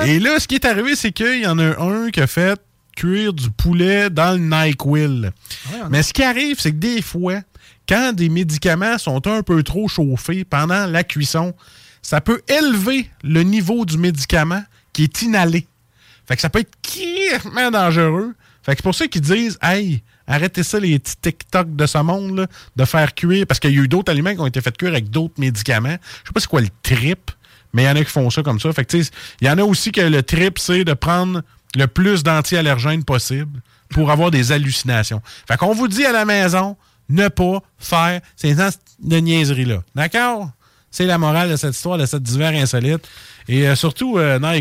[0.05, 2.59] Et là, ce qui est arrivé, c'est qu'il y en a un qui a fait
[2.95, 5.31] cuire du poulet dans le NyQuil.
[5.89, 7.41] Mais ce qui arrive, c'est que des fois,
[7.87, 11.53] quand des médicaments sont un peu trop chauffés pendant la cuisson,
[12.01, 14.63] ça peut élever le niveau du médicament
[14.93, 15.67] qui est inhalé.
[16.27, 18.33] Fait que ça peut être crissement dangereux.
[18.61, 21.97] Fait que c'est pour ça qu'ils disent Hey, arrêtez ça, les petits TikTok de ce
[21.97, 23.45] monde, là, de faire cuire.
[23.45, 25.97] Parce qu'il y a eu d'autres aliments qui ont été faits cuire avec d'autres médicaments.
[26.23, 27.31] Je sais pas c'est quoi le trip,
[27.73, 28.71] mais il y en a qui font ça comme ça.
[28.71, 31.41] Fait que il y en a aussi que le trip, c'est de prendre
[31.75, 35.21] le plus d'anti-allergènes possible pour avoir des hallucinations.
[35.47, 36.77] Fait qu'on vous dit à la maison,
[37.09, 39.83] ne pas faire ces de niaiseries-là.
[39.95, 40.51] D'accord?
[40.91, 43.07] C'est la morale de cette histoire, de cette divers insolite.
[43.47, 44.53] Et euh, surtout, euh, là,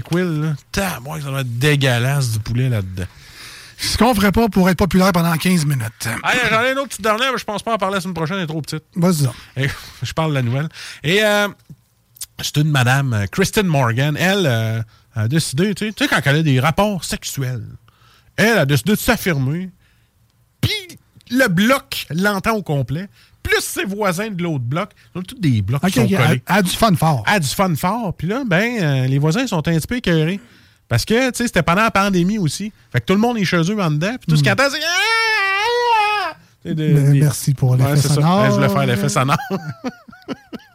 [0.73, 3.05] tain, moi, ça doit être dégueulasse du poulet là-dedans.
[3.79, 6.09] Ce qu'on ferait pas pour être populaire pendant 15 minutes.
[6.23, 8.15] Ah, J'en ai une autre petite dernière, mais je pense pas en parler la semaine
[8.15, 8.85] prochaine, elle est trop petite.
[8.95, 9.29] Vas-y.
[10.03, 10.69] je parle de la nouvelle.
[11.03, 11.49] Et euh,
[12.43, 14.83] c'est une madame, euh, Kristen Morgan, elle euh,
[15.15, 17.65] a décidé, tu sais, quand elle a des rapports sexuels,
[18.37, 19.71] elle a décidé de s'affirmer,
[20.61, 20.99] puis
[21.31, 23.09] le bloc l'entend au complet,
[23.43, 26.17] plus ses voisins de l'autre bloc, ont tous des blocs qui sont collés.
[26.47, 27.25] elle- a du fun fort.
[27.27, 28.15] Elle a du fun fort.
[28.15, 30.41] Puis là, ben, euh, les voisins sont un petit peu écœurés.
[30.89, 32.73] Parce que, tu sais, c'était pendant la pandémie aussi.
[32.93, 34.15] Fait que tout le monde est chez eux en dedans.
[34.21, 34.81] Puis tout ce entendent, c'est...
[34.87, 36.37] Ah!
[36.65, 38.15] C'est de- Ben, des- merci pour l'effet Ouais, c'est ça.
[38.15, 38.43] sonore.
[38.43, 39.37] Ouais, je voulais faire l'effet sonore.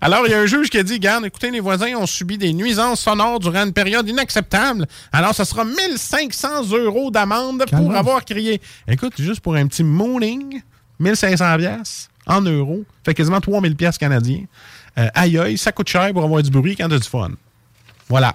[0.00, 2.38] Alors, il y a un juge qui a dit, garde, écoutez, les voisins ont subi
[2.38, 4.86] des nuisances sonores durant une période inacceptable.
[5.12, 8.60] Alors, ça sera 1500 euros d'amende pour avoir crié.
[8.88, 10.62] Écoute, juste pour un petit mooning,
[10.98, 14.44] 1500 pièces en euros, fait quasiment 3000 pièces canadiens.
[14.98, 17.30] Euh, aïe aïe, ça coûte cher pour avoir du bruit quand t'as du fun.
[18.08, 18.34] Voilà.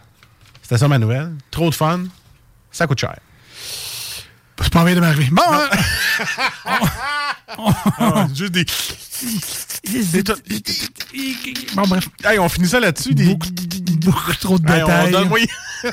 [0.61, 1.33] C'était ça ma nouvelle.
[1.49, 2.05] Trop de fun,
[2.71, 3.17] ça coûte cher.
[4.61, 5.29] C'est pas envie de m'arriver.
[5.31, 5.69] Bon, hein?
[7.57, 8.65] Ah, juste des...
[10.11, 10.33] des tout-
[11.75, 12.07] bon, bref.
[12.23, 13.13] Hey, on finit ça là-dessus.
[13.13, 13.25] Des...
[13.25, 15.47] Beaucoup trop de Hey, on donne- oui.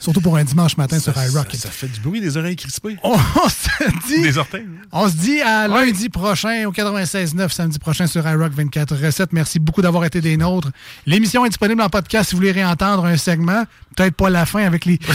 [0.00, 1.48] Surtout pour un dimanche matin sur iRock.
[1.54, 2.96] Ça fait du bruit des oreilles crispées.
[3.02, 3.16] On
[3.48, 4.22] se dit.
[4.22, 4.66] Des orteils.
[4.92, 9.32] On se dit à lundi prochain au 96.9, samedi prochain sur iRock 24 recettes.
[9.32, 10.70] Merci beaucoup d'avoir été des nôtres.
[11.06, 13.64] L'émission est disponible en podcast si vous voulez réentendre un segment.
[13.96, 14.98] Peut-être pas la fin avec les...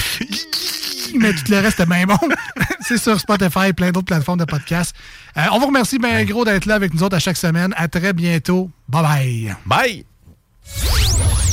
[1.20, 2.18] Mais tout le reste est bien bon.
[2.82, 4.96] C'est sur Spotify et plein d'autres plateformes de podcast.
[5.38, 7.74] Euh, on vous remercie bien gros d'être là avec nous autres à chaque semaine.
[7.78, 8.70] À très bientôt.
[8.90, 10.06] Bye bye.
[10.66, 11.53] Bye.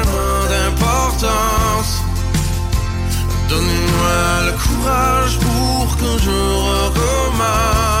[3.51, 6.31] Donnez-moi le courage pour que je
[6.69, 8.00] recommence.